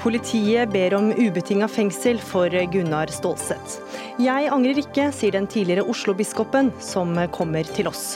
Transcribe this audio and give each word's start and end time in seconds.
Politiet 0.00 0.72
ber 0.72 0.94
om 0.96 1.10
ubetinga 1.12 1.66
fengsel 1.68 2.16
for 2.24 2.48
Gunnar 2.72 3.10
Stålseth. 3.12 3.82
Jeg 4.16 4.48
angrer 4.48 4.78
ikke, 4.80 5.10
sier 5.12 5.34
den 5.36 5.48
tidligere 5.50 5.84
Oslo-biskopen, 5.92 6.70
som 6.80 7.12
kommer 7.34 7.68
til 7.76 7.90
oss. 7.90 8.14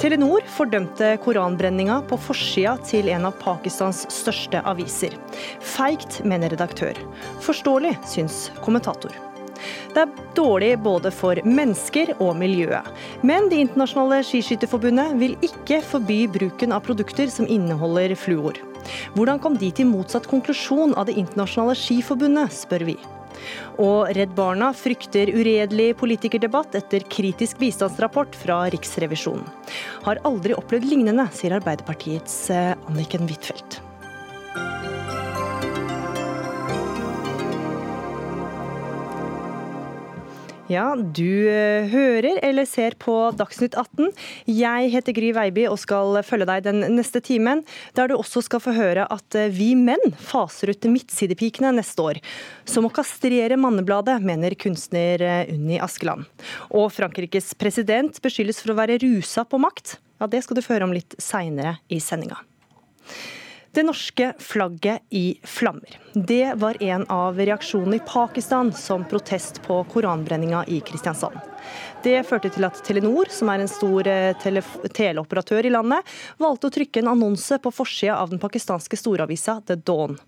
Telenor 0.00 0.44
fordømte 0.56 1.10
koranbrenninga 1.20 1.98
på 2.08 2.16
forsida 2.20 2.78
til 2.88 3.10
en 3.12 3.28
av 3.28 3.36
Pakistans 3.42 4.06
største 4.12 4.62
aviser. 4.64 5.12
Feigt, 5.60 6.22
mener 6.24 6.54
redaktør. 6.56 6.96
Forståelig, 7.44 7.92
syns 8.08 8.46
kommentator. 8.64 9.12
Det 9.92 10.04
er 10.06 10.24
dårlig 10.36 10.70
både 10.80 11.12
for 11.12 11.40
mennesker 11.44 12.14
og 12.16 12.38
miljøet. 12.40 12.88
Men 13.20 13.50
Det 13.52 13.60
internasjonale 13.66 14.22
skiskytterforbundet 14.24 15.12
vil 15.20 15.36
ikke 15.44 15.82
forby 15.84 16.24
bruken 16.28 16.72
av 16.72 16.88
produkter 16.88 17.28
som 17.32 17.48
inneholder 17.48 18.16
fluor. 18.16 18.56
Hvordan 19.16 19.42
kom 19.42 19.58
de 19.60 19.70
til 19.74 19.88
motsatt 19.90 20.28
konklusjon 20.30 20.96
av 20.96 21.08
Det 21.08 21.16
internasjonale 21.20 21.76
skiforbundet, 21.78 22.54
spør 22.54 22.86
vi. 22.90 22.96
Og 23.82 24.12
Redd 24.16 24.32
Barna 24.36 24.70
frykter 24.76 25.30
uredelig 25.34 25.90
politikerdebatt 26.00 26.76
etter 26.78 27.04
kritisk 27.12 27.60
bistandsrapport 27.60 28.36
fra 28.38 28.62
Riksrevisjonen. 28.72 29.44
Har 30.06 30.22
aldri 30.28 30.56
opplevd 30.56 30.88
lignende, 30.88 31.28
sier 31.36 31.58
Arbeiderpartiets 31.58 32.38
eh, 32.54 32.72
Anniken 32.88 33.28
Huitfeldt. 33.28 33.82
Ja, 40.66 40.96
du 40.98 41.46
eh, 41.46 41.86
hører 41.92 42.40
eller 42.42 42.66
ser 42.66 42.96
på 42.98 43.12
Dagsnytt 43.38 43.76
18. 43.78 44.08
Jeg 44.50 44.88
heter 44.90 45.14
Gry 45.14 45.28
Veiby 45.36 45.68
og 45.70 45.78
skal 45.78 46.18
følge 46.26 46.48
deg 46.48 46.64
den 46.64 46.82
neste 46.96 47.22
timen, 47.22 47.62
der 47.94 48.10
du 48.10 48.16
også 48.16 48.42
skal 48.42 48.62
få 48.64 48.74
høre 48.74 49.04
at 49.14 49.38
eh, 49.38 49.46
vi 49.54 49.76
menn 49.78 50.16
faser 50.18 50.72
ut 50.74 50.88
midtsidepikene 50.90 51.70
neste 51.76 52.02
år. 52.02 52.20
Som 52.66 52.88
å 52.88 52.90
kastrere 52.90 53.60
Mannebladet, 53.62 54.18
mener 54.26 54.58
kunstner 54.58 55.22
eh, 55.22 55.54
Unni 55.54 55.78
Askeland. 55.78 56.26
Og 56.74 56.90
Frankrikes 56.96 57.54
president 57.54 58.18
beskyldes 58.24 58.58
for 58.64 58.74
å 58.74 58.80
være 58.82 58.98
rusa 59.06 59.46
på 59.46 59.62
makt. 59.62 60.00
Ja, 60.18 60.26
Det 60.26 60.42
skal 60.42 60.58
du 60.58 60.66
få 60.66 60.74
høre 60.74 60.90
om 60.90 60.98
litt 60.98 61.14
seinere 61.22 61.78
i 61.86 62.02
sendinga. 62.02 62.42
Det 63.76 63.82
norske 63.82 64.32
flagget 64.38 65.02
i 65.10 65.40
flammer. 65.42 65.98
Det 66.12 66.52
var 66.56 66.82
en 66.82 67.02
av 67.12 67.36
reaksjonene 67.36 67.96
i 67.96 68.04
Pakistan 68.08 68.72
som 68.72 69.04
protest 69.04 69.60
på 69.66 69.84
koranbrenninga 69.84 70.64
i 70.66 70.80
Kristiansand. 70.80 71.36
Det 72.04 72.20
førte 72.28 72.50
til 72.52 72.66
at 72.68 72.78
Telenor, 72.86 73.30
som 73.32 73.50
er 73.50 73.62
en 73.62 73.70
stor 73.70 74.06
eh, 74.10 74.46
teleoperatør 74.94 75.66
i 75.66 75.72
landet, 75.72 76.06
valgte 76.42 76.68
å 76.68 76.74
trykke 76.76 77.02
en 77.02 77.10
annonse 77.14 77.58
på 77.62 77.72
forsida 77.74 78.18
av 78.20 78.30
den 78.30 78.42
pakistanske 78.42 78.98
storavisa 79.00 79.58
The 79.66 79.78
Dawn. 79.80 80.18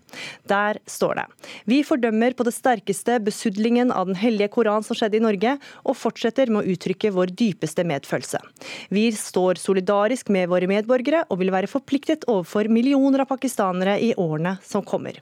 Der 0.49 0.81
står 0.89 1.21
det 1.21 1.25
Vi 1.69 1.79
fordømmer 1.85 2.35
på 2.35 2.45
det 2.47 2.55
sterkeste 2.55 3.19
besudlingen 3.23 3.93
av 3.93 4.09
Den 4.09 4.17
hellige 4.19 4.51
koran 4.57 4.83
som 4.83 4.97
skjedde 4.97 5.19
i 5.19 5.23
Norge, 5.23 5.55
og 5.85 5.97
fortsetter 5.97 6.51
med 6.51 6.63
å 6.63 6.75
uttrykke 6.75 7.13
vår 7.15 7.33
dypeste 7.37 7.85
medfølelse. 7.87 8.41
Vi 8.89 9.07
står 9.15 9.61
solidarisk 9.61 10.33
med 10.33 10.49
våre 10.51 10.69
medborgere 10.69 11.25
og 11.29 11.39
vil 11.43 11.53
være 11.53 11.71
forpliktet 11.71 12.27
overfor 12.27 12.71
millioner 12.71 13.23
av 13.23 13.31
pakistanere 13.31 13.99
i 14.03 14.13
årene 14.17 14.57
som 14.65 14.85
kommer. 14.85 15.21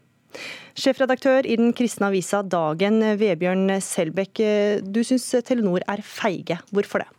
Sjefredaktør 0.78 1.48
i 1.50 1.58
den 1.58 1.72
kristne 1.78 2.12
avisa 2.12 2.44
Dagen, 2.46 3.00
Vebjørn 3.20 3.80
Selbekk. 3.82 4.44
Du 4.86 5.02
syns 5.06 5.30
Telenor 5.48 5.86
er 5.90 6.04
feige. 6.06 6.60
Hvorfor 6.72 7.04
det? 7.04 7.10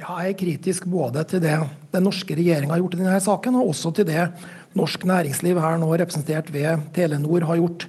Ja, 0.00 0.16
jeg 0.22 0.32
er 0.32 0.38
kritisk 0.38 0.86
både 0.90 1.22
til 1.28 1.42
det 1.42 1.56
den 1.92 2.04
norske 2.06 2.36
regjeringa 2.36 2.74
har 2.74 2.82
gjort 2.82 2.94
i 2.96 3.00
denne 3.00 3.20
saken, 3.22 3.58
og 3.60 3.72
også 3.72 3.92
til 3.96 4.06
det 4.08 4.26
norsk 4.78 5.04
næringsliv, 5.08 5.58
her 5.60 5.80
nå 5.80 5.88
representert 5.92 6.50
ved 6.54 6.86
Telenor, 6.94 7.46
har 7.48 7.60
gjort. 7.60 7.86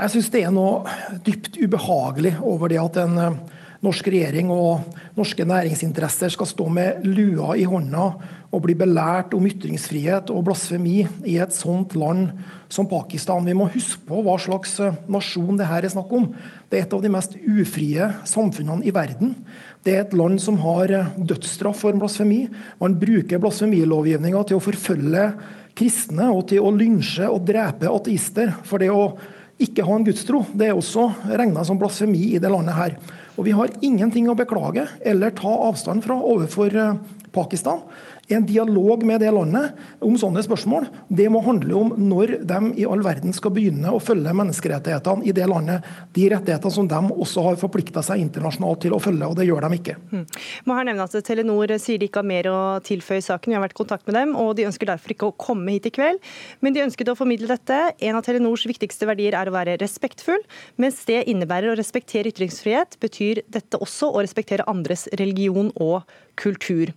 Jeg 0.00 0.14
syns 0.14 0.30
det 0.32 0.44
er 0.46 0.52
noe 0.54 1.20
dypt 1.26 1.58
ubehagelig 1.60 2.34
over 2.40 2.72
det 2.72 2.78
at 2.80 2.98
en 3.02 3.18
eh, 3.20 3.40
norsk 3.84 4.10
regjering 4.12 4.52
og 4.52 4.86
norske 5.16 5.44
næringsinteresser 5.48 6.32
skal 6.32 6.48
stå 6.48 6.68
med 6.72 7.04
lua 7.04 7.54
i 7.56 7.66
hånda 7.68 8.06
og 8.50 8.62
bli 8.64 8.76
belært 8.76 9.34
om 9.36 9.46
ytringsfrihet 9.48 10.32
og 10.32 10.46
blasfemi 10.48 11.02
i 11.28 11.36
et 11.40 11.54
sånt 11.56 11.96
land 12.00 12.30
som 12.70 12.86
Pakistan. 12.88 13.44
Vi 13.44 13.56
må 13.56 13.66
huske 13.74 14.00
på 14.06 14.22
hva 14.24 14.36
slags 14.40 14.76
eh, 14.80 14.96
nasjon 15.10 15.58
det 15.58 15.68
her 15.68 15.84
er 15.84 15.92
snakk 15.92 16.12
om. 16.14 16.28
Det 16.70 16.78
er 16.78 16.86
et 16.86 16.94
av 16.94 17.02
de 17.02 17.10
mest 17.12 17.34
ufrie 17.42 18.10
samfunnene 18.28 18.86
i 18.86 18.94
verden. 18.94 19.34
Det 19.84 19.96
er 19.96 20.04
et 20.04 20.14
land 20.16 20.38
som 20.42 20.60
har 20.62 20.92
eh, 20.94 21.10
dødsstraff 21.18 21.82
for 21.82 21.98
blasfemi. 21.98 22.44
Man 22.80 22.96
bruker 23.00 23.42
blasfemilovgivninga 23.42 24.44
til 24.46 24.60
å 24.60 24.64
forfølge 24.64 25.26
kristne 25.78 26.30
og 26.30 26.46
til 26.50 26.64
å 26.64 26.72
lynsje 26.74 27.28
og 27.30 27.44
drepe 27.48 27.90
ateister. 27.90 28.54
For 28.66 28.82
det 28.82 28.92
å 28.94 29.10
ikke 29.60 29.84
ha 29.84 29.96
en 29.96 30.06
gudstro 30.06 30.44
det 30.56 30.70
er 30.70 30.78
også 30.78 31.10
regna 31.28 31.64
som 31.66 31.78
blasfemi 31.80 32.36
i 32.36 32.42
det 32.42 32.52
landet 32.52 32.78
her. 32.78 32.94
Og 33.36 33.46
Vi 33.48 33.56
har 33.56 33.74
ingenting 33.82 34.30
å 34.30 34.38
beklage 34.38 34.86
eller 35.06 35.34
ta 35.34 35.50
avstand 35.66 36.06
fra 36.06 36.20
overfor 36.22 36.76
eh, 36.76 36.94
Pakistan 37.34 37.82
en 38.30 38.46
dialog 38.46 39.02
med 39.06 39.20
det 39.22 39.30
landet 39.34 39.76
om 40.04 40.16
sånne 40.18 40.42
spørsmål, 40.44 40.86
det 41.08 41.28
må 41.32 41.42
handle 41.44 41.76
om 41.76 41.92
når 41.98 42.36
de 42.46 42.60
i 42.80 42.86
all 42.88 43.02
verden 43.04 43.34
skal 43.36 43.52
begynne 43.54 43.90
å 43.92 44.00
følge 44.02 44.34
menneskerettighetene 44.36 45.26
i 45.26 45.34
det 45.36 45.48
landet. 45.50 45.86
De 46.16 46.28
rettighetene 46.32 46.74
som 46.74 46.88
de 46.90 47.00
også 47.10 47.44
har 47.48 47.58
forplikta 47.60 48.02
seg 48.06 48.22
internasjonalt 48.22 48.82
til 48.84 48.94
å 48.96 49.00
følge, 49.02 49.28
og 49.28 49.36
det 49.38 49.48
gjør 49.48 49.66
de 49.66 49.80
ikke. 49.80 49.96
Mm. 50.12 50.24
Må 50.68 50.78
her 50.78 50.88
nevne 50.88 51.06
at 51.08 51.16
Telenor 51.26 51.74
sier 51.82 52.00
de 52.00 52.08
ikke 52.10 52.22
har 52.22 52.30
mer 52.30 52.50
å 52.50 52.60
tilføye 52.86 53.24
saken. 53.24 53.52
Vi 53.52 53.58
har 53.58 53.64
vært 53.64 53.76
i 53.76 53.80
kontakt 53.82 54.06
med 54.08 54.18
dem, 54.18 54.36
og 54.38 54.54
de 54.58 54.68
ønsker 54.68 54.90
derfor 54.90 55.14
ikke 55.14 55.30
å 55.30 55.36
komme 55.40 55.76
hit 55.76 55.90
i 55.90 55.94
kveld. 55.94 56.22
Men 56.64 56.76
de 56.76 56.84
ønsket 56.86 57.12
å 57.12 57.18
formidle 57.18 57.50
dette. 57.50 57.80
En 57.98 58.18
av 58.18 58.24
Telenors 58.26 58.66
viktigste 58.70 59.08
verdier 59.10 59.36
er 59.38 59.50
å 59.50 59.54
være 59.54 59.78
respektfull. 59.82 60.42
Mens 60.80 61.02
det 61.08 61.24
innebærer 61.30 61.72
å 61.72 61.78
respektere 61.78 62.30
ytringsfrihet, 62.30 62.98
betyr 63.02 63.44
dette 63.50 63.80
også 63.80 64.12
å 64.12 64.22
respektere 64.22 64.66
andres 64.70 65.08
religion 65.18 65.72
og 65.80 66.02
kultur. 66.40 66.92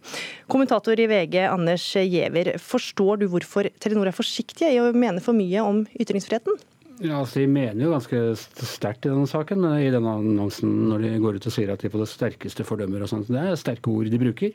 Kommentator 0.51 0.99
i 0.99 1.07
VG 1.11 1.39
Anders 1.49 1.87
Giæver, 1.99 2.55
forstår 2.61 3.23
du 3.23 3.29
hvorfor 3.31 3.69
Telenor 3.83 4.11
er 4.11 4.15
forsiktige 4.15 4.71
i 4.73 4.81
å 4.81 4.91
mene 4.95 5.23
for 5.23 5.35
mye 5.37 5.65
om 5.65 5.83
ytringsfriheten? 5.99 6.61
Ja, 7.01 7.17
altså 7.23 7.41
De 7.41 7.47
mener 7.49 7.81
jo 7.81 7.91
ganske 7.91 8.19
sterkt 8.37 9.07
i 9.07 9.11
denne 9.11 9.27
saken, 9.27 9.65
i 9.81 9.89
denne 9.91 10.11
annonsen, 10.19 10.69
når 10.91 11.01
de 11.03 11.11
går 11.23 11.39
ut 11.39 11.47
og 11.49 11.55
sier 11.55 11.71
at 11.73 11.81
de 11.81 11.89
på 11.91 11.99
det 11.99 12.07
sterkeste 12.11 12.65
fordømmer 12.67 13.03
og 13.03 13.09
sånt. 13.09 13.31
Det 13.33 13.41
er 13.41 13.57
sterke 13.59 13.89
ord 13.91 14.11
de 14.13 14.19
bruker. 14.21 14.53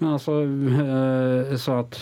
Men 0.00 0.14
altså, 0.16 0.38
øh, 0.48 1.52
så 1.60 1.76
at, 1.84 1.98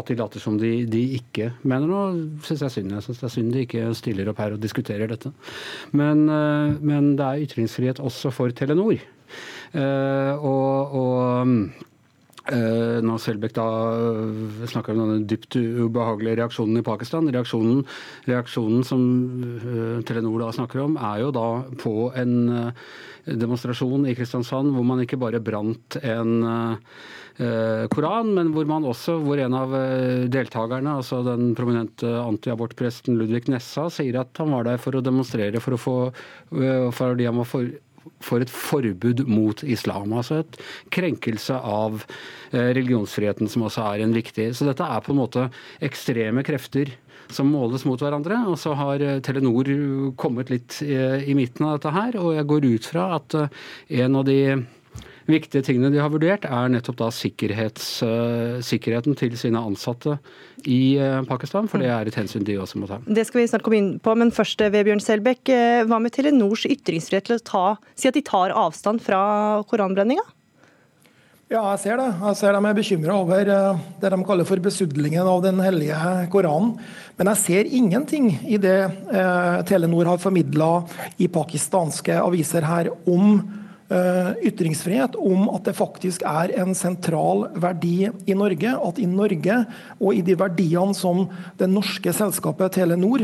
at 0.00 0.08
de 0.08 0.16
later 0.18 0.42
som 0.42 0.56
de, 0.58 0.72
de 0.88 1.02
ikke 1.18 1.50
mener 1.62 1.90
noe, 1.90 2.24
syns 2.46 2.64
jeg 2.64 2.70
er 2.70 2.76
synd. 2.78 2.94
Jeg 2.96 3.06
syns 3.06 3.20
det 3.20 3.28
er 3.28 3.34
synd 3.36 3.52
de 3.52 3.66
ikke 3.66 3.84
stiller 3.98 4.32
opp 4.32 4.40
her 4.40 4.56
og 4.56 4.64
diskuterer 4.64 5.12
dette. 5.12 5.34
Men, 5.92 6.24
øh, 6.32 6.80
men 6.80 7.12
det 7.20 7.28
er 7.28 7.44
ytringsfrihet 7.46 8.00
også 8.00 8.32
for 8.34 8.56
Telenor. 8.56 9.04
Uh, 9.74 10.32
og, 10.40 10.96
og 11.02 11.92
Uh, 12.46 13.02
når 13.02 13.18
Selbekk 13.18 13.56
da 13.56 13.62
uh, 13.66 14.66
snakker 14.70 14.94
om 14.94 15.00
denne 15.00 15.26
dypt 15.26 15.56
ubehagelige 15.58 16.36
reaksjonen 16.38 16.78
i 16.78 16.84
Pakistan. 16.86 17.26
Reaksjonen, 17.34 17.80
reaksjonen 18.28 18.84
som 18.86 19.00
Telenor 20.06 20.44
da 20.44 20.52
snakker 20.54 20.84
om, 20.84 20.94
er 20.94 21.24
jo 21.24 21.32
da 21.34 21.46
på 21.82 22.12
en 22.14 22.36
demonstrasjon 23.26 24.06
i 24.06 24.14
Kristiansand 24.14 24.70
hvor 24.76 24.86
man 24.86 25.02
ikke 25.02 25.18
bare 25.18 25.42
brant 25.42 25.98
en 26.06 26.36
koran, 27.90 28.30
men 28.38 28.52
hvor 28.54 28.68
man 28.70 28.86
også, 28.86 29.16
hvor 29.26 29.42
en 29.42 29.56
av 29.58 29.74
deltakerne, 30.32 30.94
altså 31.02 31.18
den 31.26 31.50
prominente 31.58 32.06
antiabortpresten 32.06 33.18
Ludvig 33.18 33.50
Nessa, 33.50 33.88
sier 33.90 34.22
at 34.22 34.38
han 34.38 34.54
var 34.54 34.70
der 34.70 34.78
for 34.80 34.94
å 34.94 35.02
demonstrere 35.04 35.58
for 35.60 35.74
å 35.74 35.82
få 35.82 35.96
fordi 36.94 37.26
han 37.26 37.42
var 37.42 37.50
for 37.50 37.74
for 38.24 38.42
et 38.42 38.52
forbud 38.52 39.24
mot 39.28 39.62
islam. 39.66 40.14
Altså 40.16 40.42
et 40.42 40.60
krenkelse 40.94 41.56
av 41.56 42.02
eh, 42.52 42.72
religionsfriheten, 42.76 43.50
som 43.50 43.66
også 43.66 43.84
er 43.92 44.04
en 44.04 44.14
viktig 44.16 44.50
Så 44.56 44.68
dette 44.68 44.84
er 44.84 45.02
på 45.04 45.14
en 45.14 45.20
måte 45.22 45.48
ekstreme 45.84 46.44
krefter 46.46 46.94
som 47.32 47.50
måles 47.50 47.84
mot 47.88 48.00
hverandre. 48.00 48.38
Og 48.50 48.58
så 48.60 48.74
har 48.78 49.02
eh, 49.02 49.20
Telenor 49.24 49.70
kommet 50.20 50.52
litt 50.52 50.80
eh, 50.84 51.26
i 51.26 51.36
midten 51.38 51.66
av 51.66 51.78
dette 51.78 51.94
her, 51.96 52.18
og 52.22 52.36
jeg 52.38 52.50
går 52.52 52.70
ut 52.72 52.90
fra 52.94 53.10
at 53.18 53.38
en 54.02 54.20
av 54.22 54.26
de 54.28 54.40
viktige 55.30 55.64
tingene 55.66 55.90
de 55.94 56.00
har 56.02 56.12
vurdert, 56.12 56.46
er 56.46 56.70
nettopp 56.72 56.98
da 57.00 57.10
sikkerheten 57.14 59.18
til 59.18 59.36
sine 59.38 59.62
ansatte 59.62 60.18
i 60.64 60.96
eh, 61.00 61.20
Pakistan, 61.28 61.70
for 61.70 61.82
det 61.82 61.90
er 61.92 62.08
et 62.08 62.18
hensyn 62.18 62.46
de 62.46 62.58
også 62.62 62.82
må 62.82 62.90
ta. 62.90 63.00
Det 63.06 63.26
skal 63.28 63.42
vi 63.42 63.50
snart 63.50 63.66
komme 63.66 63.80
inn 63.80 63.92
på, 64.02 64.14
men 64.18 64.34
først 64.34 64.62
eh, 64.64 64.72
Vebjørn 64.74 65.02
Selbekk. 65.02 65.52
Eh, 65.52 65.82
hva 65.88 66.00
med 66.02 66.14
Telenors 66.16 66.66
ytringsfrihet 66.68 67.28
til 67.28 67.38
å 67.38 67.44
ta, 67.52 67.66
si 67.98 68.10
at 68.10 68.16
de 68.16 68.24
tar 68.26 68.54
avstand 68.54 69.04
fra 69.04 69.20
koranbrenninga? 69.70 70.24
Ja, 71.46 71.60
jeg 71.76 71.82
ser 71.84 72.00
det. 72.00 72.06
Jeg 72.10 72.36
ser 72.40 72.56
De 72.56 72.60
er 72.66 72.74
bekymra 72.74 73.16
over 73.22 73.44
det 73.46 74.08
de 74.10 74.16
kaller 74.26 74.46
for 74.48 74.58
besudlingen 74.58 75.28
av 75.30 75.44
den 75.44 75.60
hellige 75.62 76.26
Koranen. 76.32 76.72
Men 77.14 77.30
jeg 77.30 77.42
ser 77.44 77.70
ingenting 77.70 78.32
i 78.42 78.58
det 78.58 78.80
eh, 78.82 79.60
Telenor 79.68 80.10
har 80.10 80.18
formidla 80.18 80.80
i 81.22 81.30
pakistanske 81.30 82.18
aviser 82.18 82.66
her 82.66 82.90
om 83.06 83.38
ytringsfrihet, 83.86 85.14
om 85.14 85.46
at 85.54 85.68
det 85.68 85.76
faktisk 85.78 86.24
er 86.26 86.50
en 86.58 86.74
sentral 86.74 87.46
verdi 87.54 88.08
i 88.26 88.34
Norge. 88.34 88.72
At 88.74 88.98
i 88.98 89.06
Norge 89.06 89.58
og 90.00 90.10
i 90.14 90.24
de 90.26 90.34
verdiene 90.38 90.96
som 90.96 91.26
det 91.60 91.68
norske 91.70 92.14
selskapet 92.16 92.74
Telenor 92.74 93.22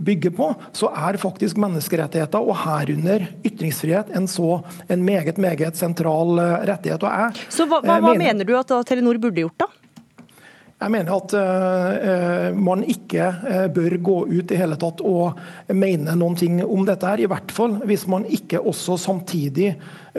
bygger 0.00 0.32
på, 0.36 0.50
så 0.76 0.92
er 0.92 1.18
faktisk 1.20 1.58
menneskerettigheter, 1.60 2.40
og 2.40 2.56
herunder 2.62 3.26
ytringsfrihet, 3.44 4.12
en 4.16 4.28
så 4.30 4.60
en 4.88 5.04
meget, 5.04 5.40
meget 5.40 5.76
sentral 5.80 6.40
rettighet. 6.68 7.04
Jeg, 7.04 7.46
så 7.48 7.66
hva, 7.68 7.80
hva, 7.84 7.98
hva 8.00 8.14
mener, 8.14 8.24
mener 8.26 8.48
du 8.48 8.56
at 8.60 8.72
Telenor 8.88 9.20
burde 9.20 9.44
gjort, 9.44 9.58
da? 9.64 9.79
Jeg 10.80 10.92
mener 10.94 11.12
at 11.12 11.34
uh, 11.36 12.56
man 12.56 12.82
ikke 12.88 13.26
uh, 13.28 13.66
bør 13.72 13.96
gå 14.00 14.16
ut 14.30 14.52
i 14.54 14.60
hele 14.60 14.78
tatt 14.80 15.02
og 15.04 15.40
mene 15.76 16.14
noen 16.16 16.38
ting 16.40 16.62
om 16.64 16.86
dette. 16.88 17.04
her, 17.04 17.20
I 17.20 17.28
hvert 17.28 17.52
fall 17.52 17.76
hvis 17.84 18.06
man 18.08 18.24
ikke 18.24 18.62
også 18.64 18.96
samtidig 19.00 19.74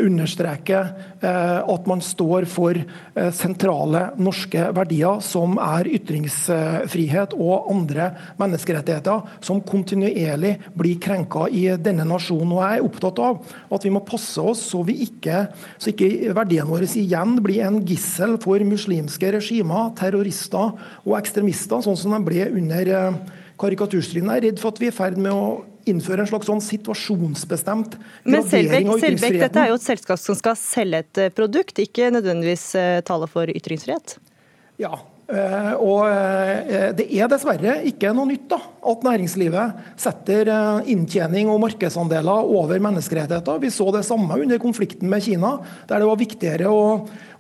understreke 0.05 0.79
eh, 1.21 1.59
at 1.61 1.87
man 1.89 2.01
står 2.03 2.47
for 2.49 2.77
eh, 2.77 3.31
sentrale 3.35 4.07
norske 4.21 4.67
verdier, 4.75 5.21
som 5.25 5.57
er 5.61 5.89
ytringsfrihet 5.97 7.35
og 7.37 7.69
andre 7.71 8.11
menneskerettigheter, 8.41 9.25
som 9.43 9.61
kontinuerlig 9.65 10.57
blir 10.77 11.01
krenka 11.01 11.47
i 11.49 11.67
denne 11.81 12.05
nasjonen. 12.07 12.55
Og 12.57 12.63
Jeg 12.65 12.79
er 12.79 12.87
opptatt 12.87 13.21
av 13.23 13.57
at 13.71 13.87
vi 13.87 13.93
må 13.93 14.03
passe 14.07 14.41
oss 14.41 14.63
så, 14.71 14.83
vi 14.87 15.01
ikke, 15.07 15.45
så 15.81 15.93
ikke 15.93 16.33
verdiene 16.37 16.69
våre 16.69 16.89
igjen 16.91 17.37
blir 17.43 17.65
en 17.65 17.81
gissel 17.87 18.37
for 18.41 18.61
muslimske 18.67 19.33
regimer, 19.37 19.91
terrorister 19.99 20.73
og 21.05 21.17
ekstremister, 21.19 21.83
sånn 21.83 21.99
som 21.99 22.15
de 22.15 22.23
ble 22.25 22.47
under 22.51 22.95
eh, 22.95 23.19
karikaturstriden. 23.61 24.31
Jeg 24.31 24.41
er 24.41 24.49
redd 24.49 24.61
for 24.61 24.73
at 24.73 24.81
vi 24.81 24.89
er 24.89 24.95
i 24.95 24.97
ferd 24.97 25.19
med 25.21 25.35
å 25.35 25.45
innføre 25.89 26.23
en 26.23 26.29
slags 26.29 26.49
sånn 26.49 26.61
situasjonsbestemt 26.63 27.97
Men 28.25 28.45
Selbekk, 28.47 28.91
Selbek, 29.01 29.39
dette 29.41 29.63
er 29.63 29.71
jo 29.71 29.79
et 29.79 29.85
selskap 29.85 30.19
som 30.21 30.37
skal 30.37 30.57
selge 30.59 31.05
et 31.05 31.21
eh, 31.25 31.31
produkt, 31.33 31.79
ikke 31.81 32.11
nødvendigvis 32.13 32.67
eh, 32.79 32.99
tale 33.07 33.29
for 33.31 33.49
ytringsfrihet? 33.49 34.17
Ja, 34.81 34.99
eh, 35.31 35.71
og 35.77 36.05
Det 36.97 37.07
er 37.07 37.31
dessverre 37.31 37.79
ikke 37.87 38.13
noe 38.17 38.29
nytt 38.29 38.47
da, 38.51 38.59
at 38.91 39.05
næringslivet 39.05 39.97
setter 40.01 40.49
inntjening 40.89 41.49
og 41.51 41.61
markedsandeler 41.65 42.53
over 42.59 42.81
menneskerettigheter. 42.83 43.61
Vi 43.61 43.73
så 43.73 43.89
det 43.95 44.05
samme 44.07 44.39
under 44.41 44.61
konflikten 44.61 45.09
med 45.11 45.23
Kina, 45.25 45.57
der 45.89 46.01
det 46.01 46.09
var 46.09 46.21
viktigere 46.21 46.71
å 46.71 46.85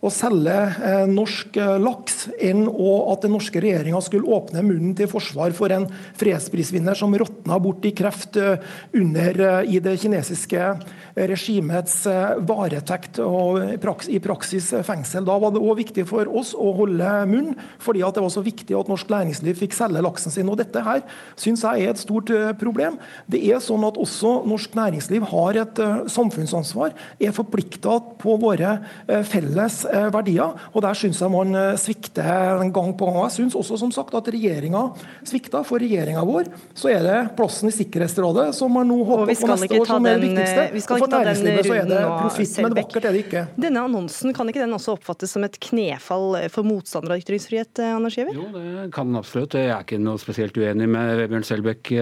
å 0.01 0.09
selge 0.09 0.53
eh, 0.81 1.03
norsk 1.09 1.57
eh, 1.61 1.75
laks 1.81 2.23
enn 2.41 2.63
at 2.65 3.25
den 3.25 3.35
norske 3.35 3.61
regjeringa 3.61 3.99
skulle 4.01 4.29
åpne 4.33 4.63
munnen 4.65 4.95
til 4.97 5.09
forsvar 5.11 5.53
for 5.53 5.73
en 5.73 5.85
fredsprisvinner 6.17 6.97
som 6.97 7.13
råtna 7.13 7.59
bort 7.61 7.85
i 7.85 7.93
kreft 7.93 8.39
eh, 8.41 8.57
under 8.97 9.61
i 9.61 9.77
det 9.83 9.93
kinesiske 10.01 10.71
regimets 11.29 11.93
varetekt 12.47 13.19
og 13.21 13.83
i 14.09 14.19
praksis 14.23 14.69
fengsel. 14.87 15.25
Da 15.27 15.35
var 15.41 15.53
det 15.53 15.61
òg 15.61 15.77
viktig 15.81 16.05
for 16.09 16.29
oss 16.39 16.53
å 16.55 16.71
holde 16.77 17.09
munn, 17.29 17.51
fordi 17.83 18.01
det 18.01 18.23
var 18.23 18.33
så 18.33 18.43
viktig 18.45 18.77
at 18.77 18.89
norsk 18.89 19.11
næringsliv 19.11 19.59
fikk 19.59 19.75
selge 19.75 20.03
laksen 20.03 20.33
sin. 20.33 20.49
Og 20.49 20.57
Dette 20.61 20.83
her 20.85 21.03
syns 21.39 21.65
jeg 21.67 21.85
er 21.85 21.93
et 21.93 22.01
stort 22.01 22.31
problem. 22.61 22.97
Det 23.29 23.41
er 23.43 23.61
sånn 23.63 23.83
at 23.87 23.99
også 24.01 24.39
norsk 24.49 24.77
næringsliv 24.77 25.27
har 25.33 25.61
et 25.65 25.83
samfunnsansvar, 26.11 26.95
er 27.19 27.35
forplikta 27.35 27.99
på 28.21 28.37
våre 28.41 28.77
felles 29.27 29.81
verdier. 30.13 30.55
og 30.73 30.81
Der 30.85 30.97
syns 30.97 31.21
jeg 31.21 31.31
man 31.33 31.55
eh, 31.55 31.77
svikter 31.79 32.61
gang 32.73 32.93
på 32.97 33.07
gang. 33.07 33.19
Jeg 33.27 33.35
syns 33.37 33.57
også 33.57 33.79
som 33.81 33.91
sagt 33.93 34.15
at 34.17 34.29
regjeringa 34.31 34.83
svikta. 35.27 35.63
For 35.67 35.81
regjeringa 35.81 36.23
vår 36.27 36.51
så 36.77 36.91
er 36.93 37.05
det 37.05 37.17
plassen 37.37 37.71
i 37.71 37.75
Sikkerhetsrådet 37.75 38.49
som 38.57 38.73
man 38.73 38.89
nå 38.89 39.01
håper 39.07 39.33
på 39.33 39.51
neste 39.51 39.79
år 39.79 39.89
som 39.89 40.07
er 40.09 40.19
det 40.19 40.29
viktigste. 40.29 40.65
Eh, 40.67 40.81
og 40.81 41.03
for 41.05 41.15
næringslivet 41.15 41.69
så 41.69 41.77
er 41.77 41.89
det 41.91 42.01
profitt, 42.07 42.55
men 42.65 42.77
vakkert 42.81 43.07
er 43.09 43.17
det 43.17 43.23
ikke. 43.25 43.45
Denne 43.67 43.85
annonsen, 43.89 44.35
kan 44.35 44.51
ikke 44.51 44.63
den 44.63 44.77
også 44.77 44.95
oppfattes 44.97 45.35
som 45.35 45.45
et 45.47 45.59
knefall 45.61 46.37
for 46.53 46.67
motstandere 46.67 47.17
av 47.17 47.23
ytringsfrihet, 47.25 47.83
Anders 47.91 48.17
Giæver? 48.17 48.37
Jo, 48.37 48.47
det 48.55 48.89
kan 48.95 49.11
den 49.11 49.19
absolutt. 49.19 49.57
Jeg 49.59 49.73
er 49.73 49.85
ikke 49.85 50.01
noe 50.01 50.21
spesielt 50.21 50.57
uenig 50.57 50.87
med 50.91 51.15
Vebjørn 51.23 51.47
Selbekk. 51.47 51.93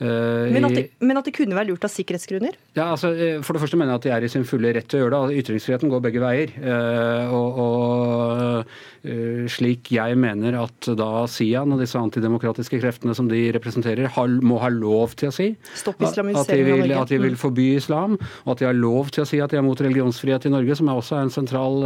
Men 0.00 0.66
at, 0.66 0.74
det, 0.74 0.84
men 1.04 1.18
at 1.18 1.28
det 1.28 1.34
kunne 1.36 1.54
være 1.56 1.68
lurt 1.70 1.84
av 1.86 1.92
sikkerhetsgrunner? 1.92 2.56
Ja, 2.74 2.90
altså, 2.94 3.12
For 3.46 3.54
det 3.54 3.62
første 3.62 3.78
mener 3.78 3.94
jeg 3.94 4.00
at 4.00 4.06
de 4.06 4.12
er 4.16 4.26
i 4.26 4.30
sin 4.32 4.46
fulle 4.48 4.72
rett 4.74 4.88
til 4.90 5.00
å 5.00 5.04
gjøre 5.04 5.20
det. 5.28 5.42
Ytringsfriheten 5.42 5.92
går 5.92 6.02
begge 6.04 6.22
veier. 6.22 6.54
Eh, 6.58 7.34
og, 7.34 7.60
og, 7.64 8.72
eh, 9.06 9.44
slik 9.50 9.92
jeg 9.94 10.18
mener 10.18 10.58
at 10.64 10.90
da 10.98 11.24
Sian 11.30 11.74
og 11.74 11.82
disse 11.82 12.00
antidemokratiske 12.00 12.80
kreftene 12.82 13.14
som 13.16 13.28
de 13.30 13.46
representerer, 13.54 14.10
må 14.44 14.58
ha 14.62 14.70
lov 14.72 15.14
til 15.18 15.30
å 15.30 15.34
si 15.34 15.50
Stopp 15.76 16.02
at, 16.04 16.16
de 16.16 16.62
vil, 16.66 16.92
at 16.94 17.10
de 17.10 17.18
vil 17.20 17.36
forby 17.38 17.74
islam, 17.78 18.16
og 18.44 18.54
at 18.54 18.62
de 18.62 18.68
har 18.68 18.76
lov 18.78 19.12
til 19.14 19.24
å 19.24 19.28
si 19.28 19.40
at 19.42 19.52
de 19.52 19.60
er 19.60 19.66
mot 19.66 19.80
religionsfrihet 19.80 20.48
i 20.48 20.54
Norge, 20.54 20.78
som 20.78 20.90
er 20.90 21.00
også 21.00 21.20
en 21.20 21.32
sentral 21.34 21.80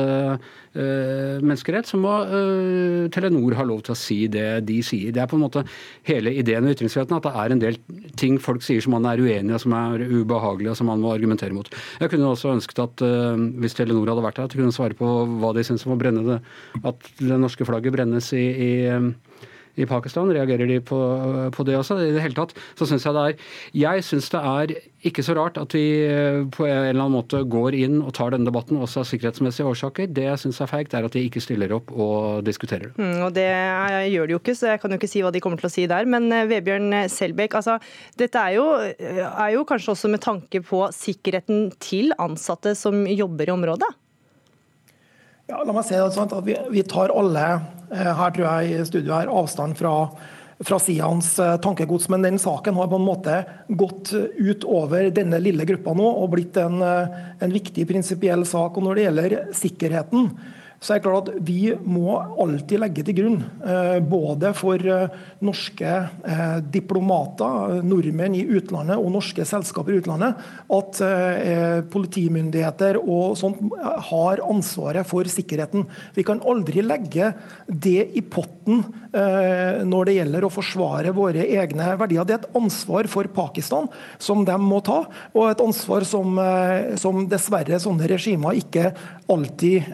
menneskerett, 0.79 1.89
så 1.89 1.99
må 1.99 2.13
Telenor 3.15 3.57
ha 3.59 3.65
lov 3.67 3.81
til 3.87 3.95
å 3.95 3.99
si 3.99 4.19
det 4.31 4.61
de 4.69 4.77
sier. 4.85 5.11
Det 5.15 5.23
er 5.23 5.31
på 5.31 5.39
en 5.39 5.43
måte 5.47 5.65
hele 6.07 6.31
ideen 6.39 6.63
med 6.65 6.77
ytringsfriheten, 6.77 7.19
at 7.19 7.27
det 7.27 7.33
er 7.35 7.55
en 7.55 7.63
del 7.63 7.79
ting 8.21 8.39
folk 8.43 8.65
sier 8.65 8.85
som 8.85 8.95
man 8.97 9.07
er 9.11 9.23
uenig 9.23 9.55
i, 9.55 9.61
som 9.63 9.75
er 9.77 10.05
ubehagelige, 10.07 10.73
og 10.73 10.81
som 10.81 10.91
man 10.91 11.03
må 11.03 11.13
argumentere 11.15 11.55
mot. 11.57 11.71
Jeg 12.01 12.13
kunne 12.13 12.33
også 12.33 12.55
ønsket 12.55 12.83
at 12.85 13.05
uh, 13.05 13.39
hvis 13.63 13.77
Telenor 13.79 14.13
hadde 14.13 14.27
vært 14.27 14.43
her, 14.43 14.49
at 14.49 14.57
de 14.57 14.61
kunne 14.63 14.75
svare 14.75 14.99
på 14.99 15.13
hva 15.41 15.55
de 15.57 15.67
syns 15.67 15.87
om 15.87 15.95
å 15.97 16.01
brenne 16.01 16.25
det, 16.27 16.41
at 16.83 17.11
det 17.21 17.41
norske 17.41 17.67
flagget 17.69 17.95
brennes 17.95 18.33
i, 18.37 18.47
i 18.69 18.73
i 19.79 19.87
Pakistan? 19.89 20.31
Reagerer 20.35 20.69
de 20.71 20.79
på, 20.85 20.99
på, 21.55 21.67
det 21.67 21.79
også? 21.79 21.99
I 22.03 22.13
det 22.15 22.23
hele 22.25 22.39
tatt 22.39 22.55
så 22.79 22.89
syns 22.89 23.07
jeg 23.07 23.17
det 23.17 23.25
er 23.25 23.51
Jeg 23.83 24.07
syns 24.07 24.31
det 24.35 24.43
er 24.43 24.75
ikke 25.07 25.23
så 25.23 25.37
rart 25.39 25.59
at 25.61 25.75
vi 25.77 25.85
eh, 26.09 26.41
på 26.55 26.67
en 26.67 26.89
eller 26.89 27.05
annen 27.05 27.15
måte 27.15 27.45
går 27.47 27.77
inn 27.79 28.01
og 28.03 28.11
tar 28.19 28.35
denne 28.35 28.49
debatten 28.49 28.81
også 28.83 29.05
av 29.05 29.09
sikkerhetsmessige 29.11 29.69
årsaker. 29.71 30.11
Det 30.11 30.27
jeg 30.27 30.43
syns 30.43 30.59
er 30.65 30.71
feigt, 30.71 30.97
er 30.97 31.07
at 31.07 31.15
de 31.15 31.23
ikke 31.29 31.43
stiller 31.43 31.75
opp 31.77 31.93
og 31.95 32.43
diskuterer 32.47 32.91
det. 32.91 32.97
Mm, 32.99 33.21
og 33.29 33.37
det 33.37 33.47
gjør 34.11 34.27
de 34.27 34.35
jo 34.35 34.43
ikke, 34.43 34.57
så 34.59 34.73
jeg 34.73 34.83
kan 34.83 34.95
jo 34.95 34.99
ikke 34.99 35.13
si 35.13 35.23
hva 35.23 35.33
de 35.35 35.43
kommer 35.45 35.63
til 35.63 35.71
å 35.71 35.75
si 35.77 35.87
der. 35.91 36.11
Men 36.11 36.27
eh, 36.35 36.49
Vebjørn 36.51 36.91
Selbekk, 37.13 37.61
altså, 37.61 37.79
dette 38.19 38.43
er 38.43 38.59
jo, 38.59 38.67
er 38.81 39.55
jo 39.55 39.65
kanskje 39.69 39.95
også 39.95 40.11
med 40.11 40.25
tanke 40.25 40.65
på 40.67 40.83
sikkerheten 40.95 41.71
til 41.83 42.11
ansatte 42.19 42.75
som 42.79 43.07
jobber 43.07 43.51
i 43.51 43.55
området? 43.55 43.95
Ja, 45.49 45.63
la 45.65 45.73
meg 45.73 45.87
si 45.89 45.97
det 45.97 46.11
sånn 46.13 46.29
at 46.29 46.45
vi, 46.45 46.55
vi, 46.69 46.83
tar 46.85 47.09
alle 47.17 47.43
eh, 47.89 48.11
her 48.19 48.33
tror 48.37 48.45
jeg 48.45 48.73
i 48.75 48.83
studio 48.85 49.15
her, 49.17 49.31
avstand 49.33 49.79
fra, 49.79 49.93
fra 50.61 50.79
Sians 50.85 51.31
eh, 51.41 51.55
tankegods, 51.65 52.11
men 52.13 52.27
den 52.27 52.37
saken 52.43 52.77
har 52.77 52.91
på 52.91 52.99
en 53.01 53.07
måte 53.07 53.39
gått 53.81 54.13
utover 54.37 55.09
denne 55.17 55.41
lille 55.41 55.65
gruppa 55.71 55.95
nå 55.97 56.05
og 56.05 56.35
blitt 56.35 56.59
en, 56.61 56.83
eh, 56.85 57.17
en 57.41 57.55
viktig 57.57 57.87
prinsipiell 57.89 58.45
sak. 58.45 58.77
Og 58.77 58.85
Når 58.85 59.01
det 59.01 59.07
gjelder 59.07 59.37
sikkerheten, 59.57 60.29
så 60.79 60.95
er 60.95 61.01
det 61.01 61.07
klart 61.09 61.29
at 61.33 61.39
vi 61.43 61.73
må 61.91 62.13
alltid 62.39 62.79
legge 62.79 63.03
til 63.07 63.17
grunn, 63.19 63.39
eh, 63.67 63.97
både 63.99 64.53
for 64.55 64.79
eh, 64.79 65.17
norske 65.43 65.91
eh, 65.91 66.59
diplomater, 66.71 67.81
nordmenn 67.83 68.37
i 68.39 68.45
utlandet 68.47 68.95
og 68.95 69.11
norske 69.17 69.43
selskaper 69.49 69.97
i 69.97 69.99
utlandet, 69.99 70.39
at 70.75 71.01
politimyndigheter 71.91 72.99
og 73.01 73.37
sånt 73.39 73.59
har 74.09 74.43
ansvaret 74.47 75.07
for 75.09 75.27
sikkerheten. 75.31 75.87
Vi 76.15 76.25
kan 76.27 76.41
aldri 76.47 76.83
legge 76.85 77.33
det 77.67 78.11
i 78.19 78.23
potten 78.23 78.83
når 79.89 80.09
det 80.09 80.17
gjelder 80.19 80.45
å 80.45 80.53
forsvare 80.53 81.15
våre 81.17 81.47
egne 81.47 81.89
verdier. 82.01 82.27
Det 82.29 82.37
er 82.37 82.43
et 82.43 82.59
ansvar 82.59 83.09
for 83.11 83.31
Pakistan 83.33 83.89
som 84.23 84.45
de 84.47 84.57
må 84.61 84.81
ta, 84.87 85.01
og 85.33 85.49
et 85.49 85.63
ansvar 85.65 86.07
som, 86.09 86.39
som 87.01 87.25
dessverre 87.31 87.81
sånne 87.83 88.11
regimer 88.11 88.59
ikke 88.61 88.93
alltid 89.33 89.89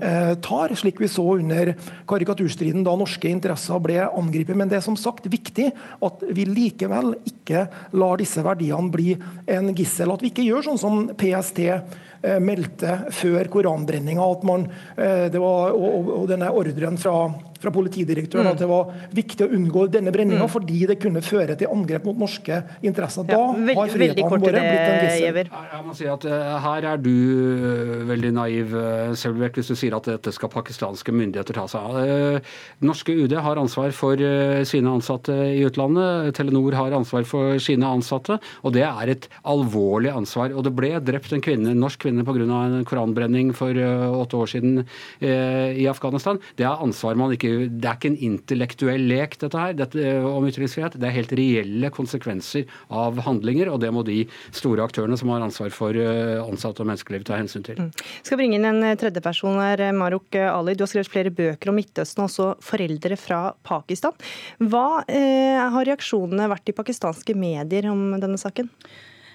tar 0.45 0.74
slik 0.79 1.01
vi 1.03 1.09
så 1.11 1.25
under 1.39 1.73
karikaturstriden 2.11 2.85
da 2.87 2.95
norske 2.99 3.31
interesser 3.31 3.81
ble 3.83 4.01
angrepet. 4.07 4.57
Men 4.59 4.71
det 4.71 4.79
er 4.81 4.87
som 4.87 4.99
sagt 4.99 5.29
viktig 5.31 5.71
at 5.75 6.25
vi 6.35 6.47
likevel 6.49 7.15
ikke 7.29 7.67
lar 7.99 8.21
disse 8.21 8.45
verdiene 8.45 8.93
bli 8.95 9.15
en 9.47 9.73
gissel. 9.77 10.13
At 10.15 10.25
vi 10.25 10.33
ikke 10.33 10.47
gjør 10.47 10.69
sånn 10.69 10.81
som 10.81 11.01
PST 11.19 11.63
eh, 11.65 12.39
meldte 12.43 12.99
før 13.15 13.51
koranbrenninga, 13.53 14.25
at 14.25 14.47
eh, 14.51 15.27
det 15.33 15.43
og, 15.43 16.15
og 16.21 16.29
denne 16.31 16.53
ordren 16.55 17.01
fra 17.01 17.19
fra 17.65 17.73
politidirektøren 17.75 18.49
mm. 18.49 18.53
at 18.55 18.63
det 18.63 18.69
var 18.71 18.93
viktig 19.15 19.47
å 19.47 19.51
unngå 19.59 19.87
denne 19.93 20.15
brenninga 20.15 20.47
mm. 20.47 20.53
fordi 20.53 20.81
det 20.91 20.99
kunne 21.03 21.23
føre 21.25 21.57
til 21.61 21.71
angrep 21.73 22.09
mot 22.09 22.23
norske 22.25 22.61
interesser. 22.85 23.27
Da 23.29 23.37
ja, 23.37 23.51
veldig, 23.53 23.77
har 23.79 23.93
frihetene 23.95 24.31
våre 24.31 24.65
blitt 24.65 24.87
en 24.87 25.05
gissel. 25.05 25.41
Jeg 25.45 25.85
må 25.85 25.97
si 25.99 26.09
at 26.11 26.27
uh, 26.29 26.55
Her 26.65 26.89
er 26.95 27.03
du 27.05 27.11
uh, 27.13 27.95
veldig 28.09 28.33
naiv, 28.39 28.75
uh, 28.75 29.13
Selbekk, 29.19 29.61
hvis 29.61 29.73
du 29.73 29.77
sier 29.79 29.97
at 29.99 30.09
dette 30.09 30.33
skal 30.35 30.53
pakistanske 30.53 31.15
myndigheter 31.15 31.57
ta 31.59 31.67
seg 31.71 31.85
av. 31.85 32.43
Norske 32.85 33.15
UD 33.15 33.37
har 33.45 33.61
ansvar 33.61 33.93
for 33.97 34.21
sine 34.69 34.91
ansatte 34.91 35.35
i 35.53 35.63
utlandet. 35.67 36.33
Telenor 36.37 36.75
har 36.77 36.97
ansvar 36.97 37.27
for 37.29 37.59
sine 37.63 37.89
ansatte. 37.89 38.39
Og 38.65 38.75
det 38.77 38.85
er 38.87 39.13
et 39.13 39.29
alvorlig 39.51 40.13
ansvar. 40.15 40.55
Og 40.55 40.65
det 40.67 40.75
ble 40.77 40.93
drept 41.05 41.33
en 41.35 41.45
kvinne, 41.45 41.73
en 41.73 41.83
norsk 41.83 42.05
kvinne 42.05 42.15
inne 42.15 42.25
pga. 42.25 42.65
en 42.65 42.85
koranbrenning 42.85 43.53
for 43.55 43.75
åtte 43.75 44.37
år 44.37 44.47
siden 44.47 44.85
i 45.21 45.87
Afghanistan. 45.91 46.39
Det 46.57 46.65
er 46.65 46.83
ansvar 46.83 47.15
man 47.15 47.33
ikke 47.33 47.51
Det 47.69 47.89
er 47.89 47.99
ikke 47.99 48.13
en 48.13 48.21
intellektuell 48.29 49.07
lek, 49.11 49.39
dette 49.43 49.61
her, 49.61 49.77
dette, 49.79 50.17
om 50.29 50.47
ytringsfrihet. 50.49 50.99
Det 51.01 51.09
er 51.09 51.17
helt 51.17 51.35
reelle 51.37 51.93
konsekvenser 51.95 52.69
av 52.93 53.21
handlinger, 53.27 53.71
og 53.73 53.81
det 53.85 53.93
må 53.95 54.05
de 54.07 54.23
store 54.55 54.85
aktørene 54.87 55.19
som 55.21 55.33
har 55.33 55.45
ansvar 55.45 55.73
for 55.75 55.97
ansatte 55.97 56.85
og 56.85 56.91
menneskeliv, 56.91 57.25
ta 57.27 57.39
hensyn 57.39 57.65
til. 57.67 57.81
Mm. 57.81 57.91
Skal 58.27 58.41
bringe 58.41 58.59
inn 58.59 58.69
en 58.69 58.83
tredjeperson 59.01 59.59
her, 59.63 59.87
Maruk 59.97 60.37
Ali. 60.39 60.77
Du 60.77 60.85
har 60.85 60.91
skrevet 60.93 61.13
flere 61.13 61.35
bøker 61.35 61.71
om 61.71 61.79
Midtøsten, 61.79 62.25
også 62.27 62.55
foreldre 62.65 63.19
fra 63.21 63.41
Pakistan. 63.67 64.17
Hva 64.63 65.05
eh, 65.09 65.59
har 65.59 65.89
reaksjonene 65.89 66.51
vært 66.51 66.71
i 66.71 66.77
pakistanske 66.77 67.37
medier 67.39 67.91
om 67.91 68.15
denne 68.21 68.41
saken? 68.41 68.71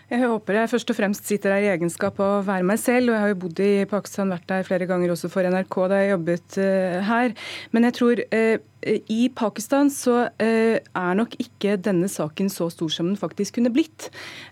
Jeg 0.09 0.25
håper 0.25 0.55
jeg 0.57 0.69
først 0.71 0.89
og 0.89 0.97
fremst 0.97 1.27
sitter 1.29 1.53
her 1.53 1.65
i 1.67 1.69
egenskap 1.69 2.17
av 2.17 2.39
å 2.39 2.45
være 2.47 2.65
meg 2.65 2.79
selv. 2.81 3.11
og 3.11 3.13
Jeg 3.13 3.21
har 3.21 3.29
jo 3.29 3.41
bodd 3.43 3.59
i 3.61 3.85
Pakistan, 3.89 4.31
vært 4.33 4.47
der 4.49 4.65
flere 4.65 4.87
ganger 4.89 5.13
også 5.13 5.29
for 5.29 5.45
NRK 5.45 5.77
da 5.91 5.99
jeg 6.01 6.13
jobbet 6.15 6.57
uh, 6.57 6.95
her. 7.05 7.35
Men 7.75 7.85
jeg 7.85 7.97
tror 7.99 8.21
uh, 8.25 8.55
i 8.81 9.27
Pakistan 9.35 9.89
så 9.91 10.15
uh, 10.29 10.77
er 10.79 11.17
nok 11.19 11.35
ikke 11.41 11.77
denne 11.83 12.09
saken 12.11 12.49
så 12.53 12.69
stor 12.73 12.91
som 12.93 13.11
den 13.11 13.19
faktisk 13.19 13.57
kunne 13.57 13.71
blitt. 13.73 14.09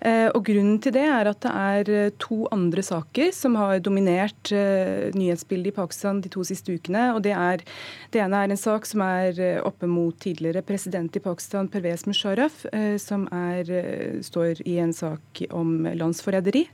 Og 0.07 0.43
Grunnen 0.48 0.77
til 0.84 0.93
det 0.96 1.03
er 1.10 1.27
at 1.29 1.41
det 1.43 1.51
er 1.51 2.12
to 2.22 2.46
andre 2.53 2.84
saker 2.86 3.31
som 3.36 3.55
har 3.60 3.79
dominert 3.84 4.51
nyhetsbildet 5.15 5.72
i 5.72 5.75
Pakistan 5.75 6.22
de 6.24 6.31
to 6.31 6.43
siste 6.48 6.75
ukene. 6.75 7.10
og 7.15 7.24
Det, 7.25 7.34
er, 7.34 7.63
det 8.13 8.22
ene 8.24 8.43
er 8.43 8.53
en 8.53 8.60
sak 8.60 8.88
som 8.88 9.03
er 9.05 9.39
oppe 9.65 9.89
mot 9.89 10.15
tidligere 10.24 10.63
president 10.65 11.15
i 11.15 11.24
Pakistan, 11.24 11.69
Pervez 11.72 12.05
Musharraf, 12.07 12.63
som 13.03 13.27
er, 13.34 13.72
står 14.24 14.63
i 14.67 14.77
en 14.84 14.96
sak 14.96 15.46
om 15.51 15.88
landsforræderi. 15.88 16.67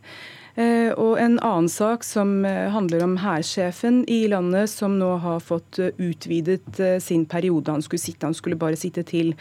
Eh, 0.53 0.91
og 1.01 1.17
en 1.17 1.39
annen 1.41 1.67
sak 1.71 2.03
som 2.05 2.43
eh, 2.45 2.69
handler 2.69 3.01
om 3.07 3.15
hærsjefen 3.23 4.03
i 4.11 4.19
landet, 4.29 4.69
som 4.69 4.99
nå 4.99 5.15
har 5.23 5.41
fått 5.41 5.79
eh, 5.81 5.95
utvidet 5.97 6.77
sin 7.01 7.25
periode 7.29 7.73
han 7.73 7.81
skulle 7.81 8.03
sitte. 8.03 8.27
Han 8.27 8.37
skulle 8.37 8.59
bare 8.61 8.77
sitte 8.77 9.01
til 9.07 9.33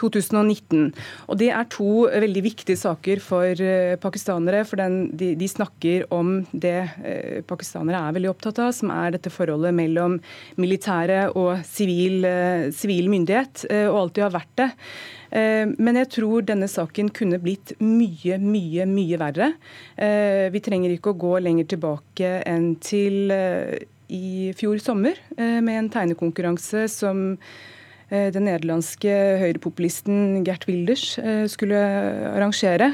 2019. 0.00 0.92
Og 1.26 1.40
Det 1.40 1.48
er 1.54 1.70
to 1.72 2.04
veldig 2.12 2.44
viktige 2.44 2.76
saker 2.78 3.22
for 3.24 3.64
pakistanere. 4.02 4.62
For 4.68 4.80
den, 4.80 5.08
de, 5.16 5.32
de, 5.38 5.48
snakker 5.48 6.04
om 6.14 6.44
det 6.52 6.76
pakistanere 7.48 8.04
er 8.04 8.14
veldig 8.14 8.30
opptatt 8.30 8.60
av, 8.62 8.74
som 8.76 8.92
er 8.94 9.16
dette 9.16 9.32
forholdet 9.32 9.74
mellom 9.74 10.18
militære 10.60 11.32
og 11.32 11.64
sivil, 11.66 12.26
sivil 12.74 13.10
myndighet, 13.10 13.64
og 13.88 14.02
alltid 14.04 14.28
har 14.28 14.36
vært 14.36 14.54
det. 14.60 14.68
Men 15.28 15.98
jeg 16.00 16.08
tror 16.14 16.46
denne 16.46 16.68
saken 16.70 17.10
kunne 17.12 17.40
blitt 17.42 17.74
mye, 17.82 18.38
mye, 18.40 18.86
mye 18.88 19.18
verre. 19.20 19.50
Eh, 19.98 20.46
vi 20.58 20.64
trenger 20.64 20.94
ikke 20.94 21.14
å 21.14 21.18
gå 21.18 21.38
lenger 21.44 21.70
tilbake 21.70 22.38
enn 22.48 22.74
til 22.82 23.32
eh, 23.34 23.78
i 24.08 24.50
fjor 24.56 24.78
sommer, 24.80 25.18
med 25.36 25.74
en 25.76 25.90
tegnekonkurranse 25.92 26.86
som 26.88 27.36
den 28.08 28.46
nederlandske 28.46 29.12
høyrepopulisten 29.42 30.38
Gert 30.46 30.62
Wilders 30.64 31.18
skulle 31.52 31.82
arrangere. 32.30 32.86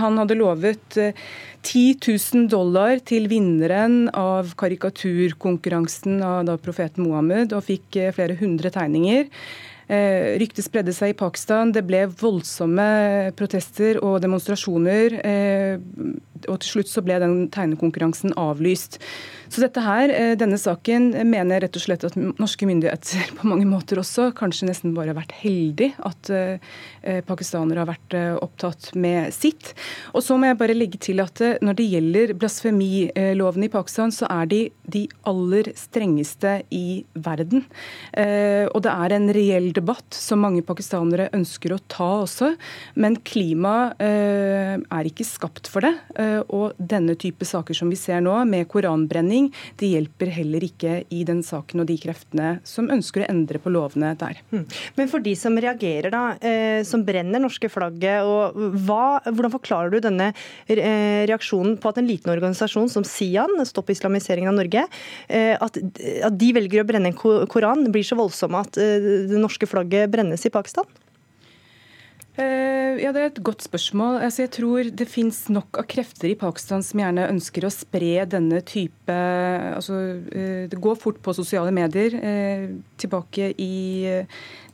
Han 0.00 0.16
hadde 0.16 0.38
lovet 0.40 0.96
10 0.96 2.00
000 2.00 2.48
dollar 2.48 3.04
til 3.04 3.28
vinneren 3.28 4.08
av 4.16 4.54
karikaturkonkurransen 4.56 6.24
av 6.24 6.56
profeten 6.64 7.04
Mohammed, 7.04 7.52
og 7.52 7.68
fikk 7.68 8.00
flere 8.16 8.40
hundre 8.40 8.72
tegninger. 8.72 9.28
Eh, 9.86 10.34
ryktet 10.42 10.66
spredde 10.66 10.90
seg 10.94 11.12
i 11.12 11.18
Pakistan. 11.18 11.70
Det 11.70 11.84
ble 11.86 12.06
voldsomme 12.10 12.86
protester 13.38 14.00
og 14.02 14.18
demonstrasjoner. 14.24 15.14
Eh, 15.22 15.76
og 16.50 16.58
til 16.62 16.72
slutt 16.72 16.90
så 16.90 17.04
ble 17.06 17.20
den 17.22 17.36
tegnekonkurransen 17.54 18.34
avlyst. 18.40 18.98
Så 19.48 19.62
dette 19.62 19.82
her, 19.82 20.10
eh, 20.10 20.34
denne 20.38 20.58
saken 20.58 21.12
mener 21.28 21.56
jeg 21.56 21.64
rett 21.66 21.78
og 21.78 21.84
slett 21.84 22.06
at 22.08 22.16
norske 22.18 22.66
myndigheter 22.66 23.30
på 23.38 23.48
mange 23.48 23.66
måter 23.68 24.00
også 24.02 24.30
kanskje 24.36 24.68
nesten 24.70 24.94
bare 24.96 25.12
har 25.12 25.20
vært 25.20 25.36
heldig 25.42 25.92
at 26.06 26.30
eh, 26.34 27.20
pakistanere 27.26 27.84
har 27.84 27.90
vært 27.90 28.16
eh, 28.18 28.34
opptatt 28.42 28.90
med 28.98 29.30
sitt. 29.34 29.72
Og 30.16 30.24
så 30.26 30.38
må 30.38 30.50
jeg 30.50 30.58
bare 30.60 30.76
legge 30.76 31.00
til 31.02 31.22
at 31.22 31.42
når 31.62 31.78
det 31.78 31.88
gjelder 31.92 32.34
blasfemiloven 32.38 33.66
i 33.66 33.70
Pakistan, 33.72 34.14
så 34.14 34.28
er 34.32 34.50
de 34.50 34.60
de 34.86 35.04
aller 35.28 35.70
strengeste 35.78 36.60
i 36.74 37.02
verden. 37.18 37.64
Og 38.16 38.78
det 38.84 38.92
er 38.92 39.14
en 39.16 39.26
reell 39.34 39.68
debatt 39.74 40.14
som 40.14 40.40
mange 40.44 40.62
pakistanere 40.66 41.26
ønsker 41.36 41.74
å 41.74 41.80
ta 41.90 42.08
også, 42.22 42.52
men 43.02 43.18
klimaet 43.26 43.98
er 44.00 45.10
ikke 45.10 45.26
skapt 45.26 45.70
for 45.70 45.84
det. 45.84 45.92
Og 46.54 46.78
denne 46.78 47.16
type 47.18 47.46
saker 47.48 47.76
som 47.76 47.90
vi 47.92 47.98
ser 47.98 48.22
nå, 48.24 48.36
med 48.48 48.68
koranbrenning 48.70 49.35
mening. 49.36 49.52
Det 49.76 49.90
hjelper 49.90 50.30
heller 50.32 50.64
ikke 50.64 51.04
i 51.10 51.22
den 51.26 51.42
saken 51.44 51.82
og 51.82 51.88
de 51.90 51.96
kreftene 52.00 52.56
som 52.66 52.90
ønsker 52.90 53.24
å 53.24 53.30
endre 53.30 53.60
på 53.62 53.72
lovene 53.72 54.14
der. 54.18 54.40
Hmm. 54.50 54.66
Men 54.96 55.08
for 55.08 55.20
de 55.20 55.34
som 55.36 55.56
reagerer, 55.56 56.10
da, 56.10 56.36
eh, 56.40 56.82
som 56.84 57.04
brenner 57.04 57.40
norske 57.40 57.68
flagget, 57.68 58.24
hva, 58.86 59.20
hvordan 59.26 59.52
forklarer 59.52 59.90
du 59.92 60.00
denne 60.00 60.32
eh, 60.68 61.26
reaksjonen 61.28 61.78
på 61.78 61.90
at 61.90 61.98
en 61.98 62.08
liten 62.08 62.32
organisasjon 62.32 62.88
som 62.88 63.04
Sian, 63.04 63.64
Stopp 63.66 63.90
islamiseringen 63.90 64.52
av 64.52 64.60
Norge, 64.60 64.86
eh, 65.28 65.56
at 65.56 65.76
de 65.76 66.52
velger 66.52 66.82
å 66.82 66.86
brenne 66.86 67.12
en 67.12 67.46
koran, 67.48 67.86
blir 67.92 68.04
så 68.06 68.16
voldsomme 68.18 68.62
at 68.62 68.76
det 68.76 69.40
norske 69.40 69.66
flagget 69.68 70.10
brennes 70.12 70.44
i 70.46 70.52
Pakistan? 70.52 70.86
Eh, 72.36 72.98
ja, 73.00 73.12
Det 73.12 73.20
er 73.20 73.30
et 73.30 73.42
godt 73.42 73.64
spørsmål. 73.64 74.20
Altså, 74.20 74.42
jeg 74.42 74.50
tror 74.58 74.90
det 74.92 75.08
finnes 75.08 75.38
nok 75.48 75.78
av 75.80 75.86
krefter 75.88 76.28
i 76.28 76.36
Pakistan 76.36 76.84
som 76.84 77.00
gjerne 77.00 77.30
ønsker 77.32 77.64
å 77.64 77.72
spre 77.72 78.26
denne 78.28 78.60
type 78.60 79.16
altså, 79.72 80.20
eh, 80.32 80.68
Det 80.68 80.80
går 80.80 80.98
fort 81.00 81.22
på 81.22 81.32
sosiale 81.32 81.72
medier. 81.72 82.12
Eh, 82.12 82.68
tilbake 83.00 83.54
i 83.56 84.04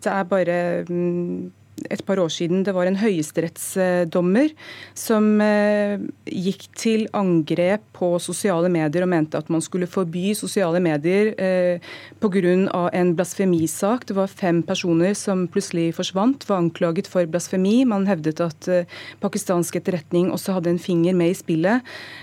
Det 0.02 0.10
er 0.10 0.24
bare 0.24 0.84
mm, 0.88 1.52
et 1.90 2.02
par 2.06 2.20
år 2.20 2.30
siden 2.32 2.62
det 2.66 2.74
var 2.76 2.86
en 2.86 2.98
høyesterettsdommer 3.00 4.52
som 4.98 5.40
eh, 5.42 6.02
gikk 6.28 6.66
til 6.78 7.06
angrep 7.16 7.84
på 7.96 8.12
sosiale 8.22 8.68
medier 8.72 9.04
og 9.06 9.10
mente 9.12 9.40
at 9.40 9.50
man 9.52 9.62
skulle 9.64 9.88
forby 9.90 10.32
sosiale 10.36 10.82
medier 10.84 11.32
eh, 11.40 11.92
pga. 12.22 12.88
en 12.92 13.14
blasfemisak. 13.16 14.06
Det 14.06 14.16
var 14.16 14.28
fem 14.28 14.62
personer 14.62 15.14
som 15.14 15.46
plutselig 15.48 15.94
forsvant, 15.96 16.44
var 16.48 16.62
anklaget 16.62 17.08
for 17.10 17.26
blasfemi. 17.26 17.84
Man 17.84 18.06
hevdet 18.06 18.40
at 18.40 18.68
eh, 18.68 18.86
pakistansk 19.20 19.76
etterretning 19.80 20.30
også 20.32 20.58
hadde 20.58 20.70
en 20.70 20.82
finger 20.82 21.14
med 21.14 21.32
i 21.32 21.38
spillet. 21.38 21.82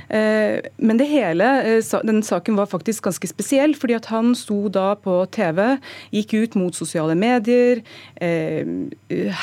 Men 0.09 0.97
det 0.99 1.07
hele, 1.09 1.45
den 2.05 2.21
saken 2.25 2.57
var 2.57 2.69
faktisk 2.69 3.03
ganske 3.05 3.27
spesiell, 3.29 3.75
fordi 3.77 3.95
at 3.97 4.09
han 4.11 4.33
sto 4.37 4.67
da 4.73 4.93
på 4.99 5.21
TV, 5.33 5.77
gikk 6.15 6.33
ut 6.33 6.57
mot 6.59 6.75
sosiale 6.75 7.15
medier. 7.19 7.81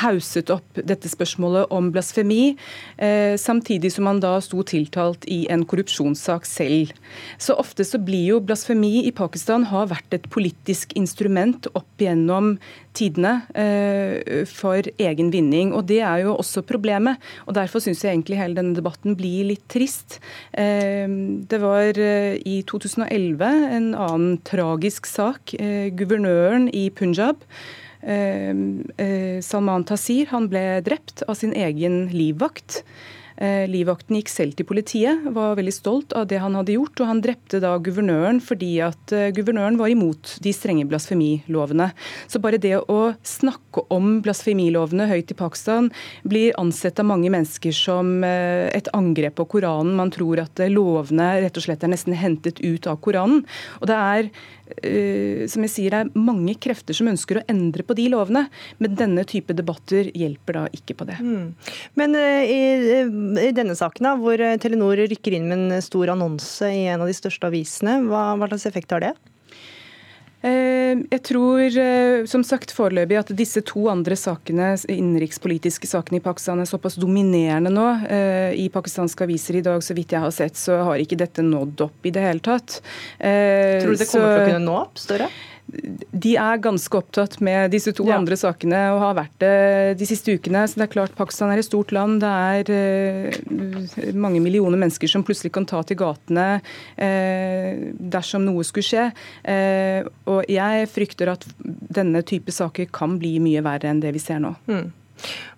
Hauset 0.02 0.50
opp 0.52 0.80
dette 0.88 1.08
spørsmålet 1.08 1.70
om 1.74 1.88
blasfemi, 1.92 2.56
eh, 2.98 3.36
samtidig 3.40 3.92
som 3.94 4.06
han 4.10 4.20
da 4.20 4.36
sto 4.44 4.62
tiltalt 4.66 5.24
i 5.30 5.46
en 5.52 5.64
korrupsjonssak 5.64 6.46
selv. 6.46 6.92
Så 7.38 7.56
ofte 7.56 7.84
så 7.84 7.98
blir 8.02 8.26
jo 8.34 8.40
blasfemi 8.40 9.06
i 9.06 9.12
Pakistan 9.12 9.64
har 9.70 9.88
vært 9.88 10.12
et 10.12 10.28
politisk 10.28 10.92
instrument 10.96 11.68
opp 11.74 11.88
gjennom 11.98 12.58
tidene 12.96 13.42
eh, 13.54 14.44
for 14.48 14.82
egen 14.98 15.30
vinning. 15.32 15.72
og 15.72 15.86
Det 15.86 16.00
er 16.00 16.24
jo 16.24 16.36
også 16.36 16.64
problemet. 16.66 17.16
og 17.46 17.54
Derfor 17.54 17.80
syns 17.80 18.04
jeg 18.04 18.14
egentlig 18.14 18.40
hele 18.40 18.58
denne 18.58 18.76
debatten 18.76 19.16
blir 19.16 19.48
litt 19.48 19.64
trist. 19.68 20.20
Eh, 20.52 21.08
det 21.08 21.60
var 21.60 21.96
i 21.96 22.62
2011 22.68 23.42
en 23.76 23.94
annen 23.94 24.38
tragisk 24.44 25.06
sak. 25.06 25.56
Guvernøren 25.96 26.68
i 26.74 26.88
Punjab 26.90 27.40
Salman 28.06 29.84
Tasir 29.88 30.28
han 30.30 30.46
ble 30.50 30.80
drept 30.86 31.24
av 31.26 31.34
sin 31.34 31.54
egen 31.56 32.04
livvakt. 32.14 32.84
Eh, 33.36 33.66
livvakten 33.68 34.16
gikk 34.16 34.30
selv 34.32 34.56
til 34.56 34.64
politiet, 34.64 35.26
var 35.36 35.58
veldig 35.58 35.74
stolt 35.74 36.14
av 36.16 36.24
det 36.30 36.38
han 36.40 36.54
hadde 36.56 36.76
gjort. 36.76 37.02
Og 37.02 37.10
han 37.10 37.20
drepte 37.24 37.60
da 37.60 37.74
guvernøren 37.76 38.40
fordi 38.44 38.78
at 38.84 39.12
eh, 39.12 39.28
guvernøren 39.36 39.76
var 39.80 39.92
imot 39.92 40.36
de 40.44 40.54
strenge 40.56 40.86
blasfemilovene. 40.88 41.90
Så 42.32 42.40
bare 42.40 42.60
det 42.62 42.78
å 42.80 43.00
snakke 43.26 43.84
om 43.92 44.20
blasfemilovene 44.24 45.08
høyt 45.10 45.34
i 45.34 45.38
Pakistan 45.38 45.90
blir 46.24 46.56
ansett 46.60 47.02
av 47.02 47.10
mange 47.10 47.30
mennesker 47.32 47.74
som 47.76 48.24
et 48.24 48.88
angrep 48.96 49.36
på 49.36 49.46
Koranen. 49.56 49.96
Man 49.98 50.12
tror 50.14 50.40
at 50.40 50.60
lovene 50.70 51.28
rett 51.44 51.58
og 51.58 51.66
slett 51.66 51.84
er 51.84 51.92
nesten 51.92 52.16
hentet 52.16 52.62
ut 52.64 52.88
av 52.88 53.00
Koranen. 53.04 53.44
Og 53.82 53.90
det 53.90 53.96
er 53.96 54.30
Eh, 54.82 55.44
som 55.50 55.64
jeg 55.66 55.72
sier, 55.72 55.94
det 55.94 56.00
er 56.04 56.26
mange 56.26 56.56
krefter 56.58 56.96
som 56.96 57.10
ønsker 57.10 57.40
å 57.40 57.44
endre 57.50 57.84
på 57.86 57.96
de 57.98 58.08
lovene. 58.12 58.46
Men 58.82 58.98
denne 58.98 59.26
type 59.28 59.54
debatter 59.56 60.10
hjelper 60.14 60.60
da 60.60 60.64
ikke 60.74 60.98
på 60.98 61.08
det. 61.08 61.20
Mm. 61.22 61.52
Men 61.98 62.18
uh, 62.18 62.42
i, 62.42 62.60
i, 63.46 63.52
denne 63.56 63.76
saken, 63.78 64.08
da, 64.08 64.16
hvor 64.20 64.42
Telenor 64.62 65.00
rykker 65.06 65.36
inn 65.38 65.48
med 65.50 65.66
en 65.66 65.84
stor 65.84 66.14
annonse 66.16 66.70
i 66.72 66.86
en 66.90 67.04
av 67.04 67.10
de 67.10 67.16
største 67.16 67.48
avisene, 67.48 68.00
hva, 68.10 68.28
hva 68.38 68.50
slags 68.50 68.68
effekt 68.70 68.94
har 68.94 69.04
det? 69.06 69.14
Eh, 70.46 71.02
Jeg 71.10 71.22
tror 71.26 71.74
som 72.30 72.44
sagt 72.46 72.70
foreløpig 72.72 73.18
at 73.18 73.32
disse 73.36 73.60
to 73.66 73.88
andre 73.90 74.16
sakene, 74.18 74.70
innenrikspolitiske 74.92 75.88
sakene 75.90 76.20
i 76.20 76.24
Pakistan 76.24 76.62
er 76.62 76.68
såpass 76.70 76.96
dominerende 77.00 77.72
nå. 77.74 77.86
I 78.54 78.68
pakistanske 78.72 79.26
aviser 79.26 79.58
i 79.58 79.64
dag, 79.66 79.82
så 79.84 79.96
vidt 79.96 80.14
jeg 80.14 80.22
har 80.22 80.32
sett, 80.34 80.56
så 80.56 80.78
har 80.86 81.02
ikke 81.02 81.18
dette 81.20 81.44
nådd 81.44 81.82
opp 81.88 82.06
i 82.06 82.14
det 82.14 82.22
hele 82.24 82.40
tatt. 82.44 82.78
Tror 83.18 83.92
du 83.92 84.00
det 84.00 84.08
kommer 84.08 84.32
til 84.32 84.46
å 84.46 84.48
kunne 84.52 84.64
nå 84.64 84.78
opp, 84.86 85.02
Støre? 85.02 85.28
De 85.66 86.32
er 86.38 86.60
ganske 86.62 86.98
opptatt 86.98 87.40
med 87.44 87.72
disse 87.74 87.90
to 87.96 88.06
ja. 88.06 88.16
andre 88.20 88.36
sakene 88.38 88.78
og 88.94 89.00
har 89.02 89.16
vært 89.18 89.34
det 89.42 89.96
de 90.00 90.06
siste 90.08 90.36
ukene. 90.38 90.62
Så 90.68 90.78
det 90.78 90.86
er 90.86 90.92
klart 90.92 91.16
Pakistan 91.18 91.50
er 91.52 91.60
et 91.60 91.66
stort 91.66 91.92
land. 91.94 92.20
Det 92.22 92.30
er 92.30 92.70
eh, 92.72 94.12
mange 94.14 94.40
millioner 94.44 94.78
mennesker 94.80 95.10
som 95.10 95.24
plutselig 95.26 95.52
kan 95.56 95.66
ta 95.68 95.82
til 95.86 95.98
gatene 96.00 96.46
eh, 96.94 97.90
dersom 97.98 98.46
noe 98.46 98.66
skulle 98.66 98.86
skje. 98.86 99.08
Eh, 99.42 100.06
og 100.30 100.46
jeg 100.52 100.86
frykter 100.92 101.34
at 101.34 101.48
denne 101.58 102.22
type 102.26 102.54
saker 102.54 102.88
kan 102.94 103.18
bli 103.20 103.36
mye 103.42 103.64
verre 103.66 103.90
enn 103.90 104.04
det 104.04 104.14
vi 104.16 104.22
ser 104.22 104.40
nå. 104.44 104.54
Mm. 104.70 104.86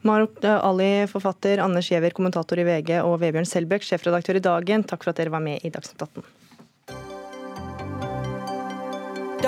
Marok 0.06 0.38
Ali, 0.48 1.06
forfatter, 1.10 1.60
Anders 1.60 1.90
Giæver, 1.90 2.14
kommentator 2.14 2.60
i 2.62 2.66
VG, 2.66 3.00
og 3.02 3.18
Vebjørn 3.20 3.48
Selbøk, 3.48 3.84
sjefredaktør 3.84 4.38
i 4.38 4.44
Dagen, 4.44 4.86
takk 4.86 5.02
for 5.02 5.12
at 5.12 5.18
dere 5.18 5.34
var 5.34 5.42
med 5.44 5.66
i 5.66 5.72
Dagsnytt 5.74 6.06
18. 6.06 6.38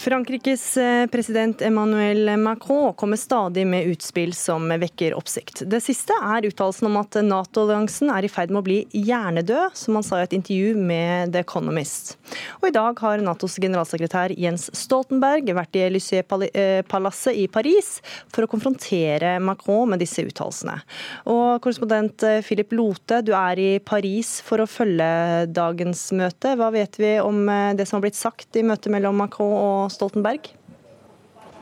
Frankrikes 0.00 0.76
eh, 0.76 1.06
president 1.06 1.62
Emmanuel 1.62 2.36
Macron 2.36 2.94
kommer 2.94 3.16
stadig 3.16 3.66
med 3.66 3.86
utspill 3.86 4.34
som 4.34 4.68
vekker 4.68 5.12
oppsikt. 5.12 5.60
Det 5.68 5.82
siste 5.84 6.14
er 6.16 6.46
uttalelsen 6.48 6.86
om 6.88 6.94
at 6.96 7.18
Nato-alliansen 7.20 8.08
er 8.08 8.24
i 8.24 8.30
ferd 8.32 8.48
med 8.48 8.62
å 8.62 8.64
bli 8.64 8.78
hjernedød, 8.96 9.76
som 9.76 9.98
han 9.98 10.06
sa 10.06 10.22
i 10.22 10.24
et 10.24 10.36
intervju 10.38 10.72
med 10.78 11.34
The 11.34 11.42
Economist. 11.44 12.14
Og 12.62 12.70
I 12.70 12.72
dag 12.72 13.02
har 13.04 13.20
Natos 13.20 13.58
generalsekretær 13.60 14.32
Jens 14.40 14.70
Stoltenberg 14.72 15.52
vært 15.58 15.76
i 15.76 15.84
Élysée-palasset 15.90 17.36
i 17.36 17.44
Paris 17.52 17.98
for 18.32 18.46
å 18.46 18.48
konfrontere 18.48 19.34
Macron 19.44 19.92
med 19.92 20.00
disse 20.00 20.24
uttalelsene. 20.24 20.78
Og 21.28 21.60
Korrespondent 21.60 22.24
eh, 22.24 22.40
Philip 22.46 22.72
Lote, 22.72 23.20
du 23.20 23.34
er 23.36 23.60
i 23.60 23.68
Paris 23.84 24.38
for 24.48 24.64
å 24.64 24.70
følge 24.78 25.44
dagens 25.52 26.08
møte. 26.16 26.56
Hva 26.56 26.72
vet 26.72 26.96
vi 26.96 27.18
om 27.20 27.44
eh, 27.52 27.76
det 27.76 27.84
som 27.84 28.00
har 28.00 28.08
blitt 28.08 28.22
sagt 28.22 28.56
i 28.56 28.64
møtet 28.64 28.88
mellom 28.96 29.20
Macron 29.20 29.58
og 29.60 29.89
Stoltenberg? 29.92 30.52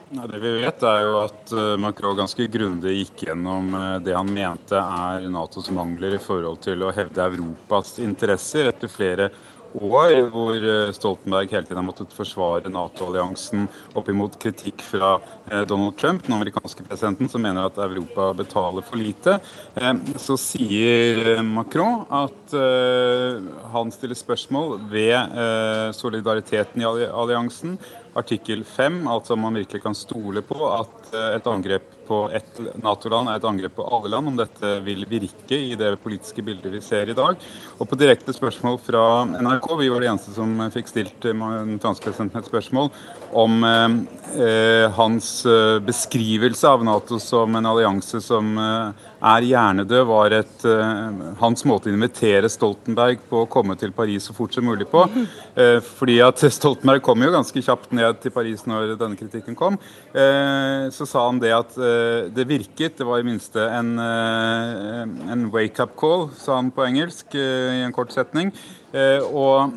det 0.09 0.41
vi 0.41 0.55
vet 0.63 0.83
er 0.89 1.03
jo 1.05 1.19
at 1.21 1.53
eh, 1.53 1.75
Macron 1.81 2.17
ganske 2.17 2.49
grundig 2.53 2.95
gikk 3.03 3.27
gjennom 3.29 3.75
eh, 3.77 3.99
det 4.07 4.17
han 4.17 4.33
mente 4.33 4.81
er 4.81 5.29
Natos 5.33 5.69
mangler 5.75 6.17
i 6.17 6.23
forhold 6.23 6.63
til 6.65 6.87
å 6.87 6.95
hevde 6.97 7.29
Europas 7.29 7.99
interesser 8.01 8.71
etter 8.73 8.89
flere 8.89 9.29
år 9.77 10.15
hvor 10.33 10.57
eh, 10.57 10.95
Stoltenberg 10.97 11.53
hele 11.53 11.69
tiden 11.69 11.83
har 11.83 11.89
måttet 11.91 12.17
forsvare 12.17 12.73
Nato-alliansen 12.73 13.69
oppimot 14.01 14.39
kritikk 14.41 14.81
fra 14.87 15.19
Donald 15.69 15.95
Trump, 15.97 16.25
den 16.27 16.35
amerikanske 16.37 16.85
presidenten, 16.85 17.29
som 17.29 17.41
mener 17.45 17.69
at 17.69 17.79
Europa 17.81 18.31
betaler 18.37 18.85
for 18.85 19.01
lite. 19.01 19.39
Så 20.21 20.37
sier 20.41 21.39
Macron 21.41 22.03
at 22.13 22.53
han 23.73 23.93
stiller 23.95 24.19
spørsmål 24.19 24.75
ved 24.93 25.97
solidariteten 25.97 26.85
i 26.85 26.89
alliansen 27.09 27.79
artikkel 28.19 28.65
5, 28.65 29.07
altså 29.09 29.37
man 29.39 29.61
virkelig 29.61 29.83
kan 29.85 29.97
stole 29.97 30.43
på 30.43 30.59
at 30.75 31.15
eh, 31.15 31.31
et 31.39 31.49
angrep 31.51 31.98
på 32.09 32.21
ett 32.35 32.61
Nato-land 32.83 33.31
er 33.31 33.39
et 33.39 33.47
angrep 33.49 33.77
på 33.77 33.87
alle 33.87 34.11
land, 34.13 34.31
om 34.31 34.39
dette 34.39 34.75
vil 34.87 35.05
virke 35.09 35.59
i 35.59 35.75
det 35.79 35.95
politiske 36.03 36.43
bildet 36.45 36.73
vi 36.73 36.81
ser 36.85 37.11
i 37.11 37.17
dag. 37.17 37.37
Og 37.79 37.89
på 37.89 37.99
direkte 38.01 38.35
spørsmål 38.35 38.81
fra 38.83 39.03
NRK, 39.29 39.69
vi 39.83 39.91
var 39.93 40.05
de 40.05 40.11
eneste 40.13 40.35
som 40.37 40.57
fikk 40.75 40.91
stilt 40.91 41.29
den 41.29 41.77
franske 41.83 42.09
presidenten 42.09 42.41
et 42.41 42.49
spørsmål 42.49 42.91
om 43.39 43.65
eh, 43.69 43.89
eh 44.41 44.87
hans 44.99 45.29
eh, 45.47 45.79
beskrivelse 45.85 46.69
av 46.69 46.85
Nato 46.85 47.19
som 47.21 47.55
en 47.55 47.67
allianse 47.69 48.21
som 48.25 48.57
eh, 48.59 49.07
er 49.19 49.47
hjernedød, 49.49 50.05
var 50.07 50.35
et, 50.37 50.65
uh, 50.67 51.35
hans 51.41 51.65
måte 51.67 51.91
å 51.91 51.95
invitere 51.95 52.51
Stoltenberg 52.51 53.25
på 53.31 53.43
å 53.43 53.49
komme 53.51 53.75
til 53.79 53.91
Paris 53.95 54.29
så 54.29 54.35
fort 54.37 54.55
som 54.55 54.67
mulig 54.69 54.87
på. 54.91 55.05
Uh, 55.59 55.79
fordi 55.99 56.21
at 56.23 56.43
Stoltenberg 56.55 57.03
kom 57.05 57.23
jo 57.25 57.33
ganske 57.35 57.63
kjapt 57.65 57.95
ned 57.99 58.21
til 58.23 58.35
Paris 58.35 58.63
når 58.69 58.95
denne 59.01 59.19
kritikken 59.19 59.59
kom. 59.59 59.79
Uh, 60.15 60.87
så 60.95 61.07
sa 61.09 61.27
han 61.27 61.43
det 61.43 61.55
at 61.57 61.75
det 62.35 62.45
virket, 62.49 62.97
det 62.99 63.07
var 63.07 63.21
i 63.21 63.27
minste 63.27 63.63
en, 63.75 63.95
en 63.99 65.47
wake-up 65.55 65.95
call, 65.99 66.29
sa 66.39 66.57
han 66.59 66.73
på 66.75 66.87
engelsk 66.87 67.37
i 67.39 67.83
en 67.85 67.95
kort 67.97 68.15
setning. 68.15 68.53
Og, 69.29 69.75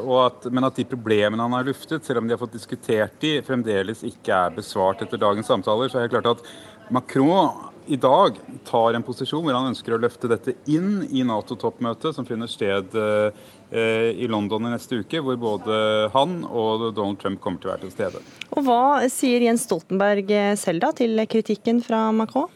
og 0.00 0.16
at, 0.22 0.46
men 0.48 0.64
at 0.64 0.78
de 0.80 0.86
problemene 0.88 1.44
han 1.44 1.56
har 1.58 1.66
luftet, 1.68 2.06
selv 2.06 2.22
om 2.22 2.28
de 2.28 2.34
har 2.34 2.40
fått 2.40 2.56
diskutert 2.56 3.18
de, 3.20 3.34
fremdeles 3.44 4.04
ikke 4.08 4.32
er 4.32 4.56
besvart 4.56 5.04
etter 5.04 5.20
dagens 5.20 5.50
samtaler. 5.50 5.92
Så 5.92 6.00
er 6.00 6.08
det 6.08 6.14
klart 6.16 6.30
at 6.32 6.46
Macron 6.94 7.68
i 7.88 7.96
dag 7.96 8.36
tar 8.68 8.96
en 8.96 9.04
posisjon 9.04 9.44
hvor 9.44 9.56
han 9.56 9.70
ønsker 9.70 9.94
å 9.94 10.00
løfte 10.00 10.28
dette 10.30 10.54
inn 10.68 11.06
i 11.08 11.24
Nato-toppmøtet 11.26 12.16
som 12.16 12.26
finner 12.28 12.50
sted 12.50 12.92
eh, 12.98 13.46
i 13.68 14.26
London 14.30 14.64
i 14.64 14.70
neste 14.72 15.02
uke, 15.02 15.20
hvor 15.20 15.36
både 15.36 15.78
han 16.14 16.38
og 16.46 16.86
Donald 16.96 17.18
Trump 17.20 17.42
kommer 17.44 17.60
til 17.60 17.68
å 17.68 17.74
være 17.74 17.84
til 17.84 17.92
stede. 17.92 18.22
Og 18.56 18.64
Hva 18.64 19.08
sier 19.12 19.44
Jens 19.44 19.66
Stoltenberg 19.68 20.32
selv 20.56 20.86
da 20.86 20.92
til 20.96 21.20
kritikken 21.28 21.82
fra 21.84 22.06
Macron? 22.16 22.48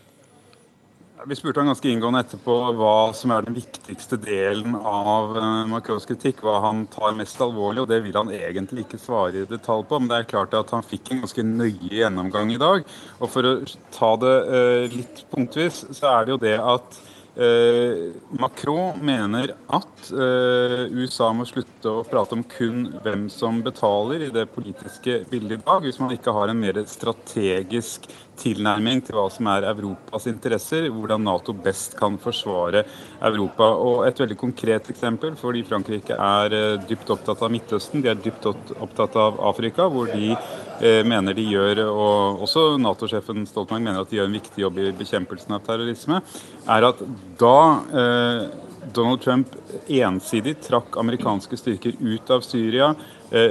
Vi 1.26 1.36
spurte 1.36 1.60
han 1.60 1.68
ganske 1.70 1.86
inngående 1.86 2.20
etterpå 2.24 2.54
hva 2.74 3.12
som 3.14 3.30
er 3.34 3.44
den 3.46 3.54
viktigste 3.54 4.16
delen 4.18 4.74
av 4.74 5.36
uh, 5.36 5.44
Macrons 5.70 6.06
kritikk. 6.08 6.40
Hva 6.42 6.56
han 6.64 6.82
tar 6.90 7.14
mest 7.14 7.38
alvorlig, 7.44 7.84
og 7.84 7.90
det 7.92 8.00
vil 8.02 8.16
han 8.18 8.32
egentlig 8.34 8.86
ikke 8.86 8.98
svare 8.98 9.44
i 9.44 9.46
detalj 9.46 9.84
på. 9.86 10.00
Men 10.00 10.10
det 10.10 10.18
er 10.18 10.30
klart 10.32 10.56
at 10.58 10.72
han 10.74 10.82
fikk 10.86 11.12
en 11.12 11.22
ganske 11.22 11.44
nøye 11.46 11.92
gjennomgang 12.00 12.50
i 12.54 12.58
dag. 12.62 12.82
Og 13.20 13.30
for 13.30 13.46
å 13.46 13.54
ta 13.94 14.10
det 14.24 14.34
uh, 14.48 14.96
litt 14.96 15.22
punktvis, 15.30 15.84
så 15.94 16.10
er 16.10 16.26
det 16.26 16.34
jo 16.34 16.42
det 16.42 16.56
at 16.58 17.00
uh, 17.38 18.12
Macron 18.40 19.00
mener 19.04 19.54
at 19.72 20.10
USA 20.12 21.30
må 21.36 21.46
slutte 21.46 21.88
å 21.88 22.02
prate 22.04 22.34
om 22.34 22.42
kun 22.44 22.88
hvem 23.04 23.28
som 23.32 23.60
betaler 23.64 24.26
i 24.26 24.32
det 24.34 24.48
politiske 24.54 25.20
bildet 25.30 25.60
i 25.60 25.62
dag, 25.62 25.84
hvis 25.84 26.00
man 26.02 26.12
ikke 26.14 26.34
har 26.34 26.50
en 26.50 26.60
mer 26.60 26.80
strategisk 26.90 28.08
tilnærming 28.42 29.02
til 29.06 29.16
hva 29.16 29.28
som 29.32 29.48
er 29.52 29.66
Europas 29.70 30.26
interesser, 30.30 30.88
hvordan 30.92 31.22
Nato 31.26 31.54
best 31.54 31.94
kan 31.98 32.18
forsvare 32.20 32.84
Europa. 33.22 33.68
Og 33.78 34.06
Et 34.06 34.18
veldig 34.18 34.36
konkret 34.38 34.90
eksempel, 34.90 35.36
fordi 35.38 35.62
Frankrike 35.68 36.16
er 36.16 36.56
eh, 36.56 36.80
dypt 36.88 37.10
opptatt 37.14 37.42
av 37.42 37.52
Midtøsten, 37.52 38.02
de 38.02 38.10
er 38.10 38.18
dypt 38.18 38.46
opptatt 38.46 39.16
av 39.16 39.38
Afrika, 39.52 39.86
hvor 39.88 40.10
de 40.10 40.32
eh, 40.34 41.02
mener 41.06 41.36
de 41.38 41.46
gjør, 41.46 41.84
og 41.92 42.42
også 42.46 42.66
Nato-sjefen 42.82 43.46
Stoltenberg 43.46 43.86
mener 43.86 44.02
at 44.02 44.10
de 44.10 44.18
gjør 44.18 44.30
en 44.30 44.38
viktig 44.40 44.66
jobb 44.66 44.82
i 44.82 44.90
bekjempelsen 44.98 45.56
av 45.56 45.64
terrorisme, 45.66 46.20
er 46.66 46.90
at 46.90 47.02
da 47.40 47.56
eh, 48.02 48.44
Donald 48.92 49.22
Trump 49.22 49.56
ensidig 49.86 50.56
trakk 50.66 50.98
amerikanske 50.98 51.56
styrker 51.56 51.94
ut 52.02 52.32
av 52.34 52.42
Syria, 52.42 52.92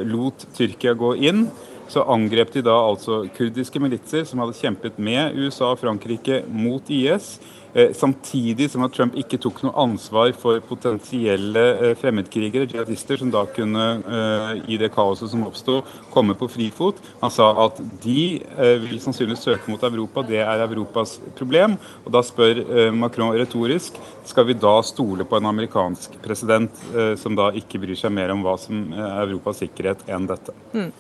lot 0.06 0.44
Tyrkia 0.54 0.92
gå 0.94 1.16
inn, 1.26 1.46
så 1.92 2.06
angrep 2.08 2.54
de 2.56 2.64
da 2.66 2.76
altså 2.76 3.24
kurdiske 3.38 3.82
militser 3.84 4.24
som 4.28 4.44
hadde 4.44 4.58
kjempet 4.58 5.00
med 5.02 5.36
USA 5.38 5.74
og 5.74 5.82
Frankrike 5.82 6.44
mot 6.48 6.90
IS. 6.92 7.36
Eh, 7.74 7.94
samtidig 7.94 8.68
som 8.72 8.84
at 8.84 8.92
Trump 8.92 9.16
ikke 9.16 9.38
tok 9.40 9.62
noe 9.64 9.72
ansvar 9.80 10.34
for 10.36 10.60
potensielle 10.68 11.62
eh, 11.78 11.94
fremmedkrigere, 12.00 12.68
jihadister, 12.68 13.22
som 13.22 13.32
da 13.32 13.46
kunne, 13.56 13.86
eh, 14.04 14.50
i 14.76 14.80
det 14.80 14.90
kaoset 14.92 15.32
som 15.32 15.46
oppsto, 15.48 15.78
komme 16.12 16.36
på 16.36 16.50
frifot. 16.52 17.00
Han 17.22 17.32
sa 17.32 17.48
at 17.64 17.80
de 18.04 18.42
vil 18.82 19.00
sannsynligvis 19.00 19.46
søke 19.48 19.72
mot 19.72 19.84
Europa, 19.88 20.24
det 20.28 20.42
er 20.44 20.66
Europas 20.66 21.16
problem. 21.38 21.78
Og 22.04 22.12
da 22.12 22.24
spør 22.26 22.60
Macron 22.96 23.32
retorisk 23.38 23.96
skal 24.28 24.50
vi 24.50 24.58
da 24.60 24.74
stole 24.86 25.24
på 25.28 25.40
en 25.40 25.48
amerikansk 25.50 26.18
president 26.24 26.84
som 27.20 27.36
da 27.38 27.50
ikke 27.56 27.80
bryr 27.82 28.00
seg 28.00 28.14
mer 28.14 28.34
om 28.34 28.44
hva 28.44 28.58
som 28.60 28.84
er 28.94 29.24
Europas 29.30 29.62
sikkerhet 29.64 30.04
enn 30.12 30.28
dette. 30.30 30.56
Mm. 30.76 30.92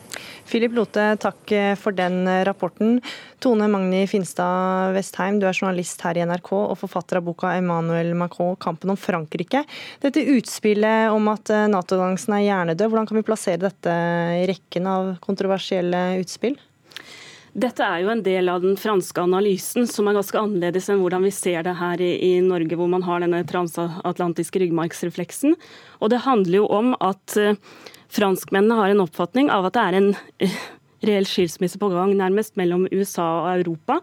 Philip 0.49 0.73
Lote, 0.75 1.05
takk 1.21 1.53
for 1.79 1.95
den 1.95 2.23
rapporten. 2.45 2.99
Tone 3.41 3.67
Magni 3.71 4.03
Finstad 4.07 4.93
Vestheim, 4.95 5.39
du 5.41 5.47
er 5.49 5.55
journalist 5.57 6.01
her 6.05 6.19
i 6.19 6.25
NRK 6.27 6.51
og 6.57 6.79
forfatter 6.79 7.19
av 7.19 7.27
boka 7.27 7.53
'Emmanuel 7.55 8.13
Macron 8.15 8.55
kampen 8.55 8.93
om 8.93 8.97
Frankrike'. 8.97 9.63
Dette 10.01 10.25
utspillet 10.35 11.11
om 11.11 11.27
at 11.31 11.49
eh, 11.49 11.67
Nato-alliansen 11.71 12.35
er 12.37 12.45
hjernedød, 12.47 12.89
hvordan 12.89 13.07
kan 13.07 13.17
vi 13.17 13.27
plassere 13.27 13.63
dette 13.63 13.95
i 14.41 14.45
rekken 14.49 14.87
av 14.87 15.15
kontroversielle 15.23 16.21
utspill? 16.21 16.57
Dette 17.51 17.83
er 17.83 18.05
jo 18.05 18.11
en 18.13 18.21
del 18.23 18.47
av 18.47 18.61
den 18.63 18.77
franske 18.79 19.19
analysen, 19.19 19.87
som 19.89 20.07
er 20.07 20.15
ganske 20.15 20.39
annerledes 20.39 20.87
enn 20.87 21.01
hvordan 21.01 21.25
vi 21.27 21.33
ser 21.35 21.65
det 21.67 21.73
her 21.81 21.99
i, 21.99 22.13
i 22.23 22.31
Norge, 22.45 22.77
hvor 22.79 22.87
man 22.87 23.03
har 23.03 23.19
denne 23.19 23.41
transatlantiske 23.47 24.61
ryggmargsrefleksen. 24.63 25.57
Og 25.99 26.13
det 26.13 26.23
handler 26.23 26.61
jo 26.61 26.69
om 26.71 26.93
at 27.03 27.35
uh, 27.35 27.59
franskmennene 28.11 28.77
har 28.79 28.91
en 28.91 29.03
oppfatning 29.05 29.51
av 29.53 29.69
at 29.69 29.77
det 29.77 29.87
er 29.87 29.97
en 29.99 30.11
uh, 30.13 30.59
reell 31.05 31.25
skilsmisse 31.25 31.79
på 31.81 31.89
gang, 31.93 32.13
nærmest 32.17 32.57
mellom 32.59 32.85
USA 32.91 33.27
og 33.41 33.49
Europa. 33.61 33.99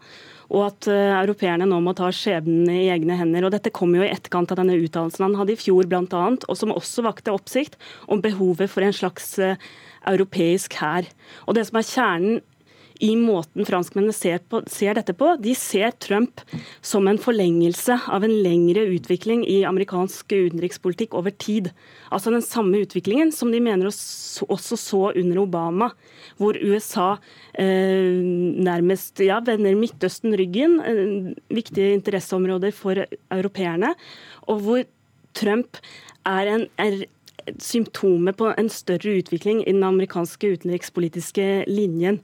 Og 0.49 0.65
at 0.71 0.89
uh, 0.91 1.19
europeerne 1.21 1.69
nå 1.69 1.81
må 1.85 1.95
ta 1.97 2.09
skjebnen 2.15 2.71
i 2.73 2.89
egne 2.93 3.19
hender. 3.21 3.47
Og 3.47 3.55
Dette 3.55 3.73
kom 3.75 3.93
jo 3.97 4.05
i 4.05 4.11
etterkant 4.11 4.55
av 4.55 4.63
denne 4.63 4.79
uttalelsen 4.81 5.29
han 5.29 5.37
hadde 5.39 5.55
i 5.55 5.61
fjor, 5.61 5.89
annet, 5.93 6.49
og 6.49 6.59
som 6.59 6.75
også 6.75 7.05
vakte 7.07 7.35
oppsikt 7.35 7.79
om 8.09 8.25
behovet 8.25 8.73
for 8.73 8.87
en 8.87 8.97
slags 8.97 9.35
uh, 9.43 9.61
europeisk 10.09 10.79
hær. 10.81 11.09
Og 11.47 11.59
det 11.59 11.69
som 11.69 11.81
er 11.81 11.91
kjernen 11.93 12.41
i 12.99 13.13
måten 13.17 13.67
franskmennene 13.67 14.15
ser, 14.17 14.41
på, 14.51 14.61
ser, 14.71 14.97
dette 14.99 15.15
på. 15.17 15.31
De 15.43 15.55
ser 15.59 15.93
Trump 16.03 16.43
som 16.85 17.07
en 17.09 17.21
forlengelse 17.21 17.95
av 18.11 18.27
en 18.27 18.35
lengre 18.43 18.85
utvikling 18.97 19.45
i 19.47 19.61
amerikansk 19.69 20.35
utenrikspolitikk 20.35 21.15
over 21.19 21.35
tid. 21.35 21.71
Altså 22.11 22.33
den 22.35 22.45
samme 22.45 22.83
utviklingen 22.83 23.31
som 23.35 23.53
de 23.55 23.63
mener 23.63 23.91
også 23.91 24.79
så 24.79 25.03
under 25.13 25.43
Obama, 25.45 25.93
hvor 26.41 26.59
USA 26.59 27.11
eh, 27.55 28.19
nærmest 28.69 29.23
ja, 29.23 29.39
vender 29.45 29.79
Midtøsten 29.79 30.35
ryggen, 30.39 30.81
eh, 30.83 31.31
viktige 31.55 31.95
interesseområder 32.01 32.75
for 32.75 33.05
europeerne, 33.31 33.95
og 34.51 34.67
hvor 34.67 34.83
Trump 35.39 35.79
er 36.27 36.51
en 36.51 36.67
er 36.83 37.07
symptomet 37.63 38.37
på 38.37 38.51
en 38.59 38.69
større 38.69 39.19
utvikling 39.21 39.63
i 39.63 39.73
den 39.73 39.85
amerikanske 39.87 40.51
utenrikspolitiske 40.59 41.65
linjen. 41.71 42.21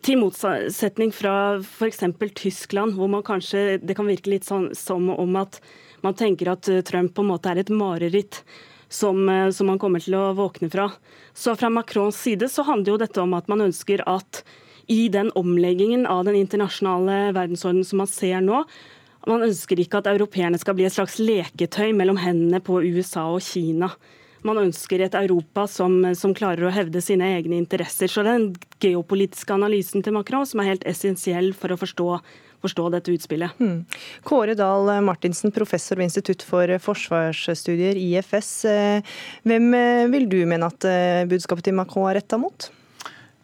Til 0.00 0.16
motsetning 0.22 1.10
fra 1.12 1.60
f.eks. 1.60 2.00
Tyskland, 2.38 2.96
hvor 2.96 3.10
man 3.12 3.24
kanskje, 3.26 3.76
det 3.82 3.96
kan 3.98 4.08
virke 4.08 4.32
litt 4.32 4.46
sånn 4.48 4.70
som 4.76 5.10
om 5.12 5.36
at 5.36 5.58
man 6.00 6.16
tenker 6.16 6.54
at 6.54 6.68
eh, 6.72 6.80
Trump 6.86 7.12
på 7.14 7.24
en 7.24 7.28
måte 7.28 7.50
er 7.52 7.60
et 7.60 7.72
mareritt 7.72 8.40
som, 8.88 9.20
eh, 9.28 9.50
som 9.52 9.68
man 9.68 9.80
kommer 9.82 10.00
til 10.00 10.16
å 10.16 10.32
våkne 10.38 10.70
fra. 10.72 10.88
Så 11.36 11.52
fra 11.60 11.68
Macrons 11.72 12.16
side 12.16 12.48
så 12.48 12.64
handler 12.64 12.94
jo 12.94 13.02
dette 13.04 13.20
om 13.20 13.36
at 13.36 13.52
man 13.52 13.66
ønsker 13.68 14.04
at 14.08 14.42
i 14.90 15.06
den 15.12 15.30
omleggingen 15.38 16.08
av 16.10 16.24
den 16.26 16.40
internasjonale 16.40 17.34
verdensordenen 17.36 17.86
som 17.86 18.02
man 18.02 18.10
ser 18.10 18.40
nå, 18.44 18.64
man 19.28 19.44
ønsker 19.46 19.78
ikke 19.78 20.00
at 20.00 20.08
europeerne 20.10 20.58
skal 20.58 20.74
bli 20.74 20.88
et 20.88 20.96
slags 20.96 21.20
leketøy 21.22 21.92
mellom 21.94 22.18
hendene 22.18 22.58
på 22.64 22.80
USA 22.82 23.28
og 23.30 23.44
Kina. 23.46 23.92
Man 24.46 24.58
ønsker 24.58 25.04
et 25.04 25.14
Europa 25.18 25.66
som, 25.70 26.00
som, 26.18 26.34
klarer 26.34 26.66
å 26.66 26.72
hevde 26.74 27.02
sine 27.04 27.32
egne 27.38 27.60
interesser. 27.60 28.10
Så 28.10 28.24
den 28.26 28.50
geopolitiske 28.82 29.54
analysen 29.54 30.02
til 30.02 30.16
Macron 30.16 30.48
som 30.48 30.62
er 30.62 30.72
helt 30.72 30.88
essensiell 30.88 31.52
for 31.56 31.74
å 31.74 31.78
forstå 31.80 32.08
forstå 32.62 32.88
dette 32.94 33.10
utspillet. 33.14 33.56
Hmm. 33.58 33.80
Kåre 34.26 34.54
Dahl 34.58 34.90
Martinsen, 35.02 35.50
professor 35.54 35.98
ved 35.98 36.10
Institutt 36.10 36.44
for 36.46 36.70
forsvarsstudier, 36.84 37.98
IFS. 37.98 38.52
Eh, 38.70 39.16
hvem 39.48 39.66
eh, 39.78 40.04
vil 40.12 40.28
du 40.30 40.38
mene 40.46 40.70
at 40.70 40.86
eh, 40.86 41.24
budskapet 41.30 41.66
til 41.68 41.76
Macron 41.78 42.06
er 42.10 42.20
retta 42.20 42.38
mot? 42.38 42.70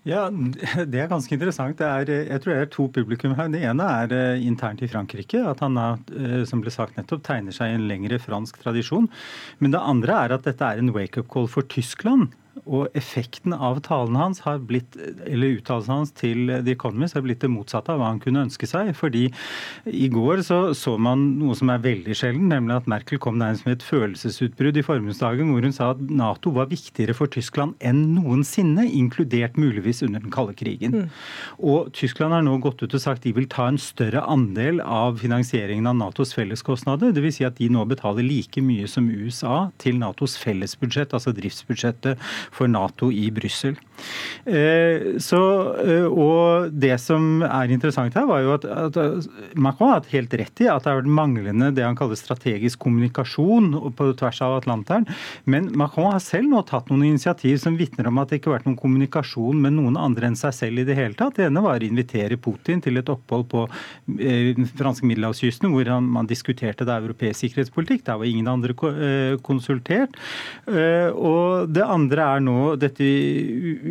Ja, 0.07 0.29
Det 0.93 1.01
er 1.03 1.11
ganske 1.11 1.35
interessant. 1.35 1.81
Er, 1.81 2.07
jeg 2.07 2.43
tror 2.43 2.55
det 2.55 2.61
er 2.61 2.73
to 2.75 2.89
publikum 2.95 3.35
her. 3.39 3.51
Det 3.53 3.63
ene 3.67 3.87
er 4.03 4.15
uh, 4.15 4.47
internt 4.47 4.83
i 4.85 4.91
Frankrike. 4.91 5.43
At 5.43 5.63
han 5.65 5.79
er, 5.81 6.45
som 6.49 6.63
ble 6.63 6.73
sagt 6.75 6.99
nettopp, 6.99 7.25
tegner 7.27 7.55
seg 7.55 7.73
i 7.73 7.79
en 7.79 7.89
lengre 7.91 8.21
fransk 8.23 8.61
tradisjon. 8.63 9.09
Men 9.59 9.75
det 9.75 9.83
andre 9.83 10.21
er 10.25 10.37
at 10.39 10.47
dette 10.47 10.65
er 10.65 10.83
en 10.83 10.95
wake-up 10.95 11.31
call 11.33 11.51
for 11.51 11.67
Tyskland. 11.73 12.31
Og 12.67 12.89
effekten 12.99 13.55
av 13.55 13.81
talene 13.87 14.21
hans 14.21 14.43
har 14.45 14.61
blitt, 14.65 14.97
eller 15.27 15.59
uttalelsene 15.59 16.01
hans 16.01 16.13
til 16.17 16.51
The 16.53 16.75
Economist 16.75 17.17
har 17.19 17.25
blitt 17.27 17.43
det 17.45 17.51
motsatte 17.53 17.95
av 17.95 18.01
hva 18.01 18.11
han 18.13 18.21
kunne 18.23 18.45
ønske 18.47 18.69
seg. 18.69 18.93
Fordi 18.99 19.27
i 19.87 20.09
går 20.13 20.43
så, 20.47 20.61
så 20.79 20.97
man 21.01 21.25
noe 21.39 21.57
som 21.59 21.73
er 21.73 21.83
veldig 21.85 22.17
sjelden, 22.19 22.49
nemlig 22.53 22.79
at 22.79 22.91
Merkel 22.91 23.21
kom 23.23 23.39
nærmest 23.41 23.67
med 23.69 23.79
et 23.79 23.87
følelsesutbrudd 23.87 24.81
i 24.81 24.85
forbundsdagen 24.87 25.53
hvor 25.53 25.65
hun 25.65 25.75
sa 25.75 25.93
at 25.95 26.03
Nato 26.09 26.53
var 26.57 26.71
viktigere 26.73 27.17
for 27.17 27.31
Tyskland 27.33 27.77
enn 27.85 28.03
noensinne, 28.17 28.87
inkludert 28.89 29.59
muligvis 29.61 30.03
under 30.07 30.23
den 30.25 30.35
kalde 30.35 30.57
krigen. 30.59 30.95
Mm. 30.95 31.09
Og 31.59 31.93
Tyskland 31.97 32.37
har 32.37 32.45
nå 32.47 32.59
gått 32.65 32.83
ut 32.83 32.95
og 32.95 33.03
sagt 33.03 33.27
de 33.27 33.35
vil 33.37 33.49
ta 33.51 33.69
en 33.71 33.81
større 33.81 34.23
andel 34.29 34.83
av 34.85 35.19
finansieringen 35.23 35.89
av 35.91 35.99
Natos 35.99 36.35
felleskostnader. 36.37 37.13
Dvs. 37.17 37.39
Si 37.39 37.47
at 37.47 37.59
de 37.61 37.69
nå 37.71 37.85
betaler 37.87 38.27
like 38.27 38.63
mye 38.65 38.89
som 38.91 39.07
USA 39.11 39.69
til 39.83 39.99
Natos 40.01 40.37
fellesbudsjett, 40.41 41.15
altså 41.15 41.35
driftsbudsjettet 41.37 42.19
for 42.55 42.71
Nato 42.71 43.13
i 43.13 43.29
Brussel. 43.35 43.77
Eh, 44.45 45.19
eh, 45.19 46.07
og 46.07 46.73
det 46.73 46.95
som 47.03 47.43
er 47.45 47.73
interessant 47.75 48.15
her, 48.17 48.27
var 48.29 48.43
jo 48.45 48.55
at, 48.55 48.65
at 48.65 48.99
Macron 49.59 49.91
har 49.91 50.01
hatt 50.01 50.13
helt 50.13 50.35
rett 50.41 50.63
i 50.63 50.69
at 50.71 50.85
det 50.85 50.93
har 50.93 51.01
vært 51.03 51.17
manglende 51.19 51.71
det 51.75 51.85
han 51.85 51.99
kaller 51.99 52.19
strategisk 52.19 52.81
kommunikasjon 52.85 53.73
på 53.99 54.11
tvers 54.19 54.41
av 54.45 54.59
Atlanteren. 54.61 55.09
Men 55.45 55.71
Macron 55.79 56.13
har 56.15 56.23
selv 56.25 56.51
nå 56.53 56.63
tatt 56.69 56.89
noen 56.93 57.07
initiativ 57.11 57.59
som 57.63 57.77
vitner 57.79 58.09
om 58.09 58.23
at 58.23 58.31
det 58.31 58.41
ikke 58.41 58.53
har 58.53 58.59
vært 58.59 58.71
noen 58.71 58.81
kommunikasjon 58.81 59.61
med 59.65 59.77
noen 59.77 59.99
andre 60.01 60.31
enn 60.31 60.39
seg 60.39 60.55
selv 60.57 60.83
i 60.83 60.87
det 60.89 60.97
hele 60.99 61.19
tatt. 61.19 61.37
Det 61.39 61.49
ene 61.49 61.65
var 61.65 61.83
å 61.83 61.89
invitere 61.89 62.41
Putin 62.41 62.83
til 62.85 63.01
et 63.01 63.13
opphold 63.13 63.49
på 63.53 63.67
eh, 64.19 64.55
franske 64.79 65.09
middelhavskysten 65.09 65.75
hvor 65.75 65.93
han, 65.93 66.09
man 66.09 66.31
diskuterte 66.31 66.87
det 66.89 66.97
europeisk 67.03 67.45
sikkerhetspolitikk. 67.45 68.07
Der 68.07 68.21
var 68.21 68.29
ingen 68.29 68.49
andre 68.49 68.75
konsultert. 69.45 70.15
Og 70.69 71.69
det 71.73 71.85
andre 71.85 72.25
er 72.29 72.45
nå 72.45 72.75
dette 72.81 73.09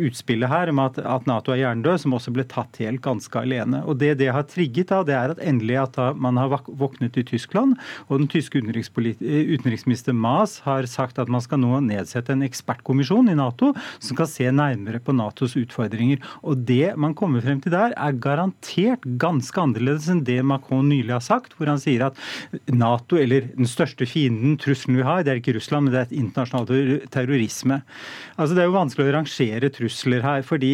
utspillet 0.08 0.50
her 0.50 0.72
om 0.72 0.82
at, 0.84 0.98
at 1.02 1.26
Nato 1.28 1.52
er 1.54 1.62
hjernedød, 1.62 2.02
som 2.04 2.16
også 2.16 2.32
ble 2.34 2.46
tatt 2.48 2.80
helt 2.82 3.02
ganske 3.04 3.40
alene. 3.40 3.82
Og 3.84 3.98
Det 4.00 4.14
det 4.18 4.30
har 4.34 4.46
trigget, 4.48 4.90
da, 4.90 5.02
det 5.06 5.16
er 5.16 5.34
at 5.34 5.42
endelig 5.44 5.78
at 5.82 5.98
man 6.16 6.38
har 6.40 6.52
våknet 6.66 7.18
i 7.20 7.26
Tyskland, 7.26 7.76
og 8.08 8.22
den 8.22 8.30
tyske 8.30 8.60
utenriksminister 8.60 10.16
Maas 10.16 10.58
har 10.64 10.86
sagt 10.90 11.18
at 11.18 11.30
man 11.30 11.42
skal 11.44 11.60
nå 11.62 11.80
nedsette 11.84 12.34
en 12.34 12.44
ekspertkommisjon 12.46 13.30
i 13.30 13.36
Nato 13.38 13.72
som 13.98 14.16
skal 14.16 14.30
se 14.30 14.48
nærmere 14.52 15.00
på 15.02 15.14
Natos 15.16 15.56
utfordringer. 15.58 16.22
Og 16.42 16.64
Det 16.68 16.94
man 16.96 17.14
kommer 17.14 17.44
frem 17.44 17.60
til 17.62 17.72
der, 17.72 17.94
er 17.96 18.18
garantert 18.18 19.04
ganske 19.20 19.60
annerledes 19.60 20.08
enn 20.12 20.24
det 20.26 20.40
Macron 20.46 20.88
nylig 20.88 21.14
har 21.14 21.24
sagt, 21.24 21.54
hvor 21.56 21.70
han 21.70 21.80
sier 21.80 22.08
at 22.08 22.18
Nato, 22.72 23.18
eller 23.20 23.48
den 23.54 23.68
største 23.68 24.06
fienden, 24.08 24.58
trusselen 24.60 24.98
vi 24.98 25.06
har, 25.06 25.24
det 25.24 25.32
er 25.32 25.42
ikke 25.42 25.56
Russland, 25.56 25.86
men 25.86 25.94
det 25.94 26.00
er 26.00 26.08
et 26.08 26.18
internasjonalt 26.22 27.08
terrorisme. 27.14 27.80
Altså 28.38 28.54
Det 28.54 28.62
er 28.62 28.68
jo 28.68 28.76
vanskelig 28.76 29.08
å 29.08 29.14
rangere 29.16 29.68
trusler 29.74 30.22
her, 30.22 30.44
fordi 30.46 30.70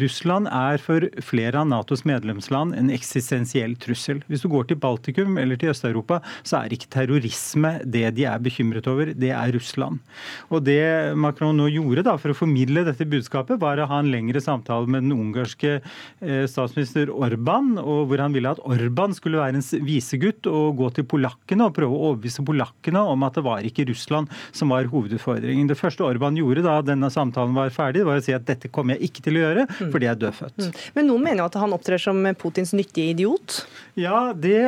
Russland 0.00 0.48
er 0.48 0.80
for 0.80 1.04
flere 1.20 1.60
av 1.60 1.66
Natos 1.68 2.00
medlemsland 2.08 2.72
en 2.78 2.88
eksistensiell 2.94 3.74
trussel. 3.76 4.22
Hvis 4.30 4.40
du 4.40 4.48
går 4.48 4.70
til 4.70 4.78
Baltikum 4.80 5.36
eller 5.40 5.60
til 5.60 5.68
Øst-Europa, 5.74 6.22
så 6.40 6.62
er 6.62 6.72
ikke 6.72 6.88
terrorisme 6.94 7.74
det 7.84 8.06
de 8.16 8.24
er 8.24 8.40
bekymret 8.40 8.88
over, 8.88 9.12
det 9.12 9.34
er 9.36 9.52
Russland. 9.52 10.00
Og 10.48 10.64
Det 10.64 11.12
Macron 11.20 11.52
nå 11.60 11.66
gjorde 11.74 12.06
da 12.06 12.14
for 12.16 12.32
å 12.32 12.38
formidle 12.38 12.86
dette 12.88 13.04
budskapet, 13.04 13.60
var 13.60 13.76
å 13.76 13.88
ha 13.90 14.00
en 14.00 14.08
lengre 14.08 14.40
samtale 14.40 14.88
med 14.88 15.04
den 15.04 15.12
ungarske 15.12 15.74
eh, 15.76 16.46
statsminister 16.48 17.12
Orban, 17.12 17.74
og 17.84 18.08
hvor 18.08 18.24
han 18.24 18.32
ville 18.32 18.54
at 18.56 18.64
Orban 18.64 19.12
skulle 19.12 19.42
være 19.42 19.60
en 19.60 19.84
visegutt 19.84 20.48
og 20.48 20.80
gå 20.80 20.88
til 20.96 21.08
polakkene 21.12 21.68
og 21.68 21.76
prøve 21.76 21.92
å 21.92 22.08
overbevise 22.14 22.48
polakkene 22.48 23.04
om 23.12 23.28
at 23.28 23.36
det 23.36 23.44
var 23.44 23.68
ikke 23.68 23.90
Russland 23.92 24.32
som 24.56 24.72
var 24.72 24.88
hovedutfordringen. 24.88 25.68
Det 25.68 25.76
første 25.76 26.08
Orban 26.08 26.40
gjorde 26.40 26.64
da 26.64 26.80
denne 26.94 27.10
samtalen 27.12 27.56
var 27.56 27.72
ferdig, 27.74 28.06
var 28.06 28.22
å 28.22 28.24
si 28.24 28.34
at 28.36 28.46
dette 28.48 28.70
kommer 28.72 28.96
jeg 28.96 29.10
ikke 29.10 29.26
til 29.28 29.38
å 29.38 29.44
gjøre, 29.44 29.68
mm. 29.70 29.92
fordi 29.92 30.08
jeg 30.08 30.16
er 30.16 30.22
dødfødt. 30.24 30.60
Mm. 30.60 30.82
Men 30.96 31.10
noen 31.10 31.26
mener 31.28 31.42
jo 31.42 31.48
at 31.50 31.60
han 31.64 31.76
opptrer 31.76 32.00
som 32.00 32.22
Putins 32.40 32.74
nyttige 32.76 33.14
idiot? 33.14 33.62
Ja, 33.94 34.32
det, 34.34 34.58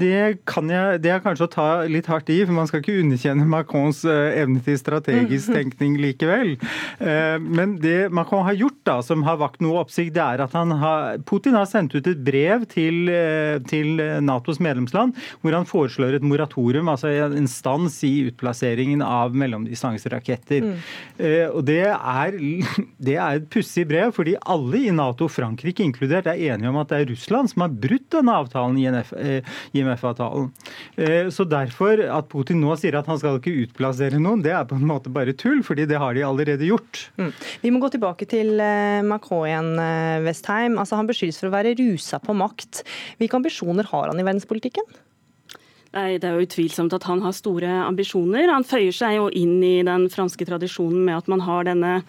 det 0.00 0.40
kan 0.50 0.66
jeg 0.70 0.98
Det 1.04 1.12
er 1.14 1.20
kanskje 1.22 1.46
å 1.46 1.52
ta 1.52 1.66
litt 1.86 2.08
hardt 2.10 2.30
i, 2.32 2.40
for 2.42 2.56
man 2.56 2.66
skal 2.66 2.82
ikke 2.82 2.96
underkjenne 3.04 3.46
Macrons 3.46 4.00
eh, 4.08 4.40
evne 4.40 4.62
til 4.64 4.78
strategisk 4.80 5.52
tenkning 5.54 5.94
likevel. 6.02 6.56
Eh, 6.98 7.36
men 7.38 7.76
det 7.82 8.10
Macron 8.14 8.44
har 8.48 8.58
gjort, 8.58 8.80
da, 8.86 8.96
som 9.06 9.22
har 9.26 9.38
vakt 9.42 9.62
noe 9.64 9.84
oppsikt, 9.84 10.14
det 10.16 10.24
er 10.24 10.42
at 10.42 10.56
han 10.58 10.74
har, 10.80 11.20
Putin 11.28 11.54
har 11.58 11.68
sendt 11.70 11.94
ut 11.94 12.10
et 12.10 12.24
brev 12.26 12.66
til, 12.72 13.06
eh, 13.12 13.60
til 13.70 14.02
Natos 14.24 14.60
medlemsland 14.62 15.14
hvor 15.44 15.54
han 15.54 15.68
foreslår 15.68 16.18
et 16.18 16.26
moratorium, 16.26 16.90
altså 16.90 17.12
en 17.24 17.48
stans 17.50 18.00
i 18.06 18.12
utplasseringen 18.30 19.04
av 19.04 19.36
mellomdistanseraketter. 19.38 20.64
Mm. 20.64 20.74
Og 21.54 21.63
det 21.66 21.82
er, 21.90 22.36
det 23.06 23.16
er 23.16 23.38
et 23.38 23.46
pussig 23.52 23.86
brev, 23.88 24.12
fordi 24.16 24.36
alle 24.40 24.80
i 24.88 24.92
Nato, 24.94 25.28
Frankrike 25.30 25.84
inkludert, 25.84 26.28
er 26.30 26.40
enige 26.52 26.70
om 26.70 26.80
at 26.80 26.90
det 26.92 27.00
er 27.00 27.10
Russland 27.12 27.50
som 27.52 27.64
har 27.64 27.74
brutt 27.84 28.08
denne 28.14 28.34
avtalen, 28.42 28.78
IMF-avtalen. 29.74 30.50
Eh, 30.96 31.04
eh, 31.06 31.30
så 31.34 31.46
derfor, 31.48 32.02
at 32.18 32.28
Putin 32.32 32.62
nå 32.62 32.76
sier 32.80 32.98
at 32.98 33.08
han 33.10 33.20
skal 33.20 33.40
ikke 33.40 33.54
utplassere 33.64 34.20
noen, 34.22 34.44
det 34.44 34.54
er 34.54 34.68
på 34.68 34.78
en 34.78 34.88
måte 34.88 35.12
bare 35.14 35.36
tull, 35.38 35.62
fordi 35.66 35.88
det 35.90 36.00
har 36.00 36.16
de 36.16 36.26
allerede 36.26 36.68
gjort. 36.68 37.06
Mm. 37.20 37.32
Vi 37.64 37.72
må 37.74 37.82
gå 37.82 37.92
tilbake 37.94 38.28
til 38.30 38.54
eh, 38.62 39.00
Macron 39.06 39.48
igjen, 39.48 39.72
Westheim. 40.24 40.78
Altså, 40.80 40.98
han 41.00 41.08
beskyldes 41.08 41.40
for 41.40 41.50
å 41.50 41.56
være 41.56 41.74
rusa 41.80 42.20
på 42.22 42.36
makt. 42.36 42.84
Hvilke 43.20 43.40
ambisjoner 43.40 43.88
har 43.90 44.10
han 44.10 44.20
i 44.20 44.26
verdenspolitikken? 44.26 44.86
Nei, 45.94 46.18
Det 46.18 46.26
er 46.26 46.34
jo 46.34 46.46
utvilsomt 46.48 46.94
at 46.96 47.04
han 47.06 47.22
har 47.22 47.34
store 47.36 47.70
ambisjoner. 47.86 48.50
Han 48.50 48.66
føyer 48.66 48.94
seg 48.94 49.18
jo 49.18 49.28
inn 49.30 49.60
i 49.62 49.76
den 49.86 50.08
franske 50.10 50.46
tradisjonen 50.48 51.04
med 51.06 51.20
at 51.20 51.30
man 51.30 51.44
har 51.46 51.68
denne 51.68 52.00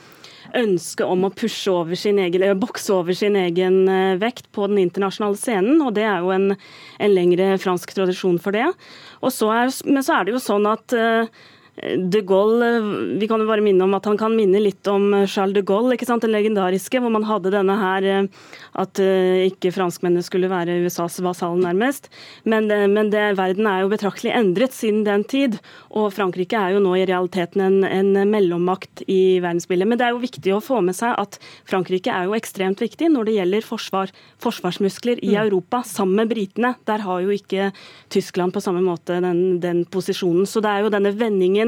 ønsket 0.58 1.06
om 1.06 1.26
å 1.28 1.34
pushe 1.34 1.70
over 1.74 1.98
sin 2.00 2.18
egen, 2.22 2.44
bokse 2.62 2.94
over 2.96 3.14
sin 3.18 3.36
egen 3.38 3.84
eh, 3.92 4.18
vekt 4.22 4.48
på 4.56 4.66
den 4.72 4.80
internasjonale 4.86 5.38
scenen. 5.38 5.84
og 5.86 5.94
Det 5.98 6.06
er 6.06 6.26
jo 6.26 6.34
en, 6.34 6.56
en 6.98 7.14
lengre 7.14 7.56
fransk 7.62 7.94
tradisjon 7.98 8.40
for 8.42 8.58
det. 8.58 8.72
Så 9.22 9.50
er, 9.54 9.70
men 9.86 10.06
så 10.06 10.18
er 10.18 10.26
det 10.26 10.36
jo 10.36 10.42
sånn 10.42 10.66
at 10.70 10.94
uh, 10.94 11.46
de 11.76 12.22
Gaulle 12.24 12.70
Vi 13.20 13.28
kan 13.28 13.42
jo 13.42 13.48
bare 13.50 13.64
minne 13.64 13.84
om 13.84 13.94
at 13.98 14.06
han 14.08 14.16
kan 14.20 14.36
minne 14.36 14.62
litt 14.62 14.88
om 14.88 15.10
Charles 15.28 15.58
de 15.58 15.64
Gaulle, 15.66 15.96
ikke 15.96 16.08
sant? 16.08 16.24
den 16.24 16.32
legendariske, 16.32 17.02
hvor 17.04 17.12
man 17.12 17.26
hadde 17.28 17.52
denne 17.54 17.76
her 17.78 18.06
at 18.80 19.00
ikke 19.00 19.74
franskmennene 19.76 20.24
skulle 20.26 20.50
være 20.52 20.78
USAs 20.86 21.20
vasall, 21.24 21.60
nærmest. 21.62 22.08
Men, 22.48 22.68
men 22.92 23.12
det, 23.12 23.24
verden 23.38 23.68
er 23.70 23.84
jo 23.84 23.92
betraktelig 23.92 24.34
endret 24.36 24.76
siden 24.76 25.04
den 25.06 25.24
tid. 25.28 25.58
Og 25.96 26.10
Frankrike 26.16 26.58
er 26.60 26.76
jo 26.76 26.82
nå 26.84 26.96
i 27.00 27.06
realiteten 27.08 27.64
en, 27.64 27.78
en 27.88 28.32
mellommakt 28.32 29.04
i 29.12 29.38
verdensbildet. 29.44 29.90
Men 29.90 30.00
det 30.00 30.08
er 30.08 30.16
jo 30.16 30.24
viktig 30.24 30.56
å 30.56 30.62
få 30.64 30.82
med 30.86 30.98
seg 30.98 31.16
at 31.20 31.38
Frankrike 31.68 32.12
er 32.12 32.28
jo 32.30 32.36
ekstremt 32.38 32.84
viktig 32.84 33.10
når 33.14 33.30
det 33.30 33.38
gjelder 33.38 33.68
forsvar, 33.68 34.14
forsvarsmuskler 34.44 35.22
i 35.22 35.34
mm. 35.36 35.40
Europa, 35.46 35.84
sammen 35.88 36.24
med 36.24 36.32
britene. 36.34 36.74
Der 36.88 37.06
har 37.06 37.24
jo 37.24 37.36
ikke 37.36 37.70
Tyskland 38.14 38.56
på 38.56 38.64
samme 38.64 38.84
måte 38.86 39.20
den, 39.24 39.60
den 39.64 39.84
posisjonen. 39.92 40.48
Så 40.50 40.64
det 40.64 40.72
er 40.72 40.86
jo 40.86 40.94
denne 40.94 41.14
vendingen 41.16 41.65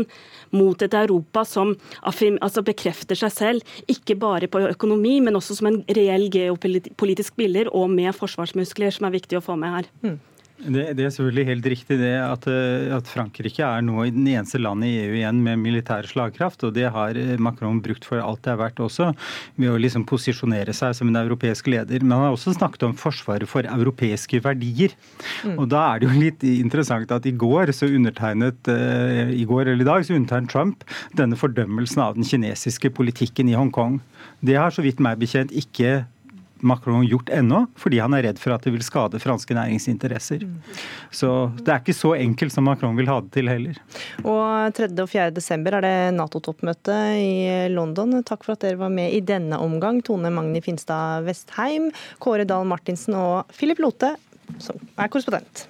mot 0.55 0.81
et 0.81 0.93
Europa 0.97 1.43
som 1.47 1.75
altså 2.05 2.63
bekrefter 2.65 3.19
seg 3.19 3.33
selv, 3.33 3.75
ikke 3.91 4.17
bare 4.19 4.49
på 4.51 4.61
økonomi, 4.69 5.17
men 5.23 5.39
også 5.39 5.59
som 5.59 5.71
en 5.71 5.81
reell 5.97 6.29
geopolitisk 6.33 7.35
spiller, 7.35 7.71
og 7.73 7.89
med 7.93 8.15
forsvarsmuskler, 8.15 8.93
som 8.95 9.07
er 9.07 9.17
viktig 9.17 9.39
å 9.39 9.45
få 9.45 9.57
med 9.59 9.79
her. 9.79 9.91
Mm. 10.05 10.17
Det, 10.57 10.83
det, 10.97 11.03
er 11.05 11.11
selvfølgelig 11.13 11.45
helt 11.51 11.67
riktig 11.69 11.95
det 11.99 12.15
at, 12.17 12.47
eh, 12.49 12.89
at, 12.95 13.09
Frankrike 13.11 13.61
er 13.61 13.83
nå 13.85 14.07
den 14.09 14.25
eneste 14.25 14.57
landet 14.57 14.89
i 14.89 15.03
EU 15.03 15.13
igjen 15.19 15.43
med 15.45 15.61
militær 15.61 16.07
slagkraft. 16.09 16.65
og 16.65 16.73
Det 16.73 16.87
har 16.95 17.19
eh, 17.19 17.35
Macron 17.37 17.77
brukt 17.83 18.07
for 18.07 18.23
alt 18.23 18.41
det 18.45 18.55
er 18.55 18.59
verdt 18.63 18.81
også, 18.81 19.11
ved 19.61 19.69
å 19.69 19.77
liksom 19.77 20.07
posisjonere 20.09 20.73
seg 20.73 20.95
som 20.97 21.11
en 21.11 21.21
europeisk 21.21 21.69
leder. 21.69 22.01
Men 22.01 22.17
han 22.17 22.25
har 22.25 22.37
også 22.39 22.55
snakket 22.57 22.87
om 22.89 22.97
forsvaret 22.97 23.45
for 23.49 23.69
europeiske 23.69 24.41
verdier. 24.45 24.97
Mm. 25.45 25.59
Og 25.59 25.69
Da 25.69 25.83
er 25.91 26.01
det 26.01 26.09
jo 26.09 26.25
litt 26.25 26.47
interessant 26.49 27.13
at 27.13 27.29
i 27.29 27.35
går 27.37 27.69
så 27.75 27.89
undertegnet 27.91 28.69
uh, 28.71 29.29
i 29.29 29.45
går 29.47 29.67
eller 29.67 29.85
i 29.85 29.87
dag 29.87 30.05
så 30.05 30.15
undertegnet 30.17 30.51
Trump 30.51 30.85
denne 31.17 31.37
fordømmelsen 31.37 32.01
av 32.01 32.17
den 32.17 32.25
kinesiske 32.25 32.91
politikken 32.97 33.51
i 33.51 33.57
Hongkong. 33.57 33.99
Det 34.41 34.57
har 34.57 34.73
så 34.73 34.85
vidt 34.85 35.01
meg 35.03 35.19
bekjent 35.21 35.53
ikke 35.53 36.07
Macron 36.65 37.05
gjort 37.07 37.29
ennå, 37.33 37.65
fordi 37.79 37.99
han 38.01 38.15
er 38.17 38.27
redd 38.29 38.41
for 38.41 38.55
at 38.55 38.65
det 38.65 38.73
vil 38.73 38.85
skade 38.85 39.19
franske 39.21 39.55
næringsinteresser. 39.57 40.45
Så 41.11 41.31
det 41.61 41.73
er 41.73 41.81
ikke 41.83 41.95
så 41.97 42.13
enkelt 42.17 42.55
som 42.55 42.67
Macron 42.67 42.97
vil 42.97 43.09
ha 43.11 43.19
det 43.23 43.31
til 43.35 43.51
heller. 43.51 43.77
Og 44.23 44.73
3. 44.77 44.89
og 45.03 45.11
4. 45.11 45.29
desember 45.35 45.77
er 45.77 45.87
det 45.87 45.95
Nato-toppmøte 46.17 46.97
i 47.21 47.31
London. 47.73 48.19
Takk 48.27 48.45
for 48.47 48.57
at 48.57 48.65
dere 48.65 48.81
var 48.81 48.93
med 48.93 49.13
i 49.13 49.23
denne 49.23 49.59
omgang. 49.61 50.01
Tone 50.05 50.33
Magni 50.33 50.63
Finstad 50.65 51.27
Vestheim, 51.27 51.91
Kåre 52.23 52.47
Dahl 52.47 52.67
Martinsen 52.67 53.17
og 53.17 53.49
Philip 53.55 53.81
Lote, 53.83 54.15
som 54.63 54.79
er 54.97 55.11
korrespondent. 55.11 55.67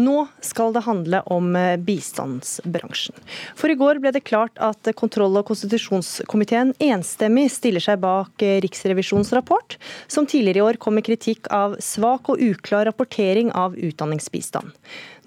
Nå 0.00 0.24
skal 0.44 0.72
det 0.72 0.84
handle 0.86 1.20
om 1.28 1.52
eh, 1.56 1.76
bistandsbransjen. 1.76 3.16
For 3.58 3.72
i 3.72 3.76
går 3.78 4.00
ble 4.00 4.12
det 4.14 4.24
klart 4.24 4.56
at 4.62 4.88
kontroll- 4.96 5.36
og 5.40 5.48
konstitusjonskomiteen 5.50 6.72
enstemmig 6.80 7.48
stiller 7.52 7.84
seg 7.84 8.00
bak 8.02 8.44
eh, 8.44 8.58
Riksrevisjonens 8.64 9.32
rapport, 9.36 9.76
som 10.08 10.28
tidligere 10.30 10.62
i 10.62 10.66
år 10.70 10.80
kom 10.80 10.96
med 10.96 11.06
kritikk 11.08 11.50
av 11.52 11.76
svak 11.84 12.32
og 12.32 12.40
uklar 12.40 12.86
rapportering 12.88 13.52
av 13.52 13.76
utdanningsbistand. 13.76 14.72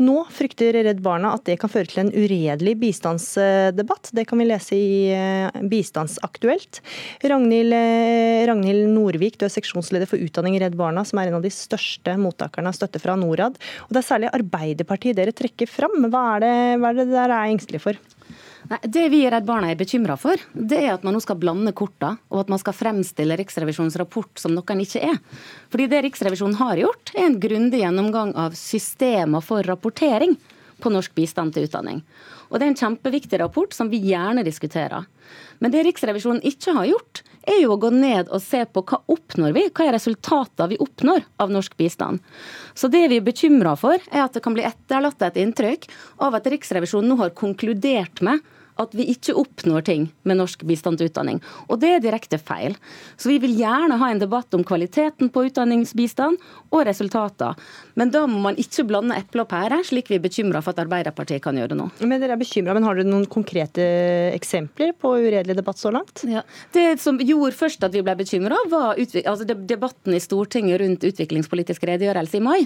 Nå 0.01 0.23
frykter 0.33 0.73
Redd 0.88 1.03
Barna 1.05 1.36
at 1.38 1.45
det 1.45 1.59
kan 1.62 1.69
føre 1.69 1.86
til 1.91 2.01
en 2.01 2.09
uredelig 2.09 2.73
bistandsdebatt. 2.81 4.09
Det 4.17 4.25
kan 4.29 4.41
vi 4.41 4.47
lese 4.49 4.77
i 4.77 4.95
eh, 5.13 5.62
Bistandsaktuelt. 5.69 6.81
Ragnhild, 7.29 7.77
Ragnhild 8.49 8.89
Norvik, 8.95 9.38
du 9.38 9.45
er 9.45 9.53
seksjonsleder 9.53 10.09
for 10.09 10.21
utdanning 10.23 10.57
i 10.57 10.63
Redd 10.63 10.79
Barna, 10.79 11.05
som 11.05 11.21
er 11.21 11.29
en 11.29 11.38
av 11.38 11.45
de 11.45 11.53
største 11.53 12.17
mottakerne 12.17 12.73
av 12.73 12.77
støtte 12.79 13.01
fra 13.03 13.15
Norad. 13.19 13.59
Og 13.86 13.93
Det 13.93 14.01
er 14.01 14.09
særlig 14.09 14.33
Arbeiderpartiet 14.63 15.17
dere 15.17 15.36
trekker 15.36 15.67
fram. 15.67 16.08
Hva 16.08 16.23
er 16.38 16.43
det, 16.43 16.56
hva 16.80 16.91
er 16.91 16.99
det 17.02 17.12
dere 17.12 17.38
er 17.38 17.52
engstelige 17.52 17.84
for? 17.84 17.99
Nei, 18.69 18.80
det 18.88 19.10
vi 19.12 19.19
i 19.26 19.30
Redd 19.32 19.43
Barna 19.43 19.67
er 19.73 19.80
bekymra 19.80 20.15
for, 20.15 20.39
det 20.56 20.80
er 20.80 20.93
at 20.93 21.04
man 21.04 21.17
nå 21.17 21.19
skal 21.19 21.36
blande 21.39 21.73
korta, 21.76 22.13
og 22.32 22.45
at 22.45 22.52
man 22.54 22.62
skal 22.62 22.76
fremstille 22.78 23.36
Riksrevisjonens 23.36 23.97
rapport 23.99 24.39
som 24.39 24.54
noe 24.56 24.63
den 24.69 24.86
ikke 24.86 25.02
er. 25.04 25.19
Fordi 25.73 25.89
det 25.91 25.99
Riksrevisjonen 26.06 26.56
har 26.62 26.80
gjort, 26.80 27.12
er 27.12 27.28
en 27.28 27.41
grundig 27.43 27.84
gjennomgang 27.84 28.32
av 28.39 28.56
systemer 28.56 29.43
for 29.43 29.67
rapportering 29.67 30.38
på 30.80 30.91
norsk 30.91 31.12
bistand 31.15 31.56
til 31.56 31.67
utdanning. 31.67 31.99
Og 32.49 32.60
Det 32.60 32.65
er 32.65 32.71
en 32.71 32.80
kjempeviktig 32.80 33.39
rapport 33.41 33.76
som 33.76 33.89
vi 33.91 33.99
gjerne 34.13 34.45
diskuterer. 34.47 35.04
Men 35.60 35.71
det 35.73 35.84
Riksrevisjonen 35.84 36.43
ikke 36.47 36.76
har 36.78 36.88
gjort, 36.88 37.23
er 37.49 37.60
jo 37.62 37.73
å 37.75 37.79
gå 37.82 37.91
ned 37.93 38.32
og 38.34 38.41
se 38.43 38.63
på 38.65 38.84
hva 38.88 39.01
oppnår 39.12 39.56
vi, 39.56 39.65
hva 39.69 39.88
er 39.88 39.95
resultatene 39.97 40.71
vi 40.73 40.79
oppnår 40.84 41.25
av 41.43 41.53
norsk 41.53 41.75
bistand. 41.79 42.23
Så 42.73 42.89
det 42.91 43.06
vi 43.12 43.19
er 43.19 43.25
bekymra 43.25 43.75
for, 43.79 43.99
er 44.12 44.25
at 44.25 44.36
det 44.36 44.43
kan 44.45 44.56
bli 44.56 44.65
etterlatt 44.67 45.21
et 45.27 45.39
inntrykk 45.43 45.89
av 46.23 46.38
at 46.39 46.49
Riksrevisjonen 46.53 47.13
nå 47.13 47.19
har 47.21 47.36
konkludert 47.38 48.23
med 48.25 48.43
at 48.81 48.95
vi 48.97 49.05
ikke 49.13 49.36
oppnår 49.38 49.86
ting 49.88 50.07
med 50.27 50.39
norsk 50.39 50.63
bistand 50.67 50.99
til 50.99 51.09
utdanning. 51.09 51.39
Og 51.69 51.79
det 51.81 51.91
er 51.95 52.03
direkte 52.03 52.39
feil. 52.41 52.75
Så 53.17 53.29
vi 53.29 53.39
vil 53.43 53.55
gjerne 53.59 53.99
ha 54.01 54.09
en 54.09 54.21
debatt 54.21 54.53
om 54.57 54.63
kvaliteten 54.65 55.29
på 55.33 55.45
utdanningsbistand 55.49 56.39
og 56.73 56.86
resultater. 56.88 57.57
Men 57.99 58.13
da 58.13 58.25
må 58.29 58.41
man 58.43 58.57
ikke 58.59 58.86
blande 58.89 59.17
eple 59.19 59.45
og 59.45 59.51
pære, 59.51 59.81
slik 59.88 60.09
vi 60.12 60.17
er 60.17 60.23
bekymra 60.23 60.63
for 60.63 60.73
at 60.73 60.83
Arbeiderpartiet 60.86 61.43
kan 61.43 61.57
gjøre 61.59 61.77
nå. 61.77 61.89
Men 62.01 62.21
dere 62.21 62.38
er 62.38 62.41
bekymret, 62.41 62.73
men 62.77 62.88
Har 62.88 62.97
dere 62.99 63.07
noen 63.07 63.27
konkrete 63.31 63.83
eksempler 64.33 64.91
på 64.99 65.13
uredelig 65.23 65.55
debatt 65.57 65.79
så 65.79 65.91
langt? 65.93 66.25
Ja. 66.27 66.43
Det 66.73 66.99
som 67.01 67.19
gjorde 67.21 67.55
først 67.55 67.86
at 67.86 67.93
vi 67.95 68.03
ble 68.05 68.17
bekymra, 68.19 68.57
var 68.71 68.97
altså 68.97 69.47
debatten 69.47 70.17
i 70.17 70.21
Stortinget 70.23 70.81
rundt 70.81 71.07
utviklingspolitisk 71.07 71.86
redegjørelse 71.88 72.39
i 72.39 72.43
mai. 72.43 72.59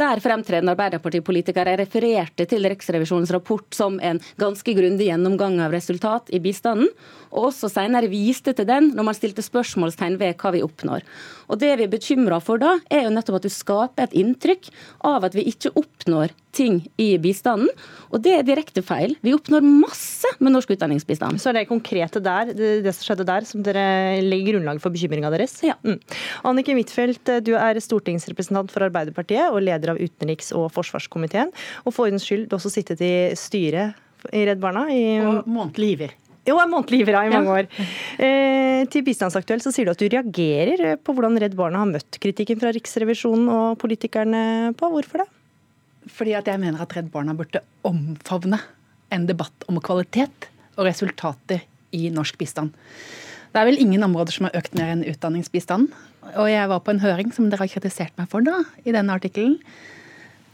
Der 0.00 0.16
fremtredende 0.16 0.72
Arbeiderpartipolitikere 0.72 1.74
refererte 1.76 2.46
til 2.48 2.64
Riksrevisjonens 2.64 3.32
rapport 3.34 3.66
som 3.76 3.98
en 4.00 4.16
ganske 4.40 4.72
grundig 4.72 5.10
gjennomgang 5.10 5.58
av 5.60 5.74
resultat 5.76 6.30
i 6.32 6.40
bistanden, 6.40 6.88
og 7.28 7.50
også 7.50 7.68
senere 7.68 8.08
viste 8.08 8.54
til 8.56 8.64
den 8.70 8.88
når 8.96 9.10
man 9.10 9.18
stilte 9.18 9.44
spørsmålstegn 9.44 10.16
ved 10.22 10.40
hva 10.40 10.54
vi 10.54 10.62
oppnår. 10.64 11.04
Og 11.52 11.60
Det 11.60 11.74
vi 11.76 11.84
er 11.84 11.92
bekymra 11.92 12.40
for 12.40 12.62
da, 12.62 12.78
er 12.88 13.04
jo 13.04 13.12
nettopp 13.12 13.42
at 13.42 13.50
du 13.50 13.52
skaper 13.52 14.08
et 14.08 14.16
inntrykk 14.16 14.70
av 15.04 15.28
at 15.28 15.36
vi 15.36 15.44
ikke 15.52 15.74
oppnår 15.76 16.32
ting 16.56 16.80
i 17.00 17.12
bistanden. 17.22 17.70
Og 18.10 18.22
det 18.24 18.34
er 18.36 18.46
direkte 18.46 18.82
feil. 18.84 19.14
Vi 19.24 19.34
oppnår 19.36 19.64
masse 19.64 20.28
med 20.42 20.54
norsk 20.54 20.72
utdanningsbistand. 20.74 21.40
Så 21.42 21.50
er 21.50 21.60
det 21.60 21.68
konkrete 21.70 22.22
der, 22.24 22.52
det 22.54 22.94
som 22.96 23.06
skjedde 23.06 23.26
der, 23.28 23.46
som 23.48 23.64
dere 23.66 24.20
legger 24.24 24.56
grunnlaget 24.56 24.84
for 24.84 24.94
bekymringa 24.94 25.32
deres? 25.34 25.58
Ja. 25.66 25.76
Mm. 25.86 26.00
Annike 26.50 26.74
Huitfeldt, 26.76 27.34
du 27.46 27.54
er 27.58 27.80
stortingsrepresentant 27.82 28.72
for 28.74 28.86
Arbeiderpartiet 28.88 29.50
og 29.50 29.62
leder 29.66 29.94
av 29.94 30.00
utenriks- 30.02 30.54
og 30.56 30.70
forsvarskomiteen. 30.74 31.54
Og 31.84 31.94
for 31.94 32.08
ordens 32.08 32.26
skyld, 32.26 32.48
du 32.48 32.56
har 32.56 32.62
også 32.62 32.74
sittet 32.74 33.02
i 33.04 33.14
styret 33.38 33.98
i 34.34 34.44
Redd 34.48 34.60
Barna. 34.62 34.88
I, 34.92 35.20
og 35.24 35.48
månedlig 35.48 35.94
giver. 35.94 36.16
Jo, 36.48 36.56
er 36.56 36.70
månedlig 36.70 37.02
giver 37.02 37.18
i 37.20 37.32
mange 37.32 37.56
år. 37.58 37.68
Eh, 38.20 38.86
til 38.90 39.04
Bistandsaktuell 39.06 39.60
så 39.62 39.72
sier 39.74 39.86
du 39.86 39.92
at 39.92 40.00
du 40.00 40.08
reagerer 40.08 40.96
på 40.98 41.14
hvordan 41.14 41.36
Redd 41.40 41.54
Barna 41.58 41.84
har 41.84 41.90
møtt 41.90 42.18
kritikken 42.22 42.60
fra 42.60 42.72
Riksrevisjonen 42.74 43.50
og 43.52 43.76
politikerne 43.80 44.72
på. 44.76 44.90
Hvorfor 44.90 45.22
det? 45.22 45.28
Fordi 46.08 46.36
at 46.38 46.48
jeg 46.48 46.60
mener 46.62 46.80
at 46.80 46.94
Redd 46.96 47.10
Barna 47.12 47.34
burde 47.36 47.62
omfavne 47.84 48.60
en 49.12 49.26
debatt 49.28 49.66
om 49.68 49.80
kvalitet 49.82 50.48
og 50.78 50.86
resultater 50.86 51.64
i 51.96 52.08
norsk 52.14 52.38
bistand. 52.40 52.72
Det 53.50 53.58
er 53.58 53.66
vel 53.66 53.80
ingen 53.82 54.06
områder 54.06 54.32
som 54.32 54.46
har 54.46 54.56
økt 54.60 54.76
mer 54.78 54.92
enn 54.92 55.02
utdanningsbistanden. 55.10 55.90
Og 56.38 56.46
jeg 56.46 56.68
var 56.70 56.82
på 56.84 56.92
en 56.94 57.02
høring 57.02 57.32
som 57.34 57.48
dere 57.50 57.64
har 57.64 57.72
kritisert 57.72 58.14
meg 58.20 58.28
for 58.30 58.44
da, 58.46 58.60
i 58.86 58.94
denne 58.94 59.16
artikkelen. 59.16 59.58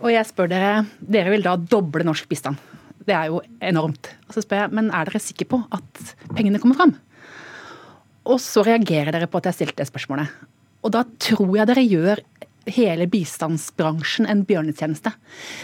Og 0.00 0.12
jeg 0.12 0.28
spør 0.28 0.48
dere 0.52 0.72
Dere 1.00 1.32
vil 1.32 1.44
da 1.44 1.56
doble 1.56 2.04
norsk 2.06 2.28
bistand. 2.30 2.60
Det 3.06 3.14
er 3.14 3.30
jo 3.30 3.42
enormt. 3.62 4.08
Og 4.26 4.34
så 4.34 4.42
spør 4.42 4.64
jeg, 4.64 4.74
men 4.76 4.90
er 4.90 5.08
dere 5.08 5.22
sikre 5.22 5.48
på 5.50 5.60
at 5.76 6.14
pengene 6.32 6.60
kommer 6.62 6.78
fram? 6.78 6.94
Og 8.26 8.40
så 8.42 8.64
reagerer 8.66 9.12
dere 9.14 9.28
på 9.30 9.38
at 9.38 9.50
jeg 9.50 9.60
stilte 9.60 9.82
det 9.82 9.90
spørsmålet. 9.90 10.32
Og 10.86 10.92
da 10.94 11.04
tror 11.22 11.52
jeg 11.58 11.68
dere 11.68 11.84
gjør 11.84 12.22
hele 12.66 13.06
bistandsbransjen 13.10 14.28
en 14.30 14.44
bjørnetjeneste. 14.46 15.12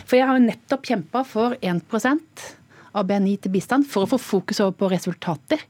For 0.05 0.19
jeg 0.19 0.29
har 0.29 0.39
jo 0.39 0.47
nettopp 0.47 0.87
kjempa 0.89 1.25
for 1.29 1.57
1% 1.61 2.49
av 2.93 3.09
BNI 3.09 3.37
til 3.43 3.55
bistand 3.55 3.89
for 3.89 4.05
å 4.05 4.13
få 4.15 4.21
fokus 4.21 4.61
over 4.63 4.77
på 4.79 4.91
resultater 4.93 5.65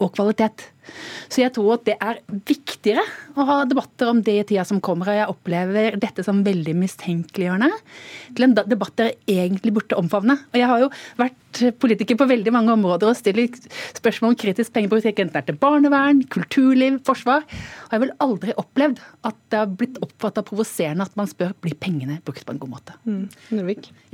og 0.00 0.12
kvalitet. 0.16 0.70
Så 1.30 1.42
jeg 1.44 1.54
tror 1.56 1.76
at 1.76 1.86
det 1.88 1.96
er 2.00 2.20
viktigere 2.28 3.04
å 3.36 3.46
ha 3.48 3.58
debatter 3.68 4.10
om 4.10 4.22
det 4.24 4.36
i 4.40 4.46
tida 4.52 4.64
som 4.68 4.80
kommer. 4.84 5.10
Og 5.10 5.20
jeg 5.20 5.34
opplever 5.34 5.98
dette 6.00 6.24
som 6.26 6.42
veldig 6.46 6.74
mistenkeliggjørende 6.80 7.70
til 8.36 8.46
en 8.46 8.56
debatt 8.58 8.96
dere 9.00 9.16
egentlig 9.30 9.74
burde 9.76 9.98
omfavne. 10.00 10.38
Og 10.50 10.58
jeg 10.58 10.70
har 10.70 10.84
jo 10.84 10.90
vært 11.20 11.38
politiker 11.82 12.14
på 12.18 12.28
veldig 12.30 12.52
mange 12.54 12.72
områder 12.76 13.10
og 13.10 13.18
stiller 13.18 13.48
spørsmål 13.96 14.34
om 14.34 14.38
kritisk 14.38 14.72
pengepolitikk, 14.74 15.18
enten 15.22 15.34
det 15.34 15.40
er 15.42 15.48
til 15.48 15.58
barnevern, 15.60 16.22
kulturliv, 16.30 17.00
forsvar. 17.06 17.42
Og 17.42 17.90
jeg 17.90 17.96
har 17.96 18.04
vel 18.04 18.14
aldri 18.22 18.54
opplevd 18.60 19.00
at 19.26 19.38
det 19.50 19.58
har 19.58 19.72
blitt 19.80 19.98
oppfatta 20.04 20.44
provoserende 20.46 21.06
at 21.06 21.16
man 21.18 21.30
spør 21.30 21.54
blir 21.64 21.74
pengene 21.80 22.20
brukt 22.24 22.44
på 22.46 22.54
en 22.54 22.60
god 22.62 22.72
måte. 22.76 22.96
Mm. 23.04 23.26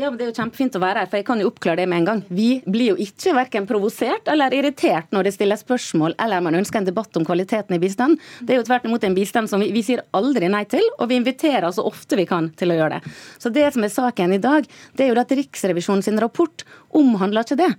Ja, 0.01 0.09
men 0.09 0.19
Det 0.19 0.27
er 0.27 0.31
jo 0.33 0.39
kjempefint 0.41 0.79
å 0.79 0.83
være 0.83 1.03
her, 1.03 1.11
for 1.11 1.21
jeg 1.21 1.27
kan 1.29 1.41
jo 1.41 1.51
oppklare 1.51 1.83
det 1.83 1.89
med 1.91 1.99
en 2.03 2.09
gang. 2.09 2.23
Vi 2.29 2.49
blir 2.65 2.95
jo 2.95 2.97
ikke 3.05 3.35
verken 3.37 3.69
provosert 3.69 4.29
eller 4.33 4.55
irritert 4.57 5.13
når 5.13 5.29
det 5.29 5.37
stilles 5.37 5.65
spørsmål 5.65 6.17
eller 6.23 6.45
man 6.45 6.55
ønsker 6.55 6.66
ønsker 6.67 6.83
en 6.83 6.89
debatt 6.89 7.17
om 7.17 7.25
kvaliteten 7.25 7.77
i 7.77 7.79
bistand. 7.79 8.19
Det 8.41 8.55
er 8.55 8.61
jo 8.61 8.67
tvert 8.67 8.87
imot 8.89 9.05
en 9.07 9.15
bistand 9.15 9.51
som 9.51 9.63
vi, 9.63 9.71
vi 9.75 9.85
sier 9.87 10.03
aldri 10.17 10.51
nei 10.51 10.65
til, 10.69 10.83
og 10.99 11.11
vi 11.11 11.21
inviterer 11.21 11.71
så 11.73 11.87
ofte 11.87 12.19
vi 12.19 12.27
kan 12.27 12.51
til 12.59 12.75
å 12.75 12.79
gjøre 12.81 12.99
det. 12.99 13.15
Så 13.39 13.53
det 13.55 13.69
som 13.75 13.85
er 13.87 13.93
saken 13.93 14.35
i 14.35 14.43
dag, 14.43 14.67
det 14.97 15.07
er 15.07 15.13
jo 15.13 15.21
at 15.21 15.35
Riksrevisjonen 15.37 16.03
sin 16.03 16.21
rapport 16.21 16.65
omhandler 16.97 17.45
ikke 17.45 17.59
det. 17.61 17.71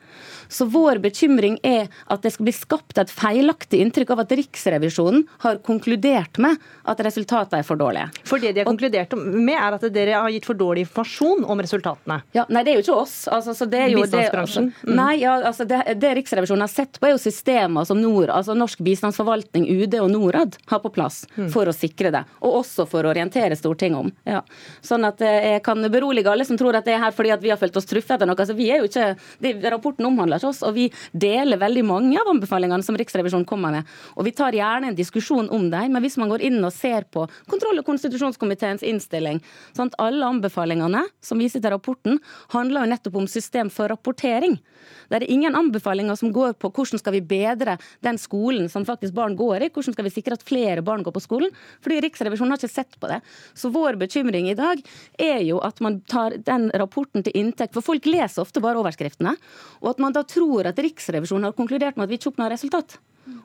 Så 0.48 0.68
vår 0.72 1.02
bekymring 1.04 1.58
er 1.66 1.88
at 2.08 2.24
det 2.24 2.32
skal 2.36 2.48
bli 2.48 2.56
skapt 2.56 3.00
et 3.02 3.12
feilaktig 3.12 3.82
inntrykk 3.84 4.14
av 4.16 4.24
at 4.24 4.34
Riksrevisjonen 4.38 5.26
har 5.44 5.60
konkludert 5.66 6.40
med 6.44 6.62
at 6.88 7.02
resultatene 7.04 7.62
er 7.62 7.68
for 7.68 7.80
dårlige. 7.80 8.12
For 8.28 8.42
det 8.42 8.54
de 8.56 8.64
har 8.64 8.70
konkludert 8.70 9.16
med, 9.18 9.56
er 9.58 9.78
at 9.78 9.88
dere 9.94 10.22
har 10.22 10.32
gitt 10.34 10.48
for 10.48 10.60
dårlig 10.60 10.86
informasjon 10.86 11.44
om 11.48 11.64
resultatene? 11.64 12.22
Ja, 12.38 12.46
nei, 12.54 12.64
det 12.64 12.74
er 12.74 12.80
jo 12.80 12.86
ikke 12.86 13.00
oss. 13.04 13.18
Altså, 13.32 13.68
det 13.68 13.84
er 13.88 13.94
jo 13.96 14.06
det, 14.08 14.26
altså. 14.32 14.68
Nei, 14.88 15.14
ja, 15.24 15.38
altså, 15.42 15.68
det, 15.68 15.82
det, 16.00 16.14
Riksrevisjonen 16.22 16.66
har 16.68 16.72
sett 16.72 17.00
på, 17.00 17.10
er 17.10 17.16
jo 17.16 17.22
systemer 17.22 17.88
som 17.88 18.00
Nord, 18.02 18.32
altså 18.34 18.56
Norsk 18.68 18.84
bistandsforvaltning, 18.84 19.64
UD 19.64 19.96
og 20.02 20.10
Norad 20.12 20.58
har 20.68 20.82
på 20.84 20.90
plass 20.92 21.22
mm. 21.38 21.48
for 21.54 21.70
å 21.70 21.74
sikre 21.76 22.12
det. 22.12 22.24
Og 22.44 22.60
også 22.60 22.84
for 22.90 23.06
å 23.06 23.12
orientere 23.14 23.56
Stortinget 23.56 24.02
om. 24.02 24.10
Ja. 24.28 24.42
Sånn 24.84 25.08
at 25.08 25.22
eh, 25.24 25.54
jeg 25.54 25.62
kan 25.64 25.80
berolige 25.94 26.34
alle 26.34 26.44
som 26.48 26.60
tror 26.60 26.76
at 26.76 26.88
det 26.88 26.98
er 26.98 27.00
her 27.06 27.16
fordi 27.16 27.32
at 27.32 27.44
vi 27.44 27.54
har 27.54 27.60
følt 27.62 27.78
oss 27.80 27.88
truffet 27.88 28.18
etter 28.18 28.28
noe. 28.28 28.36
Altså, 28.36 28.58
vi 28.58 28.68
er 28.74 28.82
jo 28.82 28.90
ikke, 28.90 29.06
det, 29.44 29.54
Rapporten 29.72 30.10
omhandler 30.10 30.42
ikke 30.42 30.52
oss, 30.52 30.60
og 30.68 30.76
vi 30.76 30.90
deler 31.16 31.62
veldig 31.62 31.86
mange 31.88 32.20
av 32.20 32.28
anbefalingene 32.34 32.84
som 32.84 32.98
Riksrevisjonen 33.00 33.48
kommer 33.48 33.78
med. 33.78 33.94
Og 34.18 34.28
vi 34.28 34.36
tar 34.36 34.58
gjerne 34.58 34.92
en 34.92 35.00
diskusjon 35.00 35.48
om 35.54 35.70
dem, 35.72 35.96
men 35.96 36.04
hvis 36.04 36.20
man 36.20 36.34
går 36.34 36.44
inn 36.50 36.60
og 36.60 36.76
ser 36.76 37.08
på 37.08 37.24
kontroll- 37.48 37.80
og 37.80 37.88
konstitusjonskomiteens 37.88 38.84
innstilling, 38.84 39.40
sånn 39.78 39.94
at 39.94 40.00
alle 40.04 40.28
anbefalingene 40.28 41.06
som 41.24 41.40
viser 41.40 41.64
til 41.64 41.72
rapporten, 41.72 42.20
handler 42.52 42.84
jo 42.84 42.92
nettopp 42.98 43.22
om 43.24 43.32
system 43.32 43.72
for 43.72 43.94
rapportering. 43.94 44.60
Det 45.08 45.22
er 45.22 45.30
ingen 45.32 45.56
anbefalinger 45.56 46.20
som 46.20 46.34
går 46.36 46.58
på 46.60 46.72
hvordan 46.74 47.00
skal 47.00 47.16
vi 47.16 47.24
bedre 47.24 47.78
den 48.04 48.20
skolen 48.20 48.57
som 48.72 48.86
faktisk 48.88 49.14
barn 49.18 49.36
går 49.38 49.68
i, 49.68 49.70
hvordan 49.74 49.96
skal 49.96 50.08
vi 50.08 50.14
sikre 50.16 50.38
at 50.38 50.46
flere 50.46 50.84
barn 50.86 51.04
går 51.06 51.14
på 51.16 51.24
skolen, 51.24 51.54
fordi 51.86 52.00
Riksrevisjonen 52.08 52.56
har 52.56 52.62
ikke 52.62 52.74
sett 52.74 52.98
på 53.00 53.12
det. 53.12 53.20
Så 53.54 53.70
vår 53.74 54.00
bekymring 54.02 54.50
i 54.52 54.58
dag 54.58 54.82
er 55.22 55.44
jo 55.46 55.62
at 55.66 55.82
man 55.86 56.00
tar 56.10 56.40
den 56.48 56.72
rapporten 56.82 57.26
til 57.26 57.38
inntekt, 57.38 57.76
for 57.78 57.86
folk 57.86 58.10
leser 58.10 58.44
ofte 58.44 58.64
bare 58.64 58.82
overskriftene, 58.82 59.36
og 59.84 59.92
at 59.94 60.02
man 60.04 60.18
da 60.18 60.26
tror 60.28 60.72
at 60.72 60.82
Riksrevisjonen 60.82 61.52
har 61.52 61.58
konkludert 61.58 62.00
med 62.00 62.08
at 62.08 62.14
vi 62.14 62.20
ikke 62.20 62.34
oppnår 62.34 62.56
resultat. 62.58 62.98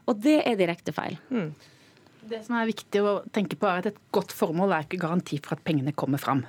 Og 0.09 0.19
det 0.25 0.41
er 0.47 0.59
direkte 0.59 0.95
feil. 0.97 1.19
Mm. 1.29 1.53
Det 2.33 2.41
som 2.47 2.57
er 2.57 2.71
viktig 2.71 3.03
å 3.03 3.21
tenke 3.35 3.59
på, 3.59 3.69
er 3.69 3.83
at 3.83 3.93
et 3.93 4.03
godt 4.15 4.33
formål 4.35 4.73
er 4.73 4.87
ikke 4.87 5.03
garanti 5.03 5.41
for 5.43 5.57
at 5.57 5.65
pengene 5.67 5.95
kommer 5.97 6.23
fram. 6.23 6.45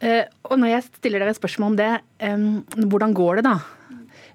Eh, 0.00 0.24
og 0.48 0.56
når 0.60 0.74
jeg 0.74 0.86
stiller 0.88 1.24
dere 1.24 1.36
spørsmål 1.36 1.72
om 1.72 1.78
det, 1.80 1.90
hvordan 2.88 3.16
går 3.16 3.40
det 3.40 3.48
da 3.48 3.58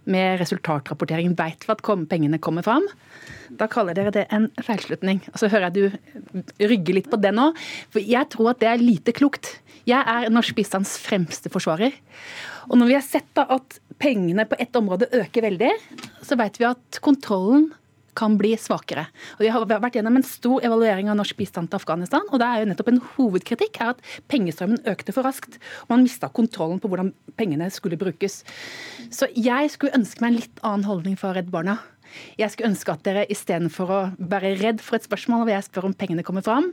med 0.10 0.40
resultatrapporteringen 0.42 1.36
Veit 1.38 1.66
vi 1.66 1.74
at 1.74 1.84
pengene 2.10 2.40
kommer 2.42 2.66
fram? 2.66 2.86
Da 3.50 3.68
kaller 3.72 3.98
dere 3.98 4.14
det 4.14 4.26
en 4.34 4.50
feilslutning. 4.64 5.22
Og 5.34 5.40
så 5.42 5.50
hører 5.52 5.70
jeg 5.70 5.76
du 5.76 6.66
rygger 6.66 7.00
litt 7.00 7.10
på 7.12 7.20
det 7.22 7.34
nå. 7.36 7.52
For 7.94 8.04
jeg 8.04 8.30
tror 8.34 8.54
at 8.54 8.62
det 8.64 8.72
er 8.72 8.84
lite 8.84 9.16
klokt. 9.16 9.58
Jeg 9.86 10.02
er 10.02 10.32
norsk 10.34 10.58
bistands 10.58 10.96
fremste 11.02 11.52
forsvarer. 11.54 11.94
Og 12.70 12.80
når 12.80 12.90
vi 12.90 12.98
har 12.98 13.06
sett 13.06 13.30
da 13.38 13.46
at 13.54 13.80
pengene 14.02 14.48
på 14.50 14.58
ett 14.60 14.76
område 14.76 15.10
øker 15.14 15.46
veldig, 15.46 15.72
så 16.26 16.38
vet 16.40 16.58
vi 16.60 16.68
at 16.68 17.02
kontrollen 17.06 17.70
kan 18.16 18.38
bli 18.40 18.54
svakere. 18.60 19.08
Og 19.38 19.46
Vi 19.46 19.52
har 19.54 19.66
vært 19.66 19.98
gjennom 20.00 20.16
en 20.16 20.26
stor 20.26 20.64
evaluering 20.66 21.10
av 21.10 21.18
norsk 21.20 21.38
bistand 21.38 21.70
til 21.70 21.80
Afghanistan. 21.80 22.22
og 22.32 22.40
det 22.40 22.48
er 22.48 22.60
jo 22.60 22.70
nettopp 22.72 22.88
En 22.88 23.02
hovedkritikk 23.18 23.82
er 23.82 23.90
at 23.90 24.02
pengestrømmen 24.30 24.86
økte 24.86 25.14
for 25.14 25.24
raskt. 25.24 25.60
og 25.84 25.90
Man 25.90 26.04
mista 26.04 26.30
kontrollen 26.30 26.80
på 26.80 26.88
hvordan 26.88 27.14
pengene 27.38 27.70
skulle 27.72 27.98
brukes. 27.98 28.44
Så 29.10 29.28
jeg 29.36 29.70
skulle 29.72 29.96
ønske 29.96 30.22
meg 30.22 30.32
en 30.32 30.40
litt 30.40 30.60
annen 30.64 30.86
holdning 30.86 31.18
fra 31.18 31.34
Redd 31.34 31.52
Barna. 31.52 31.80
Jeg 32.40 32.54
skulle 32.54 32.72
ønske 32.74 32.94
at 32.94 33.04
dere 33.08 33.26
istedenfor 33.32 33.92
å 33.92 34.00
være 34.20 34.56
redd 34.62 34.84
for 34.84 35.00
et 35.00 35.08
spørsmål 35.08 35.46
hvor 35.46 35.54
jeg 35.56 35.68
spør 35.68 35.90
om 35.90 35.98
pengene 35.98 36.26
kommer 36.26 36.46
fram, 36.46 36.72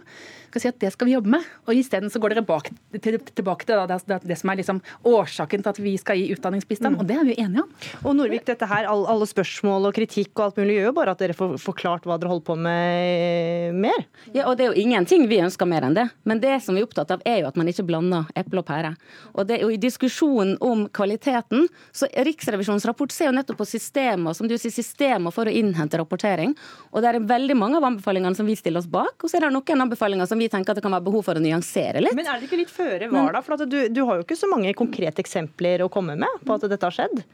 skal 0.53 0.63
si 0.63 0.69
at 0.69 0.81
det 0.83 0.91
skal 0.93 1.09
vi 1.09 1.15
jobbe 1.15 1.33
med. 1.33 1.47
Og 1.67 1.79
isteden 1.79 2.13
så 2.13 2.21
går 2.21 2.35
dere 2.35 2.45
bak, 2.47 2.69
til, 3.01 3.17
tilbake 3.33 3.67
til 3.69 3.81
det, 3.89 3.99
det, 4.09 4.19
det, 4.29 4.37
som 4.39 4.53
er 4.53 4.61
liksom 4.61 4.83
årsaken 5.09 5.65
til 5.65 5.73
at 5.73 5.81
vi 5.81 5.95
skal 6.01 6.21
gi 6.21 6.29
utdanningsbistand, 6.35 6.97
mm. 6.97 7.01
og 7.01 7.09
det 7.09 7.17
er 7.17 7.29
vi 7.29 7.37
enige 7.41 7.65
om. 7.65 7.71
Og 8.03 8.17
Norvik, 8.19 8.45
dette 8.49 8.69
her, 8.69 8.89
alle 8.91 9.29
spørsmål 9.29 9.89
og 9.89 9.97
kritikk 9.97 10.35
og 10.37 10.51
alt 10.51 10.61
mulig 10.61 10.77
gjør 10.77 10.91
jo 10.91 10.97
bare 10.99 11.15
at 11.17 11.25
dere 11.25 11.37
får 11.39 11.57
forklart 11.63 12.09
hva 12.09 12.19
dere 12.21 12.35
holder 12.35 12.47
på 12.51 12.59
med 12.67 13.81
mer. 13.81 14.05
Ja, 14.35 14.47
og 14.51 14.59
det 14.59 14.67
er 14.67 14.75
jo 14.75 14.85
ingenting 14.85 15.25
vi 15.31 15.41
ønsker 15.45 15.69
mer 15.69 15.89
enn 15.89 15.97
det. 15.97 16.07
Men 16.29 16.43
det 16.43 16.59
som 16.65 16.77
vi 16.77 16.83
er 16.83 16.89
opptatt 16.89 17.15
av, 17.17 17.25
er 17.29 17.43
jo 17.43 17.49
at 17.49 17.59
man 17.61 17.71
ikke 17.73 17.87
blander 17.89 18.29
eple 18.39 18.61
og 18.61 18.69
pære. 18.69 18.93
Og 19.33 19.49
det 19.49 19.59
er 19.59 19.67
jo 19.67 19.73
i 19.73 19.81
diskusjonen 19.81 20.59
om 20.63 20.85
kvaliteten, 20.93 21.67
så 21.97 22.09
Riksrevisjonens 22.13 22.87
rapport 22.89 23.13
ser 23.15 23.31
jo 23.31 23.37
nettopp 23.37 23.63
på 23.63 23.69
systemer, 23.73 24.37
som 24.37 24.49
du 24.51 24.59
sier, 24.59 24.75
systemer 24.75 25.32
for 25.35 25.49
å 25.49 25.55
innhente 25.63 26.01
rapportering. 26.01 26.55
Og 26.93 27.03
det 27.03 27.13
er 27.13 27.21
veldig 27.33 27.57
mange 27.59 27.81
av 27.81 27.89
anbefalingene 27.91 28.39
som 28.39 28.49
vi 28.49 28.57
stiller 28.59 28.83
oss 28.83 28.91
bak, 28.91 29.17
og 29.21 29.31
så 29.31 29.39
er 29.39 29.49
det 29.49 29.55
noen 29.57 29.87
anbefalinger 29.87 30.29
som 30.31 30.41
vi 30.41 30.51
tenker 30.53 30.75
at 30.75 30.81
det 30.81 30.85
kan 30.85 30.95
være 30.95 31.09
behov 31.09 31.27
for 31.29 31.39
å 31.39 31.45
nyansere 31.45 32.05
litt. 32.05 32.17
Men 32.19 32.29
er 32.29 32.41
det 32.41 32.51
ikke 32.51 32.61
litt 32.63 32.73
føre 32.73 33.09
var, 33.13 33.33
da? 33.37 33.45
For 33.47 33.65
du, 33.65 33.81
du, 33.89 34.05
har 34.09 34.21
jo 34.21 34.27
ikke 34.27 34.39
så 34.39 34.51
mange 34.51 34.75
konkrete 34.79 35.25
eksempler 35.25 35.85
å 35.85 35.91
komme 35.93 36.19
med 36.21 36.45
på 36.47 36.59
at 36.59 36.69
dette 36.69 36.89
har 36.89 37.03
skjedd. 37.03 37.25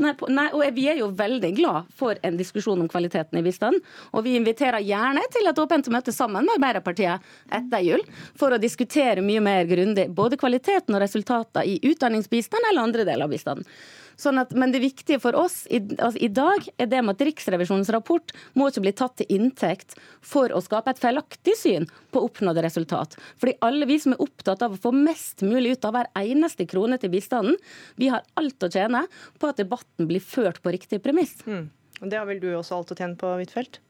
Nei, 0.00 0.12
nei, 0.32 0.46
og 0.56 0.62
Vi 0.72 0.86
er 0.88 1.00
jo 1.02 1.10
veldig 1.16 1.50
glad 1.56 1.88
for 1.96 2.16
en 2.24 2.36
diskusjon 2.38 2.80
om 2.80 2.88
kvaliteten 2.88 3.38
i 3.38 3.44
bistand. 3.44 3.80
Og 4.12 4.24
vi 4.24 4.36
inviterer 4.38 4.84
gjerne 4.84 5.24
til 5.32 5.48
et 5.48 5.58
åpent 5.60 5.90
møte 5.92 6.14
sammen 6.16 6.46
med 6.46 6.56
Arbeiderpartiet 6.56 7.32
etter 7.52 7.84
jul 7.84 8.04
for 8.38 8.54
å 8.54 8.60
diskutere 8.62 9.24
mye 9.24 9.42
mer 9.44 9.68
grundig 9.68 10.08
både 10.14 10.40
kvaliteten 10.40 10.96
og 10.96 11.04
resultater 11.04 11.68
i 11.68 11.78
utdanningsbistand 11.92 12.70
eller 12.70 12.88
andre 12.88 13.06
deler 13.08 13.28
av 13.28 13.34
bistanden. 13.34 13.68
Sånn 14.20 14.40
at, 14.42 14.52
men 14.58 14.72
det 14.74 14.82
viktige 14.82 15.20
for 15.22 15.36
oss 15.38 15.62
i, 15.70 15.80
altså, 15.98 16.18
i, 16.20 16.30
dag 16.32 16.66
er 16.80 16.88
det 16.90 17.02
med 17.04 17.16
at 17.16 17.24
Riksrevisjonens 17.28 17.92
rapport 17.94 18.34
må 18.58 18.68
ikke 18.68 18.84
bli 18.86 18.94
tatt 18.96 19.16
til 19.20 19.30
inntekt 19.36 19.96
for 20.24 20.52
å 20.52 20.62
skape 20.64 20.92
et 20.92 21.02
feilaktig 21.02 21.56
syn 21.58 21.88
på 22.14 22.24
oppnådde 22.26 22.64
resultat. 22.64 23.16
Fordi 23.40 23.56
alle 23.64 23.88
vi 23.88 23.98
som 24.02 24.16
er 24.16 24.24
opptatt 24.24 24.64
av 24.64 24.76
å 24.76 24.80
få 24.80 24.94
mest 24.96 25.44
mulig 25.46 25.76
ut 25.76 25.88
av 25.88 25.96
hver 25.96 26.10
eneste 26.18 26.66
krone 26.70 26.98
til 27.02 27.12
bistanden, 27.12 27.56
vi 28.00 28.10
har 28.12 28.26
alt 28.40 28.66
å 28.66 28.72
tjene 28.72 29.06
på 29.38 29.52
at 29.52 29.62
debatten 29.62 30.10
blir 30.10 30.22
ført 30.24 30.62
på 30.62 30.74
riktig 30.74 31.02
premiss. 31.04 31.38
Mm. 31.46 31.70
Og 32.02 32.10
Det 32.10 32.18
har 32.18 32.28
vel 32.28 32.42
du 32.42 32.50
også 32.56 32.80
alt 32.80 32.92
å 32.92 32.98
tjene 32.98 33.18
på, 33.18 33.30
Huitfeldt? 33.38 33.80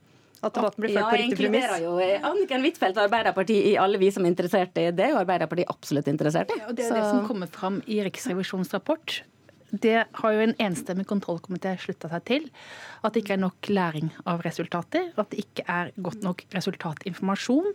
At 0.42 0.56
debatten 0.56 0.82
blir 0.82 0.90
ført 0.90 1.04
ja, 1.04 1.11
på 1.11 1.18
riktig 1.20 1.38
premiss? 1.38 1.68
Ja, 1.70 1.76
jo 1.80 2.30
Anniken 2.32 2.64
Huitfeldt 2.66 2.96
og 2.98 3.04
Arbeiderpartiet 3.06 3.68
i 3.70 3.76
alle 3.78 4.00
vi 4.02 4.08
som 4.14 4.26
er 4.26 4.32
interessert 4.32 4.78
i 4.82 4.88
det, 4.90 5.12
og 5.14 5.20
Arbeiderpartiet 5.22 5.70
absolutt 5.70 6.11
interessert 6.11 6.50
i. 6.50 6.58
Ja, 6.58 6.70
og 6.70 6.78
det 6.78 6.88
er 6.88 6.90
Så... 6.90 6.96
det 6.98 7.04
som 7.06 7.28
kommer 7.28 7.50
fram 7.52 7.78
i 7.87 8.00
Riksrevisjonens 8.02 8.74
rapport 8.74 9.22
det 9.72 10.04
har 10.12 10.35
jo 10.35 10.40
en 10.44 10.54
enstemmig 10.61 11.06
kontrollkomité 11.08 11.72
slutta 11.80 12.11
seg 12.12 12.24
til. 12.28 12.48
At 13.00 13.14
det 13.14 13.22
ikke 13.22 13.37
er 13.38 13.40
nok 13.40 13.68
læring 13.72 14.11
av 14.28 14.42
resultater. 14.44 15.08
At 15.16 15.30
det 15.32 15.46
ikke 15.46 15.64
er 15.64 15.92
godt 15.96 16.20
nok 16.24 16.44
resultatinformasjon. 16.52 17.70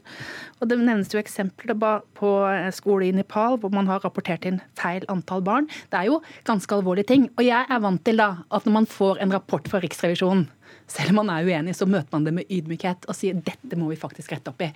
Og 0.62 0.68
Det 0.68 0.78
nevnes 0.78 1.10
jo 1.14 1.20
eksempler 1.20 1.78
på 2.18 2.32
skole 2.76 3.08
i 3.08 3.16
Nepal 3.16 3.58
hvor 3.58 3.74
man 3.74 3.90
har 3.90 4.04
rapportert 4.06 4.46
inn 4.46 4.62
feil 4.78 5.08
antall 5.10 5.42
barn. 5.42 5.70
Det 5.90 5.98
er 5.98 6.12
jo 6.12 6.22
ganske 6.46 6.76
alvorlige 6.76 7.10
ting. 7.10 7.30
Og 7.38 7.46
jeg 7.48 7.66
er 7.66 7.82
vant 7.82 8.04
til 8.06 8.22
da 8.22 8.44
at 8.54 8.66
når 8.68 8.78
man 8.78 8.90
får 8.90 9.24
en 9.24 9.34
rapport 9.34 9.68
fra 9.68 9.82
Riksrevisjonen, 9.82 10.46
selv 10.88 11.12
om 11.12 11.22
man 11.24 11.32
er 11.34 11.48
uenig, 11.48 11.74
så 11.76 11.88
møter 11.90 12.14
man 12.14 12.28
det 12.28 12.34
med 12.36 12.52
ydmykhet 12.54 13.08
og 13.10 13.16
sier 13.18 13.36
dette 13.36 13.80
må 13.80 13.90
vi 13.90 14.00
faktisk 14.00 14.32
rette 14.36 14.54
opp 14.54 14.62
i. 14.64 14.70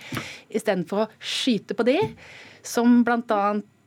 Istedenfor 0.52 1.04
å 1.04 1.10
skyte 1.22 1.76
på 1.78 1.86
de, 1.88 1.98
som 2.66 3.00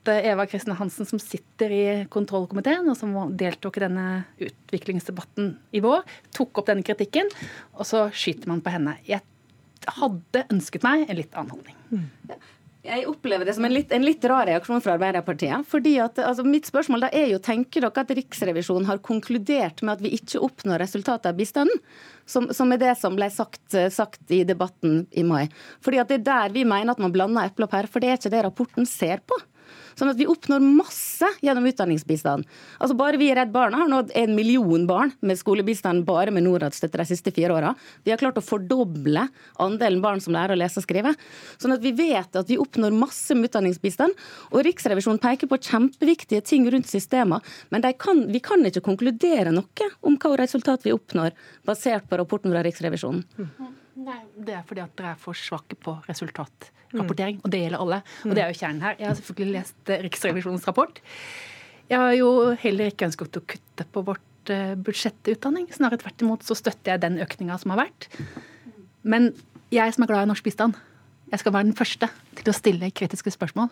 bl.a. 0.05 0.21
Eva 0.31 0.45
Kristin 0.49 0.75
Hansen, 0.77 1.07
som 1.09 1.21
sitter 1.21 1.73
i 1.73 1.85
kontrollkomiteen, 2.11 2.87
og 2.89 2.97
som 2.99 3.13
deltok 3.37 3.79
i 3.79 3.85
denne 3.87 4.07
utviklingsdebatten 4.41 5.53
i 5.75 5.83
vår, 5.83 6.05
tok 6.35 6.61
opp 6.61 6.69
denne 6.71 6.85
kritikken, 6.85 7.31
og 7.75 7.87
så 7.89 8.07
skyter 8.13 8.51
man 8.51 8.63
på 8.65 8.73
henne. 8.75 8.97
Jeg 9.07 9.23
hadde 9.99 10.45
ønsket 10.51 10.85
meg 10.85 11.09
en 11.09 11.19
litt 11.19 11.35
annen 11.37 11.57
holdning. 11.57 12.37
Jeg 12.85 13.07
opplever 13.09 13.47
det 13.47 13.55
som 13.57 13.65
en 13.65 13.73
litt, 13.73 13.89
en 13.95 14.03
litt 14.05 14.25
rar 14.29 14.45
reaksjon 14.45 14.81
fra 14.83 14.93
Arbeiderpartiet. 14.93 15.65
fordi 15.65 15.95
at, 16.03 16.19
altså, 16.21 16.43
Mitt 16.45 16.67
spørsmål 16.69 17.07
da 17.07 17.09
er 17.17 17.31
jo, 17.31 17.39
Tenker 17.41 17.81
dere 17.81 18.03
at 18.03 18.13
Riksrevisjonen 18.13 18.85
har 18.85 19.01
konkludert 19.05 19.81
med 19.81 19.95
at 19.95 20.03
vi 20.05 20.13
ikke 20.13 20.43
oppnår 20.45 20.83
resultatet 20.83 21.31
av 21.31 21.39
bistanden? 21.39 21.81
Som, 22.29 22.51
som, 22.53 22.71
er 22.73 22.81
det 22.81 22.93
som 23.01 23.17
ble 23.17 23.29
sagt, 23.33 23.73
sagt, 23.93 24.21
i 24.29 24.43
debatten 24.45 25.07
i 25.11 25.25
mai. 25.25 25.47
Fordi 25.81 26.01
at 26.01 26.13
Det 26.13 26.21
er 26.21 26.29
der 26.29 26.53
vi 26.53 26.65
mener 26.65 26.93
at 26.93 27.01
man 27.01 27.13
blander 27.13 27.49
eple 27.49 27.65
og 27.65 27.73
pærer, 27.73 27.89
for 27.89 28.03
det 28.03 28.11
er 28.11 28.21
ikke 28.21 28.33
det 28.35 28.45
rapporten 28.45 28.85
ser 28.89 29.25
på. 29.25 29.39
Sånn 29.95 30.11
at 30.11 30.19
vi 30.19 30.27
oppnår 30.27 30.63
masse 30.63 31.29
gjennom 31.43 31.65
utdanningsbistand. 31.69 32.47
Altså 32.79 32.97
Bare 32.99 33.19
vi 33.19 33.29
i 33.29 33.35
Redd 33.37 33.53
Barna 33.53 33.83
har 33.83 33.91
nådd 33.91 34.11
en 34.15 34.35
million 34.35 34.85
barn 34.89 35.13
med 35.25 35.39
skolebistand 35.39 36.05
bare 36.07 36.33
med 36.35 36.45
Norad-støtte 36.45 36.99
de 36.99 37.07
siste 37.07 37.31
fire 37.35 37.55
åra. 37.55 37.73
Vi 38.03 38.11
har 38.11 38.19
klart 38.21 38.39
å 38.39 38.43
fordoble 38.45 39.27
andelen 39.63 40.03
barn 40.03 40.23
som 40.23 40.35
lærer 40.35 40.55
å 40.55 40.59
lese 40.59 40.81
og 40.81 40.87
skrive. 40.87 41.15
Sånn 41.61 41.75
at 41.75 41.83
vi 41.83 41.93
vet 41.95 42.35
at 42.35 42.51
vi 42.51 42.59
oppnår 42.61 42.95
masse 42.95 43.35
med 43.37 43.49
utdanningsbistand. 43.49 44.15
Og 44.51 44.65
Riksrevisjonen 44.67 45.21
peker 45.23 45.49
på 45.51 45.61
kjempeviktige 45.61 46.43
ting 46.45 46.67
rundt 46.71 46.91
systemer, 46.91 47.43
men 47.69 47.85
kan, 48.01 48.25
vi 48.31 48.41
kan 48.43 48.65
ikke 48.65 48.83
konkludere 48.85 49.53
noe 49.55 49.89
om 50.05 50.17
hva 50.19 50.35
resultat 50.41 50.85
vi 50.85 50.93
oppnår, 50.95 51.35
basert 51.65 52.09
på 52.09 52.19
rapporten 52.19 52.53
fra 52.53 52.63
Riksrevisjonen. 52.65 53.23
Nei, 53.95 54.19
Det 54.35 54.51
er 54.51 54.63
fordi 54.67 54.83
at 54.83 54.95
dere 54.97 55.13
er 55.13 55.19
for 55.19 55.37
svake 55.37 55.77
på 55.79 55.95
resultat 56.09 56.71
rapportering, 57.01 57.41
og 57.43 57.51
det 57.53 57.63
gjelder 57.63 57.83
alle. 57.83 57.99
Og 58.25 58.37
det 58.37 58.43
er 58.43 58.53
jo 58.53 58.59
kjernen 58.61 58.85
her. 58.85 58.95
Jeg 58.99 59.09
har 59.09 59.19
selvfølgelig 59.19 59.59
lest 59.59 59.91
eh, 59.91 60.05
Riksrevisjonens 60.05 60.69
rapport. 60.69 61.01
Jeg 61.89 62.01
har 62.01 62.15
jo 62.17 62.29
heller 62.61 62.89
ikke 62.89 63.09
ønsket 63.09 63.41
å 63.41 63.45
kutte 63.55 63.85
på 63.91 64.05
vårt 64.05 64.23
budsjettutdanning 64.45 64.83
budsjett 64.85 65.15
til 65.25 65.33
utdanning. 65.33 65.69
Snarere 65.73 65.97
tvert 66.01 66.21
imot 66.21 66.43
så 66.45 66.53
støtter 66.57 66.93
jeg 66.93 67.01
den 67.01 67.15
økninga 67.23 67.57
som 67.57 67.73
har 67.73 67.85
vært. 67.85 68.05
Men 69.01 69.31
jeg 69.73 69.95
som 69.95 70.05
er 70.05 70.11
glad 70.11 70.27
i 70.27 70.29
norsk 70.29 70.45
bistand, 70.45 70.77
jeg 71.31 71.41
skal 71.41 71.55
være 71.55 71.69
den 71.71 71.77
første 71.77 72.09
til 72.43 72.51
å 72.51 72.55
stille 72.55 72.89
kritiske 72.95 73.31
spørsmål. 73.33 73.69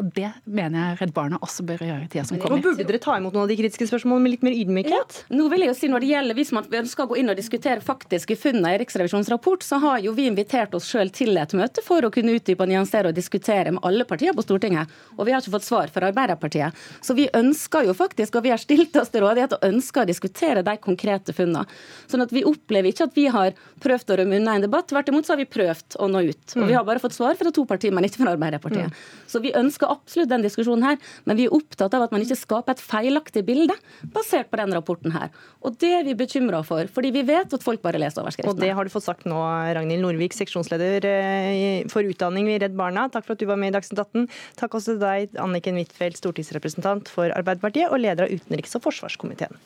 Og 0.00 0.08
det 0.16 0.30
mener 0.48 0.78
jeg 0.80 0.98
Redd 1.02 1.10
Barna 1.12 1.38
også 1.44 1.64
bør 1.68 1.82
gjøre 1.84 2.06
i 2.06 2.08
tida 2.08 2.24
som 2.24 2.38
kommer. 2.40 2.56
Og 2.56 2.64
burde 2.64 2.86
dere 2.88 3.00
ta 3.02 3.18
imot 3.18 3.34
noen 3.34 3.44
av 3.44 3.50
de 3.50 3.56
kritiske 3.58 3.88
spørsmålene 3.90 4.24
med 4.24 4.32
litt 4.32 4.46
mer 4.46 4.56
ydmykhet? 4.56 5.16
Ja. 5.20 5.36
Nå 5.36 5.48
vil 5.52 5.64
jeg 5.66 5.68
jo 5.68 5.76
si 5.76 5.90
Når 5.92 6.04
det 6.04 6.08
gjelder 6.12 6.38
hvis 6.38 6.52
man 6.56 6.68
ønsker 6.80 7.04
å 7.04 7.10
gå 7.10 7.18
inn 7.20 7.32
og 7.32 7.36
diskutere 7.36 7.84
faktiske 7.84 8.36
funn 8.40 8.64
i 8.68 8.74
Riksrevisjonens 8.80 9.28
rapport, 9.32 9.64
så 9.66 9.76
har 9.82 10.00
jo 10.04 10.14
vi 10.16 10.24
invitert 10.30 10.72
oss 10.78 10.88
sjøl 10.88 11.12
til 11.12 11.36
et 11.36 11.52
møte 11.58 11.84
for 11.84 12.04
å 12.04 12.12
kunne 12.14 12.38
utdype 12.38 12.66
nyansere 12.68 13.12
og 13.12 13.18
diskutere 13.18 13.74
med 13.76 13.84
alle 13.84 14.06
partier 14.08 14.32
på 14.36 14.44
Stortinget. 14.46 14.88
Og 15.18 15.28
vi 15.28 15.36
har 15.36 15.44
ikke 15.44 15.56
fått 15.58 15.68
svar 15.68 15.92
fra 15.92 16.08
Arbeiderpartiet. 16.08 16.80
Så 17.04 17.16
vi 17.18 17.28
ønsker 17.36 17.84
jo 17.90 17.96
faktisk, 17.96 18.40
og 18.40 18.46
vi 18.46 18.54
har 18.54 18.62
stilt 18.62 18.96
oss 18.96 19.12
til 19.12 19.26
rådighet 19.26 19.58
og 19.58 19.68
ønsker 19.68 20.06
å 20.06 20.08
diskutere 20.08 20.64
de 20.64 20.76
konkrete 20.80 21.36
funnene. 21.36 21.68
Sånn 22.08 22.24
at 22.24 22.32
vi 22.32 22.46
opplever 22.48 22.88
ikke 22.88 23.10
at 23.10 23.16
vi 23.18 23.28
har 23.32 23.52
prøvd 23.82 24.14
å 24.14 24.18
rømme 24.22 24.40
unna 24.40 24.56
en 24.56 24.64
debatt. 24.64 24.88
Tvert 24.88 25.12
imot 25.12 25.28
så 25.28 25.36
har 25.36 25.42
vi 25.42 25.48
prøvd 25.52 26.00
å 26.00 26.08
nå 26.08 26.24
ut. 26.30 26.56
Og 26.56 26.66
vi 26.68 26.76
har 26.76 26.88
bare 26.88 27.02
fått 27.02 27.16
svar 27.16 27.36
fra 27.38 27.52
to 27.52 27.66
partier, 27.68 27.92
men 28.02 28.10
ikke 28.10 28.24
fra 28.24 28.34
Arbeiderpartiet. 28.34 28.90
Mm. 28.90 29.26
Så 29.30 29.40
vi 29.44 29.54
ønsker 29.54 29.92
absolutt 29.92 30.30
den 30.32 30.42
diskusjonen 30.42 30.86
her, 30.86 30.98
men 31.28 31.38
vi 31.38 31.46
er 31.46 31.54
opptatt 31.54 31.94
av 31.94 32.08
at 32.08 32.14
man 32.14 32.24
ikke 32.24 32.40
skaper 32.40 32.74
et 32.74 32.82
feilaktig 32.82 33.44
bilde 33.46 33.76
basert 34.14 34.50
på 34.50 34.58
den 34.58 34.74
rapporten 34.74 35.14
her. 35.14 35.30
Og 35.62 35.76
det 35.78 35.92
er 36.00 36.06
vi 36.06 36.16
bekymra 36.18 36.64
for, 36.66 36.90
fordi 36.90 37.12
vi 37.14 37.22
vet 37.28 37.54
at 37.54 37.64
folk 37.64 37.84
bare 37.84 38.00
leser 38.02 38.24
overskriftene. 38.24 38.56
Og 38.56 38.64
det 38.64 38.72
har 38.74 38.88
du 38.88 38.92
fått 38.92 39.06
sagt 39.06 39.28
nå, 39.30 39.38
Ragnhild 39.78 40.02
Norvik, 40.02 40.34
seksjonsleder 40.34 41.06
eh, 41.06 41.86
for 41.92 42.02
utdanning 42.08 42.50
i 42.50 42.58
Redd 42.62 42.74
Barna. 42.78 43.06
Takk 43.12 43.28
for 43.28 43.36
at 43.36 43.42
du 43.42 43.46
var 43.50 43.60
med 43.60 43.72
i 43.72 43.76
Dagsnytt 43.78 44.02
18. 44.02 44.26
Takk 44.58 44.76
også 44.78 44.96
til 44.96 45.02
deg, 45.04 45.38
Anniken 45.42 45.78
Huitfeldt, 45.78 46.18
stortingsrepresentant 46.18 47.12
for 47.12 47.30
Arbeiderpartiet 47.38 47.92
og 47.92 48.02
leder 48.02 48.26
av 48.26 48.34
utenriks- 48.34 48.74
og 48.78 48.88
forsvarskomiteen. 48.88 49.60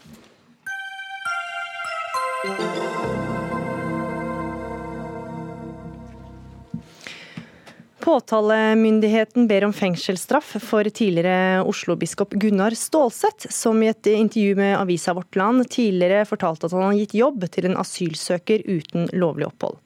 Påtalemyndigheten 8.06 9.48
ber 9.48 9.64
om 9.66 9.72
fengselsstraff 9.72 10.52
for 10.62 10.86
tidligere 10.94 11.64
Oslo-biskop 11.66 12.36
Gunnar 12.38 12.70
Stålsett, 12.70 13.46
som 13.50 13.80
i 13.82 13.88
et 13.90 14.06
intervju 14.06 14.54
med 14.54 14.76
avisa 14.78 15.14
Vårt 15.14 15.34
Land 15.36 15.64
tidligere 15.74 16.20
fortalte 16.30 16.68
at 16.68 16.76
han 16.76 16.84
har 16.84 16.94
gitt 17.00 17.16
jobb 17.18 17.48
til 17.50 17.66
en 17.66 17.74
asylsøker 17.82 18.62
uten 18.68 19.08
lovlig 19.10 19.48
opphold. 19.48 19.80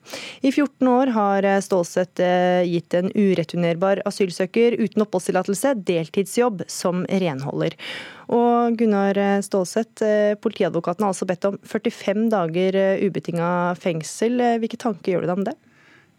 I 0.45 0.51
14 0.51 0.91
år 0.91 1.13
har 1.15 1.47
Stålsett 1.65 2.21
eh, 2.21 2.61
gitt 2.69 2.93
en 2.93 3.09
ureturnerbar 3.09 4.03
asylsøker 4.05 4.77
uten 4.77 5.07
oppholdstillatelse 5.07 5.73
deltidsjobb 5.89 6.61
som 6.69 7.01
renholder. 7.09 7.73
Og 8.29 8.77
Gunnar 8.77 9.17
Stålsett, 9.41 10.05
eh, 10.05 10.37
politiadvokaten 10.37 11.09
har 11.09 11.15
altså 11.15 11.25
bedt 11.25 11.49
om 11.49 11.57
45 11.65 12.29
dager 12.37 12.79
eh, 12.85 13.01
ubetinga 13.01 13.51
fengsel. 13.81 14.37
Hvilke 14.61 14.77
tanker 14.77 15.15
gjør 15.15 15.25
du 15.25 15.31
deg 15.31 15.37
om 15.39 15.49
det? 15.49 15.57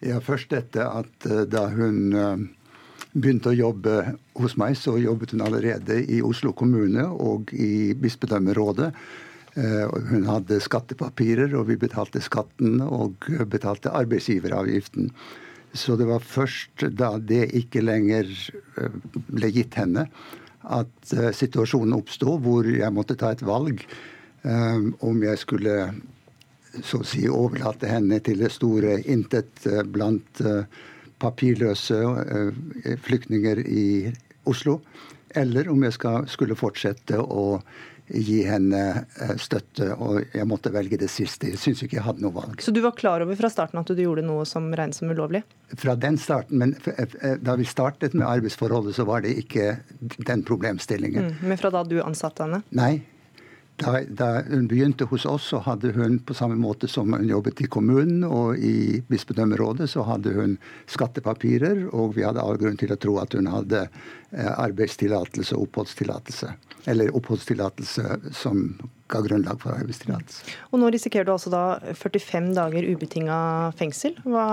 Ja, 0.02 0.18
først 0.18 0.50
dette 0.50 0.82
at 0.82 1.26
eh, 1.30 1.44
da 1.46 1.68
hun 1.70 1.98
eh, 2.18 2.40
begynte 3.12 3.52
å 3.52 3.54
jobbe 3.54 4.16
hos 4.40 4.56
meg, 4.58 4.74
så 4.78 4.96
jobbet 4.98 5.34
hun 5.34 5.44
allerede 5.46 6.00
i 6.10 6.18
Oslo 6.26 6.50
kommune 6.58 7.04
og 7.06 7.52
i 7.54 7.92
bispedømmerådet. 7.94 8.88
Eh, 9.62 9.94
hun 10.10 10.26
hadde 10.26 10.58
skattepapirer, 10.64 11.54
og 11.54 11.68
vi 11.70 11.78
betalte 11.78 12.22
skatten 12.24 12.80
og 12.82 13.28
betalte 13.52 13.94
arbeidsgiveravgiften. 13.94 15.12
Så 15.72 15.94
det 15.96 16.08
var 16.10 16.24
først 16.26 16.82
da 16.98 17.14
det 17.22 17.46
ikke 17.56 17.84
lenger 17.84 18.28
ble 19.30 19.52
gitt 19.54 19.78
henne, 19.78 20.08
at 20.62 21.14
situasjonen 21.34 21.94
oppsto 21.96 22.34
hvor 22.42 22.66
jeg 22.68 22.92
måtte 22.94 23.16
ta 23.18 23.32
et 23.32 23.40
valg 23.42 23.80
om 24.44 25.24
jeg 25.24 25.40
skulle 25.40 25.76
så 26.80 27.02
å 27.02 27.06
si 27.06 27.26
overlate 27.28 27.90
henne 27.90 28.20
til 28.24 28.42
det 28.42 28.52
store 28.54 28.98
intet 29.10 29.66
eh, 29.68 29.82
blant 29.84 30.42
eh, 30.44 30.64
papirløse 31.22 32.00
eh, 32.02 32.98
flyktninger 33.04 33.62
i 33.66 33.86
Oslo, 34.48 34.80
eller 35.36 35.68
om 35.70 35.82
jeg 35.86 35.96
skal, 35.98 36.28
skulle 36.28 36.58
fortsette 36.58 37.20
å 37.20 37.62
gi 38.12 38.42
henne 38.44 39.04
støtte. 39.40 39.86
Og 39.94 40.34
jeg 40.34 40.44
måtte 40.50 40.72
velge 40.74 40.98
det 41.00 41.06
siste. 41.08 41.52
Jeg 41.52 41.60
syns 41.62 41.84
ikke 41.84 41.96
jeg 42.00 42.04
hadde 42.04 42.24
noe 42.24 42.34
valg. 42.34 42.58
Så 42.60 42.74
du 42.74 42.82
var 42.84 42.96
klar 42.98 43.22
over 43.24 43.38
fra 43.38 43.48
starten 43.48 43.80
at 43.80 43.88
du 43.88 44.02
gjorde 44.02 44.24
noe 44.26 44.42
som 44.48 44.66
regnes 44.76 44.98
som 45.00 45.08
ulovlig? 45.08 45.40
Fra 45.78 45.94
den 45.96 46.18
starten, 46.20 46.58
men 46.60 46.74
da 47.40 47.54
vi 47.56 47.64
startet 47.70 48.18
med 48.18 48.26
arbeidsforholdet, 48.26 48.98
så 48.98 49.06
var 49.08 49.24
det 49.24 49.32
ikke 49.44 49.78
den 50.26 50.44
problemstillingen. 50.44 51.30
Mm, 51.30 51.48
men 51.54 51.62
fra 51.62 51.70
da 51.72 51.86
du 51.86 52.02
ansatte 52.02 52.44
henne? 52.44 52.60
Nei, 52.76 52.98
da, 53.82 54.00
da, 54.08 54.28
hun 54.48 54.66
begynte 54.70 55.06
hos 55.10 55.26
oss, 55.28 55.48
så 55.52 55.60
hadde 55.66 55.92
hun 55.96 56.18
på 56.24 56.34
samme 56.34 56.56
måte 56.60 56.88
som 56.90 57.12
hun 57.12 57.28
jobbet 57.28 57.60
i 57.64 57.68
kommunen 57.70 58.24
og 58.26 58.58
i 58.58 59.02
bispedømmerådet, 59.10 59.90
så 59.90 60.04
hadde 60.06 60.34
hun 60.36 60.56
skattepapirer, 60.90 61.84
og 61.92 62.16
vi 62.16 62.24
hadde 62.26 62.42
all 62.42 62.58
grunn 62.60 62.78
til 62.80 62.94
å 62.94 62.98
tro 63.00 63.18
at 63.22 63.36
hun 63.36 63.50
hadde 63.50 63.84
eh, 63.86 64.52
arbeidstillatelse 64.52 65.56
og 65.56 65.68
oppholdstillatelse. 65.68 66.52
Eller 66.90 67.12
oppholdstillatelse 67.14 68.34
som 68.34 68.64
ga 69.12 69.20
grunnlag 69.22 69.60
for 69.62 69.76
arbeidstillatelse. 69.76 70.56
Og 70.72 70.82
nå 70.82 70.90
risikerer 70.94 71.28
du 71.28 71.34
altså 71.34 71.52
da 71.52 71.64
45 71.92 72.52
dager 72.56 72.88
ubetinga 72.88 73.38
fengsel. 73.78 74.16
Hva, 74.24 74.46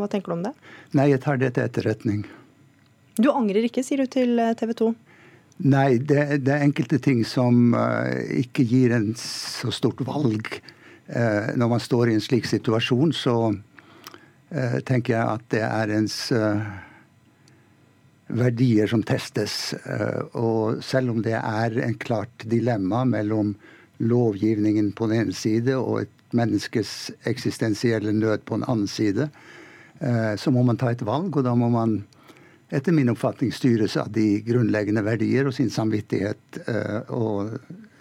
hva 0.00 0.10
tenker 0.10 0.32
du 0.32 0.38
om 0.38 0.46
det? 0.48 0.56
Nei, 0.96 1.10
jeg 1.12 1.22
tar 1.26 1.38
det 1.42 1.54
til 1.56 1.68
etterretning. 1.68 2.24
Du 3.16 3.30
angrer 3.32 3.64
ikke, 3.64 3.84
sier 3.86 4.02
du 4.02 4.10
til 4.12 4.38
eh, 4.42 4.54
TV 4.58 4.74
2? 4.76 4.92
Nei, 5.64 5.96
det, 5.96 6.42
det, 6.44 6.52
er 6.52 6.66
enkelte 6.66 6.98
ting 7.00 7.22
som 7.24 7.72
uh, 7.72 8.12
ikke 8.36 8.64
gir 8.68 8.92
en 8.92 9.14
så 9.16 9.72
stort 9.72 10.02
valg. 10.04 10.50
Uh, 11.08 11.54
når 11.56 11.70
man 11.70 11.80
står 11.80 12.10
i 12.10 12.16
en 12.18 12.24
slik 12.24 12.48
situasjon, 12.48 13.14
så 13.16 13.36
uh, 13.54 14.76
tenker 14.84 15.14
jeg 15.14 15.22
at 15.24 15.46
det 15.54 15.62
er 15.64 15.94
ens 15.96 16.18
verdier 18.26 18.90
som 18.90 19.04
testes. 19.06 19.70
og 20.34 20.82
selv 20.82 21.12
om 21.12 21.20
det 21.22 21.36
er 21.38 21.76
en 21.86 21.94
klart 21.94 22.42
dilemma 22.50 23.04
mellom 23.06 23.52
lovgivningen 24.02 24.90
på 24.98 25.06
den 25.06 25.28
ene 25.28 25.36
side 25.36 25.76
og 25.78 26.00
et 26.00 26.34
menneskes 26.34 27.12
eksistensielle 27.30 28.10
nød 28.10 28.42
på 28.42 28.58
den 28.58 28.66
andre 28.66 28.90
side, 28.90 29.28
så 30.42 30.50
må 30.50 30.66
man 30.66 30.76
ta 30.76 30.90
et 30.90 31.06
valg, 31.06 31.38
og 31.38 31.46
da 31.46 31.54
må 31.54 31.70
man 31.70 32.00
etter 32.70 32.92
min 32.92 33.08
oppfatning 33.08 33.52
styres 33.52 33.96
av 33.96 34.10
de 34.10 34.40
grunnleggende 34.46 35.02
verdier 35.06 35.46
og 35.46 35.54
sin 35.54 35.70
samvittighet. 35.70 36.60
Eh, 36.66 37.12
og 37.14 37.52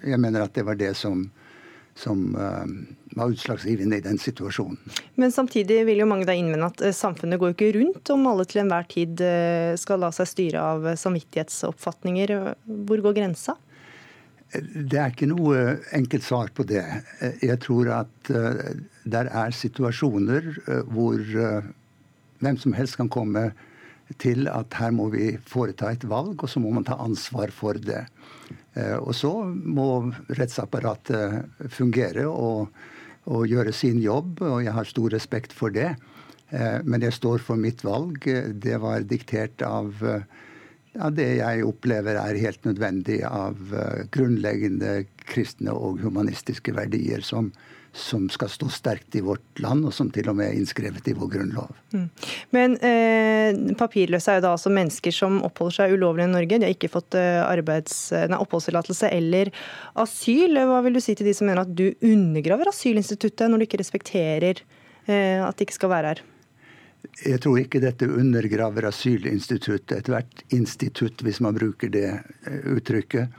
jeg 0.06 0.22
mener 0.22 0.46
at 0.46 0.56
det 0.58 0.66
var 0.66 0.78
det 0.80 0.94
som, 0.98 1.28
som 1.98 2.24
eh, 2.34 2.72
var 3.16 3.34
utslagsgivende 3.34 4.00
i 4.00 4.06
den 4.06 4.18
situasjonen. 4.22 4.80
Men 5.22 5.34
samtidig 5.34 5.84
vil 5.86 6.02
jo 6.02 6.10
mange 6.10 6.26
da 6.28 6.34
innvende 6.38 6.72
at 6.72 6.82
eh, 6.82 6.96
samfunnet 6.96 7.42
går 7.42 7.54
ikke 7.54 7.76
rundt 7.78 8.14
om 8.16 8.26
alle 8.32 8.48
til 8.50 8.64
enhver 8.64 8.90
tid 8.90 9.22
skal 9.82 10.02
la 10.02 10.10
seg 10.16 10.32
styre 10.32 10.66
av 10.74 10.90
samvittighetsoppfatninger. 10.98 12.36
Hvor 12.90 13.06
går 13.06 13.18
grensa? 13.22 13.58
Det 14.56 14.98
er 14.98 15.12
ikke 15.12 15.28
noe 15.28 15.62
enkelt 15.98 16.24
svar 16.24 16.52
på 16.56 16.64
det. 16.70 16.84
Jeg 17.44 17.58
tror 17.66 17.90
at 17.92 18.30
der 18.30 19.28
er 19.28 19.56
situasjoner 19.58 20.48
hvor 20.94 21.20
hvem 21.26 22.60
som 22.62 22.76
helst 22.78 22.96
kan 23.02 23.10
komme 23.12 23.50
til 24.22 24.50
at 24.52 24.76
her 24.80 24.94
må 24.96 25.08
vi 25.14 25.34
foreta 25.50 25.90
et 25.92 26.06
valg, 26.08 26.38
og 26.38 26.50
så 26.52 26.62
må 26.62 26.72
man 26.76 26.86
ta 26.88 26.98
ansvar 27.02 27.54
for 27.56 27.80
det. 27.82 28.04
Eh, 28.78 28.98
og 28.98 29.14
så 29.18 29.32
må 29.50 30.12
rettsapparatet 30.38 31.70
fungere 31.74 32.28
og, 32.30 32.70
og, 33.26 33.46
gjøre 33.50 33.74
sin 33.74 34.02
jobb, 34.04 34.44
og 34.46 34.64
jeg 34.66 34.76
har 34.78 34.90
stor 34.90 35.16
respekt 35.16 35.56
for 35.56 35.74
det. 35.74 35.96
Eh, 36.52 36.82
men 36.86 37.06
jeg 37.06 37.18
står 37.18 37.46
for 37.46 37.60
mitt 37.60 37.86
valg. 37.86 38.22
Det 38.54 38.82
var 38.82 39.08
diktert 39.10 39.66
av 39.66 39.94
ja, 40.06 41.10
det 41.10 41.32
jeg 41.42 41.66
opplever 41.68 42.22
er 42.22 42.44
helt 42.46 42.68
nødvendig 42.68 43.24
av 43.28 43.58
grunnleggende 44.16 45.02
kristne 45.26 45.74
og 45.74 46.00
humanistiske 46.06 46.72
verdier 46.78 47.26
som, 47.26 47.50
som 47.96 48.26
skal 48.30 48.50
stå 48.52 48.68
sterkt 48.70 49.16
i 49.16 49.22
vårt 49.24 49.60
land, 49.64 49.86
og 49.88 49.94
som 49.96 50.10
til 50.12 50.28
og 50.28 50.36
med 50.36 50.50
er 50.50 50.58
innskrevet 50.60 51.08
i 51.08 51.14
vår 51.16 51.30
grunnlov. 51.32 51.72
Mm. 51.96 52.10
Men 52.56 52.76
eh, 52.84 53.56
papirløse 53.80 54.34
er 54.34 54.42
jo 54.42 54.46
da 54.46 54.52
altså 54.58 54.74
mennesker 54.74 55.16
som 55.16 55.40
oppholder 55.48 55.78
seg 55.78 55.96
ulovlig 55.96 56.28
i 56.28 56.34
Norge. 56.34 56.60
De 56.60 56.68
har 56.68 56.76
ikke 56.76 56.92
fått 56.92 57.16
eh, 57.16 58.36
oppholdstillatelse 58.36 59.14
eller 59.16 59.54
asyl. 60.04 60.60
Hva 60.68 60.84
vil 60.84 61.00
du 61.00 61.04
si 61.04 61.16
til 61.16 61.30
de 61.30 61.36
som 61.38 61.48
mener 61.48 61.64
at 61.64 61.72
du 61.72 61.88
undergraver 62.04 62.74
asylinstituttet 62.74 63.48
når 63.48 63.64
du 63.64 63.68
ikke 63.70 63.82
respekterer 63.82 64.60
eh, 65.08 65.40
at 65.40 65.56
de 65.56 65.68
ikke 65.68 65.80
skal 65.80 65.94
være 65.96 66.14
her? 66.14 66.26
Jeg 67.24 67.40
tror 67.46 67.60
ikke 67.62 67.80
dette 67.84 68.08
undergraver 68.10 68.90
asylinstituttet. 68.90 70.02
Ethvert 70.02 70.44
institutt, 70.56 71.24
hvis 71.24 71.40
man 71.44 71.56
bruker 71.56 71.92
det 71.96 72.10
eh, 72.12 72.64
uttrykket, 72.76 73.32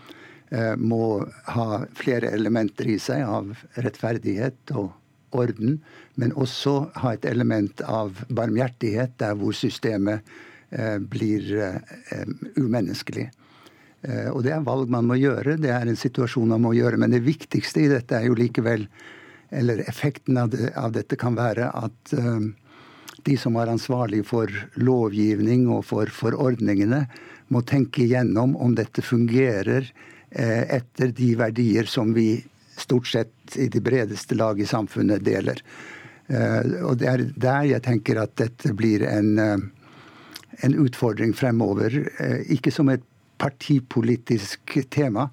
må 0.78 1.26
ha 1.50 1.80
flere 1.98 2.30
elementer 2.30 2.86
i 2.86 3.00
seg 3.02 3.24
av 3.26 3.48
rettferdighet 3.82 4.70
og 4.78 4.92
orden, 5.36 5.80
men 6.14 6.34
også 6.38 6.76
ha 7.02 7.14
et 7.14 7.26
element 7.28 7.82
av 7.82 8.22
barmhjertighet 8.28 9.16
der 9.20 9.34
hvor 9.38 9.56
systemet 9.56 10.24
eh, 10.70 10.98
blir 11.02 11.50
eh, 11.58 12.30
umenneskelig. 12.56 13.30
Og 14.06 14.44
det 14.44 14.52
er 14.54 14.62
valg 14.62 14.90
man 14.92 15.08
må 15.08 15.16
gjøre, 15.18 15.56
det 15.58 15.72
er 15.74 15.88
en 15.88 15.98
situasjon 15.98 16.52
man 16.52 16.62
må 16.62 16.70
gjøre. 16.76 16.98
Men 17.00 17.10
det 17.10 17.24
viktigste 17.24 17.80
i 17.82 17.88
dette 17.90 18.14
er 18.14 18.28
jo 18.28 18.36
likevel, 18.38 18.84
eller 19.50 19.80
effekten 19.88 20.36
av, 20.38 20.52
det, 20.52 20.68
av 20.78 20.92
dette 20.94 21.16
kan 21.18 21.34
være 21.34 21.72
at 21.74 22.12
de 23.26 23.36
som 23.40 23.56
er 23.58 23.72
ansvarlig 23.72 24.20
for 24.28 24.52
lovgivning 24.78 25.66
og 25.74 25.82
for 25.88 26.12
forordningene, 26.12 27.06
må 27.50 27.64
tenke 27.66 28.04
igjennom 28.04 28.54
om 28.62 28.76
dette 28.78 29.02
fungerer 29.02 29.88
eh, 29.88 30.15
etter 30.30 31.12
de 31.14 31.28
verdier 31.38 31.86
som 31.88 32.10
vi 32.12 32.44
stort 32.76 33.06
sett 33.06 33.56
i 33.56 33.68
de 33.68 33.80
bredeste 33.80 34.34
lag 34.34 34.60
i 34.60 34.66
samfunnet 34.66 35.24
deler. 35.24 35.62
Eh, 36.26 36.82
og 36.82 36.98
Det 36.98 37.08
er 37.08 37.24
der 37.36 37.68
jeg 37.70 37.84
tenker 37.86 38.20
at 38.20 38.36
dette 38.36 38.74
blir 38.76 39.04
en, 39.06 39.38
eh, 39.38 39.58
en 40.66 40.74
utfordring 40.74 41.34
fremover. 41.34 41.90
Ikke 42.50 42.72
som 42.72 42.88
et 42.88 43.04
partipolitisk 43.38 44.78
tema, 44.90 45.30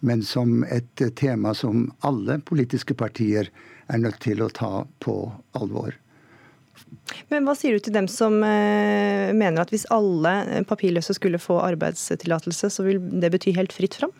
men 0.00 0.22
som 0.22 0.64
et 0.64 1.02
tema 1.16 1.54
som 1.54 1.90
alle 2.02 2.38
politiske 2.38 2.94
partier 2.94 3.48
er 3.88 3.98
nødt 3.98 4.20
til 4.20 4.42
å 4.42 4.52
ta 4.52 4.84
på 5.00 5.32
alvor. 5.54 5.94
Men 7.30 7.46
Hva 7.46 7.54
sier 7.56 7.72
du 7.72 7.80
til 7.80 7.94
dem 7.94 8.06
som 8.06 8.42
eh, 8.44 9.32
mener 9.32 9.62
at 9.62 9.70
hvis 9.72 9.88
alle 9.90 10.62
papirløse 10.68 11.14
skulle 11.16 11.40
få 11.40 11.62
arbeidstillatelse, 11.64 12.70
så 12.70 12.84
vil 12.84 13.00
det 13.00 13.32
bety 13.32 13.54
helt 13.56 13.72
fritt 13.72 13.94
fram? 13.94 14.12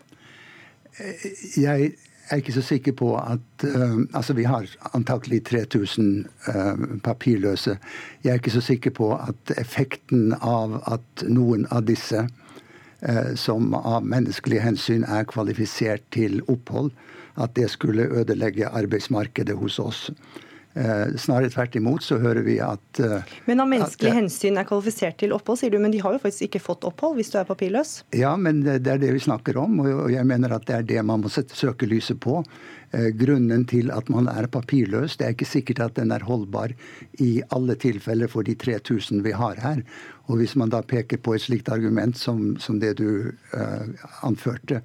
Eh, 0.99 1.61
jeg 1.61 1.91
er 2.29 2.41
ikke 2.41 2.53
så 2.53 2.61
sikker 2.61 2.91
på 2.91 3.13
at 3.17 3.63
uh, 3.63 3.99
Altså, 4.13 4.33
vi 4.33 4.43
har 4.43 4.65
antakelig 4.93 5.43
3000 5.45 6.25
uh, 6.47 6.99
papirløse. 7.03 7.77
Jeg 8.23 8.29
er 8.31 8.33
ikke 8.33 8.51
så 8.51 8.61
sikker 8.61 8.91
på 8.91 9.13
at 9.15 9.53
effekten 9.57 10.33
av 10.41 10.81
at 10.87 11.23
noen 11.29 11.67
av 11.71 11.85
disse 11.87 12.27
uh, 12.27 13.35
som 13.35 13.73
av 13.73 14.03
menneskelige 14.03 14.61
hensyn 14.61 15.03
er 15.03 15.23
kvalifisert 15.23 16.03
til 16.11 16.41
opphold, 16.47 16.91
at 17.37 17.55
det 17.55 17.69
skulle 17.69 18.09
ødelegge 18.09 18.67
arbeidsmarkedet 18.67 19.55
hos 19.55 19.79
oss. 19.79 20.09
Eh, 20.77 21.15
snarere 21.17 21.49
tvert 21.49 21.75
imot 21.79 22.03
så 22.05 22.19
hører 22.21 22.43
vi 22.45 22.59
at 22.61 22.99
eh, 23.01 23.31
Men 23.49 23.63
av 23.63 23.69
menneskelige 23.71 24.13
hensyn 24.13 24.59
er 24.61 24.67
kvalifisert 24.67 25.17
til 25.17 25.33
opphold, 25.33 25.57
sier 25.63 25.73
du. 25.73 25.79
Men 25.81 25.93
de 25.93 26.01
har 26.03 26.13
jo 26.13 26.21
faktisk 26.21 26.51
ikke 26.51 26.61
fått 26.61 26.85
opphold 26.85 27.17
hvis 27.17 27.31
du 27.33 27.39
er 27.41 27.47
papirløs? 27.49 27.93
Ja, 28.13 28.35
men 28.37 28.61
det 28.67 28.85
er 28.85 29.01
det 29.01 29.09
vi 29.15 29.23
snakker 29.23 29.57
om, 29.57 29.79
og 29.81 30.11
jeg 30.13 30.27
mener 30.29 30.53
at 30.53 30.67
det 30.69 30.75
er 30.77 30.85
det 30.91 31.05
man 31.07 31.23
må 31.23 31.31
sette 31.33 31.57
søkelyset 31.57 32.19
på. 32.21 32.43
Eh, 32.95 33.09
grunnen 33.19 33.65
til 33.67 33.89
at 33.91 34.07
man 34.07 34.29
er 34.31 34.47
papirløs, 34.47 35.17
det 35.19 35.25
er 35.25 35.33
ikke 35.35 35.49
sikkert 35.49 35.81
at 35.83 35.97
den 35.97 36.13
er 36.15 36.23
holdbar 36.23 36.71
i 37.19 37.41
alle 37.51 37.75
tilfeller 37.75 38.31
for 38.31 38.47
de 38.47 38.55
3000 38.55 39.25
vi 39.25 39.33
har 39.35 39.59
her. 39.59 39.81
Og 40.31 40.39
hvis 40.39 40.55
man 40.55 40.71
da 40.71 40.79
peker 40.81 41.19
på 41.19 41.35
et 41.35 41.43
slikt 41.43 41.67
argument 41.71 42.17
som, 42.17 42.55
som 42.63 42.79
det 42.79 42.97
du 43.01 43.31
uh, 43.55 44.07
anførte, 44.23 44.81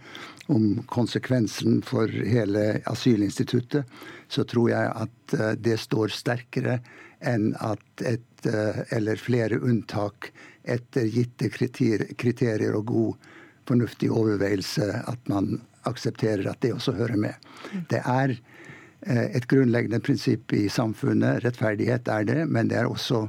om 0.50 0.82
konsekvensen 0.90 1.80
for 1.86 2.10
hele 2.10 2.82
asylinstituttet, 2.90 3.86
så 4.28 4.44
tror 4.50 4.70
jeg 4.70 4.92
at 5.06 5.36
uh, 5.38 5.52
det 5.54 5.78
står 5.78 6.14
sterkere 6.14 6.80
enn 7.22 7.52
at 7.62 8.06
et 8.06 8.46
uh, 8.50 8.82
eller 8.90 9.18
flere 9.18 9.62
unntak 9.62 10.32
etter 10.62 11.06
gitte 11.06 11.50
kriterier 11.54 12.74
og 12.74 12.86
god 12.90 13.28
fornuftig 13.66 14.10
overveielse 14.10 14.88
at 15.06 15.30
man 15.30 15.60
aksepterer 15.88 16.48
at 16.50 16.60
det 16.62 16.74
også 16.76 16.94
hører 16.96 17.18
med. 17.20 17.50
Det 17.90 18.00
er 18.04 18.36
et 19.02 19.46
grunnleggende 19.50 19.98
prinsipp 19.98 20.52
i 20.54 20.68
samfunnet. 20.70 21.40
Rettferdighet 21.42 22.06
er 22.08 22.26
det, 22.28 22.40
men 22.46 22.68
det 22.70 22.78
er 22.78 22.90
også 22.90 23.24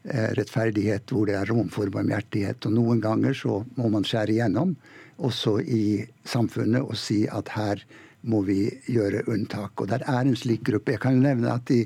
Eh, 0.00 0.30
rettferdighet 0.32 1.12
hvor 1.12 1.26
det 1.28 1.34
er 1.36 1.50
rom 1.52 1.68
for 1.68 1.90
barmhjertighet. 1.92 2.64
Og 2.64 2.72
noen 2.72 3.02
ganger 3.04 3.34
så 3.36 3.58
må 3.76 3.90
man 3.92 4.06
skjære 4.08 4.32
igjennom, 4.32 4.72
også 5.20 5.58
i 5.60 6.06
samfunnet, 6.24 6.80
og 6.80 6.96
si 6.96 7.26
at 7.28 7.52
her 7.52 7.82
må 8.24 8.40
vi 8.46 8.62
gjøre 8.88 9.26
unntak. 9.28 9.76
Og 9.76 9.90
der 9.90 10.00
er 10.08 10.24
en 10.24 10.38
slik 10.40 10.64
gruppe. 10.64 10.94
Jeg 10.96 11.02
kan 11.04 11.18
jo 11.18 11.26
nevne 11.26 11.52
at 11.52 11.72
i, 11.74 11.82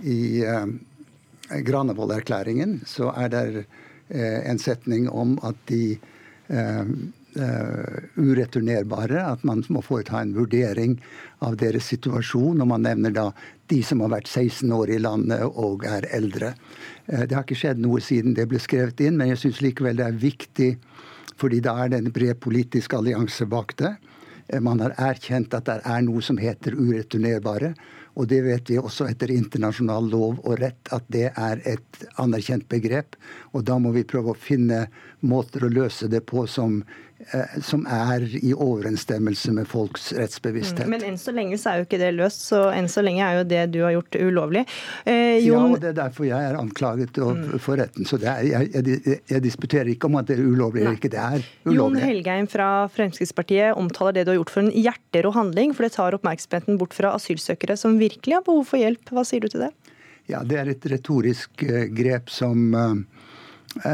i 0.00 0.20
uh, 0.48 0.64
Granavolden-erklæringen 1.50 2.78
så 2.88 3.12
er 3.12 3.28
det 3.34 3.44
uh, 3.66 4.40
en 4.48 4.60
setning 4.60 5.10
om 5.12 5.36
at 5.44 5.60
de 5.68 5.98
uh, 6.48 6.88
uh, 7.36 8.00
ureturnerbare. 8.16 9.22
At 9.32 9.44
man 9.44 9.62
må 9.68 9.82
foreta 9.84 10.20
en 10.20 10.34
vurdering 10.36 10.98
av 11.44 11.58
deres 11.60 11.90
situasjon. 11.92 12.60
Og 12.60 12.70
man 12.70 12.86
nevner 12.86 13.14
da 13.14 13.30
de 13.70 13.80
som 13.86 14.02
har 14.04 14.14
vært 14.16 14.30
16 14.30 14.72
år 14.74 14.94
i 14.94 15.00
landet 15.02 15.44
og 15.50 15.86
er 15.88 16.08
eldre. 16.16 16.54
Uh, 17.06 17.24
det 17.24 17.34
har 17.36 17.44
ikke 17.46 17.60
skjedd 17.62 17.82
noe 17.82 18.02
siden 18.04 18.36
det 18.38 18.48
ble 18.50 18.60
skrevet 18.62 19.00
inn, 19.04 19.18
men 19.20 19.32
jeg 19.32 19.44
syns 19.44 19.62
likevel 19.64 20.00
det 20.00 20.08
er 20.08 20.20
viktig, 20.26 20.72
fordi 21.40 21.62
da 21.64 21.76
er 21.82 21.92
det 21.92 22.02
en 22.02 22.14
bred 22.14 22.40
politisk 22.42 22.94
allianse 22.98 23.46
bak 23.50 23.76
det. 23.80 23.94
Uh, 24.52 24.60
man 24.64 24.82
har 24.84 24.96
erkjent 24.98 25.54
at 25.56 25.68
det 25.70 25.80
er 25.84 26.04
noe 26.06 26.24
som 26.24 26.40
heter 26.40 26.78
ureturnerbare. 26.78 27.74
Og 28.18 28.26
det 28.28 28.40
vet 28.42 28.66
vi 28.66 28.76
også 28.76 29.06
etter 29.06 29.30
internasjonal 29.30 30.08
lov 30.10 30.40
og 30.42 30.56
rett 30.58 30.90
at 30.92 31.04
det 31.14 31.28
er 31.30 31.60
et 31.64 32.00
anerkjent 32.20 32.66
begrep. 32.68 33.14
Og 33.54 33.62
da 33.64 33.76
må 33.78 33.92
vi 33.94 34.02
prøve 34.04 34.34
å 34.34 34.36
finne 34.36 34.88
måter 35.22 35.64
å 35.64 35.70
løse 35.70 36.08
det 36.10 36.24
på 36.26 36.42
som 36.50 36.80
Eh, 36.82 37.09
som 37.62 37.84
er 37.86 38.24
i 38.40 38.52
overensstemmelse 38.54 39.52
med 39.54 39.68
folks 39.68 40.10
rettsbevissthet. 40.16 40.86
Mm, 40.86 40.94
men 40.94 41.04
enn 41.10 41.18
så 41.20 41.34
lenge 41.34 41.58
så 41.60 41.72
er 41.72 41.80
jo 41.80 41.86
ikke 41.86 42.00
det 42.00 42.10
løst, 42.16 42.46
så 42.48 42.62
enn 42.74 42.88
så 42.90 43.04
lenge 43.04 43.26
er 43.26 43.40
jo 43.40 43.44
det 43.50 43.64
du 43.74 43.80
har 43.84 43.94
gjort 43.94 44.18
ulovlig. 44.18 44.64
Eh, 45.04 45.38
Jon... 45.44 45.68
Ja, 45.70 45.76
og 45.76 45.82
det 45.82 45.90
er 45.92 45.98
derfor 46.00 46.26
jeg 46.28 46.48
er 46.48 46.58
anklaget 46.58 47.20
mm. 47.20 47.58
for 47.62 47.80
retten. 47.80 48.08
Så 48.08 48.18
er, 48.22 48.42
jeg, 48.48 48.70
jeg, 48.74 49.20
jeg, 49.20 49.44
disputerer 49.44 49.92
ikke 49.92 50.10
om 50.10 50.18
at 50.20 50.30
det 50.30 50.38
er 50.38 50.48
ulovlig 50.48 50.84
eller 50.84 50.98
ikke. 50.98 51.12
Det 51.12 51.20
er 51.22 51.44
ulovlig. 51.68 52.00
Jon 52.00 52.00
Helgheim 52.08 52.50
fra 52.50 52.70
Fremskrittspartiet 52.96 53.78
omtaler 53.78 54.18
det 54.18 54.26
du 54.26 54.34
har 54.34 54.40
gjort 54.40 54.54
for 54.56 54.64
en 54.64 54.72
hjerterå 54.74 55.34
handling, 55.36 55.76
for 55.76 55.86
det 55.86 55.94
tar 55.98 56.16
oppmerksomheten 56.18 56.80
bort 56.80 56.96
fra 56.96 57.14
asylsøkere 57.18 57.78
som 57.80 58.00
virkelig 58.00 58.40
har 58.40 58.46
behov 58.48 58.66
for 58.72 58.82
hjelp. 58.82 59.14
Hva 59.14 59.26
sier 59.28 59.44
du 59.44 59.52
til 59.52 59.68
det? 59.68 59.72
Ja, 60.30 60.44
Det 60.46 60.58
er 60.60 60.68
et 60.70 60.84
retorisk 60.92 61.64
eh, 61.66 61.88
grep 61.90 62.30
som 62.30 62.70
Eh, 62.74 62.92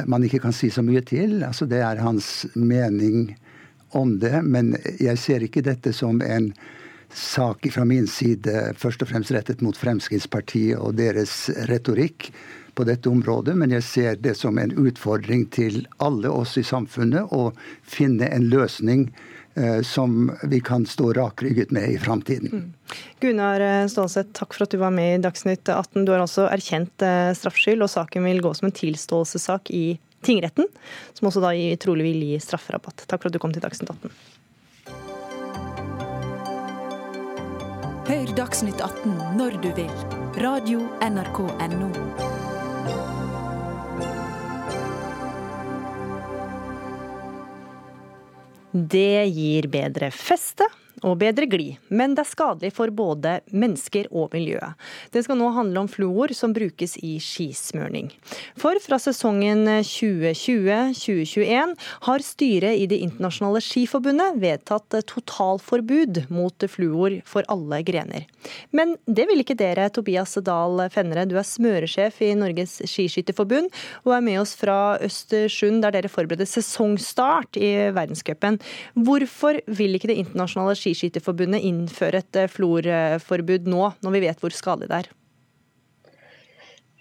man 0.09 0.25
ikke 0.25 0.41
kan 0.45 0.55
si 0.57 0.71
så 0.73 0.83
mye 0.85 1.03
til. 1.05 1.43
Altså, 1.45 1.67
det 1.69 1.83
er 1.85 2.01
hans 2.01 2.47
mening 2.55 3.37
om 3.97 4.19
det. 4.23 4.41
Men 4.45 4.75
jeg 5.01 5.19
ser 5.21 5.45
ikke 5.45 5.65
dette 5.67 5.93
som 5.97 6.23
en 6.25 6.53
sak 7.13 7.69
fra 7.73 7.85
min 7.87 8.09
side 8.11 8.73
først 8.77 9.05
og 9.05 9.13
fremst 9.13 9.33
rettet 9.35 9.63
mot 9.63 9.77
Fremskrittspartiet 9.79 10.79
og 10.81 10.97
deres 10.99 11.47
retorikk 11.71 12.31
på 12.77 12.85
dette 12.85 13.09
området, 13.09 13.55
men 13.57 13.73
jeg 13.73 13.85
ser 13.87 14.19
det 14.21 14.35
som 14.37 14.59
en 14.61 14.75
utfordring 14.77 15.47
til 15.55 15.87
alle 16.03 16.29
oss 16.29 16.59
i 16.61 16.65
samfunnet 16.67 17.33
å 17.33 17.49
finne 17.89 18.29
en 18.29 18.51
løsning 18.53 19.07
Eh, 19.09 19.36
som 19.83 20.31
vi 20.45 20.61
kan 20.61 20.87
stå 20.87 21.13
rakrygget 21.17 21.71
med 21.71 21.89
i 21.89 21.99
framtiden. 21.99 22.51
Mm. 22.53 22.73
Gunnar 23.21 23.61
eh, 23.61 23.87
Stålseth, 23.89 24.33
takk 24.37 24.55
for 24.55 24.67
at 24.67 24.75
du 24.75 24.79
var 24.81 24.93
med 24.95 25.15
i 25.15 25.23
Dagsnytt 25.23 25.69
18. 25.69 26.05
Du 26.05 26.13
har 26.13 26.23
altså 26.23 26.47
erkjent 26.51 27.03
eh, 27.03 27.33
straffskyld, 27.37 27.83
og 27.83 27.91
saken 27.91 28.27
vil 28.29 28.43
gå 28.45 28.53
som 28.55 28.69
en 28.69 28.77
tilståelsessak 28.77 29.73
i 29.75 29.99
tingretten, 30.27 30.69
som 31.17 31.31
også 31.31 31.43
da 31.45 31.55
trolig 31.81 32.09
vil 32.11 32.25
gi 32.29 32.41
strafferabatt. 32.43 33.07
Takk 33.09 33.23
for 33.23 33.31
at 33.31 33.37
du 33.37 33.43
kom 33.43 33.55
til 33.57 33.65
Dagsnytt 33.65 33.93
18. 33.97 34.11
Hør 38.07 38.33
Dagsnytt 38.39 38.81
18 38.81 39.19
når 39.41 39.59
du 39.65 39.73
vil. 39.81 39.93
Radio 40.45 40.85
NRK 41.03 41.47
Radio.nrk.no. 41.49 42.36
Det 48.77 49.25
gir 49.33 49.71
bedre 49.73 50.11
feste 50.13 50.67
og 51.07 51.19
bedre 51.21 51.47
glid, 51.51 51.77
men 51.89 52.17
det 52.17 52.25
er 52.25 52.31
skadelig 52.31 52.73
for 52.75 52.91
både 52.95 53.39
mennesker 53.55 54.09
og 54.11 54.35
miljøet. 54.35 54.75
Det 55.15 55.23
skal 55.25 55.39
nå 55.39 55.53
handle 55.55 55.85
om 55.85 55.91
fluor 55.91 56.33
som 56.35 56.55
brukes 56.57 56.97
i 57.05 57.17
skismørning. 57.23 58.11
For 58.59 58.79
fra 58.83 58.99
sesongen 59.03 59.67
2020-2021 59.87 61.75
har 62.09 62.27
styret 62.27 62.81
i 62.81 62.89
Det 62.91 62.99
internasjonale 63.03 63.61
skiforbundet 63.65 64.39
vedtatt 64.43 64.95
totalforbud 65.11 66.25
mot 66.33 66.67
fluor 66.71 67.19
for 67.29 67.47
alle 67.53 67.81
grener. 67.87 68.27
Men 68.71 68.95
det 69.07 69.27
vil 69.31 69.43
ikke 69.43 69.59
dere, 69.59 69.89
Tobias 69.91 70.37
Dahl 70.47 70.87
Fennere. 70.93 71.27
Du 71.29 71.37
er 71.39 71.47
smøresjef 71.47 72.21
i 72.25 72.33
Norges 72.39 72.79
Skiskytterforbund 72.87 73.71
og 74.05 74.15
er 74.17 74.25
med 74.25 74.41
oss 74.41 74.55
fra 74.59 74.97
Østersund, 75.05 75.83
der 75.85 75.95
dere 75.97 76.11
forbereder 76.13 76.49
sesongstart 76.49 77.59
i 77.61 77.73
verdenscupen. 77.95 78.61
Hvorfor 79.07 79.61
vil 79.67 79.99
ikke 79.99 80.07
Det 80.07 80.21
internasjonale 80.23 80.77
skiskytterforbundet 80.79 80.96
Skiskytterforbundet 80.97 81.65
innføre 81.67 82.23
et 82.23 82.41
eh, 82.41 82.49
florforbud 82.49 83.69
nå, 83.69 83.93
når 84.03 84.17
vi 84.17 84.25
vet 84.25 84.41
hvor 84.43 84.55
skadelig 84.55 84.89
det 84.89 85.05
er? 85.05 85.15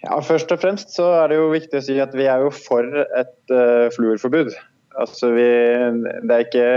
Ja, 0.04 0.20
Først 0.22 0.52
og 0.52 0.62
fremst 0.62 0.92
så 0.94 1.08
er 1.24 1.32
det 1.32 1.40
jo 1.40 1.52
viktig 1.54 1.80
å 1.80 1.86
si 1.86 1.96
at 2.04 2.14
vi 2.14 2.28
er 2.30 2.44
jo 2.44 2.52
for 2.54 2.86
et 3.18 3.54
uh, 3.56 3.88
fluorforbud. 3.96 4.52
Altså 4.96 5.32
vi, 5.34 5.46
det, 5.48 6.32
er 6.32 6.44
ikke, 6.44 6.68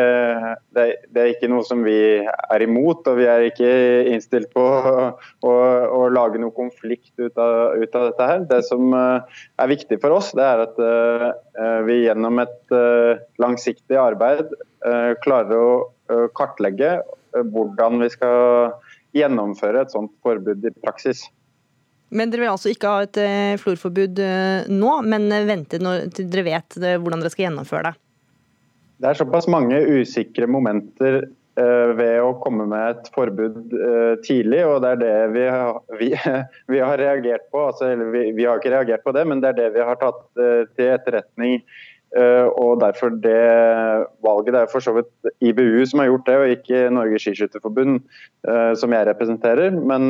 det, 0.74 0.84
er, 0.84 0.94
det, 1.12 1.20
er 1.20 1.28
ikke, 1.34 1.50
noe 1.52 1.66
som 1.66 1.84
vi 1.86 1.98
er 2.24 2.64
imot, 2.64 3.04
og 3.06 3.20
vi 3.20 3.28
er 3.30 3.44
ikke 3.50 3.68
innstilt 4.14 4.48
på 4.56 4.64
å, 4.64 5.04
å, 5.44 5.52
å 5.98 6.00
lage 6.14 6.40
noe 6.40 6.54
konflikt 6.56 7.12
ut 7.20 7.36
av, 7.36 7.76
ut 7.76 8.00
av, 8.00 8.08
dette. 8.08 8.30
her. 8.32 8.48
Det 8.48 8.62
som 8.70 8.96
uh, 8.96 9.44
er 9.60 9.70
viktig 9.74 10.00
for 10.02 10.16
oss, 10.16 10.32
det 10.38 10.48
er 10.48 10.64
at 10.64 10.82
vi 11.86 12.00
gjennom 12.06 12.40
et 12.42 12.74
langsiktig 13.42 13.98
arbeid 13.98 14.50
klarer 15.24 15.58
å 15.58 15.70
Eh, 15.74 15.97
kartlegge 16.38 16.98
eh, 16.98 17.42
hvordan 17.54 18.02
vi 18.02 18.10
skal 18.12 18.74
gjennomføre 19.16 19.84
et 19.84 19.94
sånt 19.94 20.12
forbud 20.24 20.64
i 20.68 20.74
praksis. 20.82 21.26
Men 22.08 22.32
dere 22.32 22.46
vil 22.46 22.54
altså 22.54 22.72
ikke 22.72 22.90
ha 22.92 23.04
et 23.04 23.18
florforbud 23.60 24.20
nå, 24.72 24.92
men 25.04 25.26
vente 25.48 25.76
til 25.76 26.28
dere 26.32 26.44
vet 26.46 26.76
hvordan 26.78 27.20
dere 27.20 27.32
skal 27.34 27.48
gjennomføre 27.48 27.90
det? 27.90 27.98
Det 28.98 29.10
er 29.10 29.18
såpass 29.18 29.48
mange 29.52 29.76
usikre 30.00 30.48
momenter 30.50 31.26
Eh, 31.58 31.90
ved 31.98 32.20
å 32.22 32.36
komme 32.38 32.68
med 32.70 32.92
et 32.92 33.08
forbud 33.14 33.72
eh, 33.74 34.14
tidlig. 34.22 34.60
og 34.68 34.82
Det 34.84 34.90
er 34.94 35.00
det 35.00 35.14
vi 35.34 35.44
har, 35.50 35.80
vi, 35.98 36.10
vi 36.72 36.82
har 36.84 37.00
reagert 37.00 37.48
på. 37.50 37.64
Altså, 37.72 37.90
vi, 38.12 38.28
vi, 38.36 38.46
har 38.46 38.60
ikke 38.60 38.74
reagert 38.76 39.02
på 39.06 39.14
det, 39.16 39.24
men 39.26 39.42
det 39.42 39.50
er 39.50 39.58
det 39.58 39.70
vi 39.74 39.86
har 39.88 39.98
tatt 39.98 40.22
eh, 40.38 40.68
til 40.78 40.92
etterretning. 40.94 41.64
Og 42.16 42.80
derfor 42.80 43.10
det 43.20 43.36
valget 44.24 44.54
Det 44.54 44.60
er 44.62 44.70
for 44.72 44.80
så 44.80 44.94
vidt 44.96 45.32
IBU 45.44 45.84
som 45.86 46.00
har 46.00 46.08
gjort 46.08 46.26
det, 46.26 46.36
og 46.36 46.52
ikke 46.54 46.78
Norges 46.90 47.26
Skiskytterforbund, 47.26 47.98
som 48.80 48.94
jeg 48.96 49.06
representerer. 49.10 49.76
Men, 49.76 50.08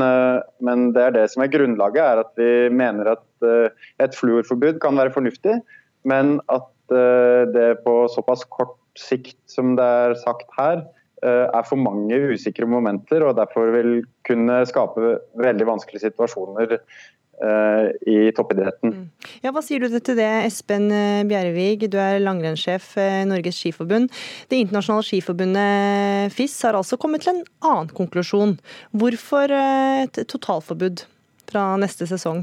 men, 0.63 0.93
det 0.95 1.03
er 1.03 1.17
det 1.17 1.25
som 1.33 1.43
er 1.43 1.51
grunnlaget, 1.51 1.99
er 1.99 2.23
at 2.23 2.31
vi 2.39 2.69
mener 2.71 3.17
at 3.17 3.49
et 3.99 4.15
fluorforbud 4.15 4.79
kan 4.79 5.01
være 5.01 5.11
fornuftig, 5.17 5.59
men 6.07 6.39
at 6.55 6.71
det 7.57 7.83
på 7.83 7.97
såpass 8.15 8.47
kort 8.47 8.79
sikt 8.99 9.41
som 9.51 9.75
det 9.75 9.85
er 9.85 10.15
sagt 10.23 10.47
her, 10.55 10.87
Eh, 11.19 11.47
er 11.51 11.65
for 11.67 11.81
mange 11.83 12.15
usikre 12.31 12.67
momenter 12.71 13.25
og 13.27 13.35
derfor 13.35 13.73
vil 13.75 14.05
kunne 14.29 14.61
skape 14.71 15.17
veldig 15.43 15.67
vanskelige 15.67 16.05
situasjoner 16.05 16.77
eh, 16.77 17.01
i 17.39 18.17
toppidretten. 18.35 18.95
Mm. 18.95 19.29
Ja, 19.45 19.53
hva 19.55 19.63
sier 19.63 19.85
du 19.85 19.93
til 19.95 20.19
det, 20.19 20.29
Espen 20.49 20.89
eh, 20.91 21.23
Bjervig, 21.29 21.87
du 21.93 21.99
er 22.03 22.19
langrennssjef 22.23 22.91
i 22.99 23.25
Norges 23.31 23.61
Skiforbund. 23.61 24.11
Det 24.51 24.59
internasjonale 24.59 25.07
skiforbundet 25.07 26.35
FIS 26.35 26.57
har 26.67 26.79
altså 26.79 26.99
kommet 26.99 27.23
til 27.27 27.37
en 27.37 27.45
annen 27.63 27.95
konklusjon. 27.95 28.57
Hvorfor 28.91 29.55
et 29.55 30.23
totalforbud 30.27 31.07
fra 31.49 31.71
neste 31.81 32.09
sesong? 32.11 32.43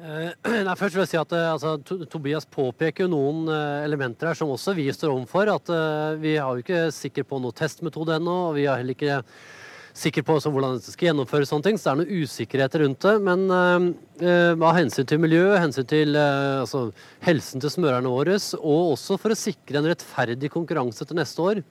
Eh, 0.00 0.32
nei, 0.66 0.76
først 0.78 0.96
vil 0.96 1.04
jeg 1.04 1.12
si 1.12 1.20
at 1.20 1.32
eh, 1.36 1.46
altså, 1.52 1.76
Tobias 2.10 2.48
påpeker 2.48 3.04
jo 3.04 3.12
noen 3.12 3.50
eh, 3.52 3.84
elementer 3.84 4.30
her 4.30 4.38
som 4.38 4.52
også 4.54 4.74
vi 4.78 4.88
står 4.94 5.12
overfor. 5.12 5.52
At 5.52 5.72
vi 6.22 6.36
har 6.38 6.54
jo 6.54 6.64
ikke 6.64 6.86
sikker 6.94 7.26
på 7.28 7.40
noe 7.42 7.56
testmetode 7.56 8.16
ennå. 8.16 8.36
og 8.50 8.58
Vi 8.58 8.68
har 8.68 8.80
heller 8.80 8.96
ikke 8.96 9.22
sikre 10.00 10.24
på 10.24 10.36
hvordan 10.40 10.78
det 10.78 10.94
skal 10.94 11.10
gjennomføres, 11.10 11.50
sånne 11.50 11.66
ting, 11.66 11.78
så 11.78 11.90
det 11.90 11.92
er 11.92 11.98
noen 12.00 12.24
usikkerheter 12.24 12.84
rundt 12.84 13.04
det. 13.04 13.14
Men 13.26 13.44
uh, 13.52 14.64
av 14.68 14.78
hensyn 14.78 15.08
til 15.08 15.20
miljøet, 15.22 15.60
hensyn 15.60 15.88
til 15.90 16.16
uh, 16.16 16.62
altså, 16.62 16.86
helsen 17.26 17.62
til 17.62 17.74
smørerne 17.74 18.12
våre, 18.12 18.38
og 18.60 18.94
også 18.94 19.18
for 19.20 19.34
å 19.34 19.38
sikre 19.38 19.80
en 19.80 19.90
rettferdig 19.90 20.52
konkurranse 20.52 21.06
til 21.06 21.20
neste 21.20 21.44
år, 21.44 21.62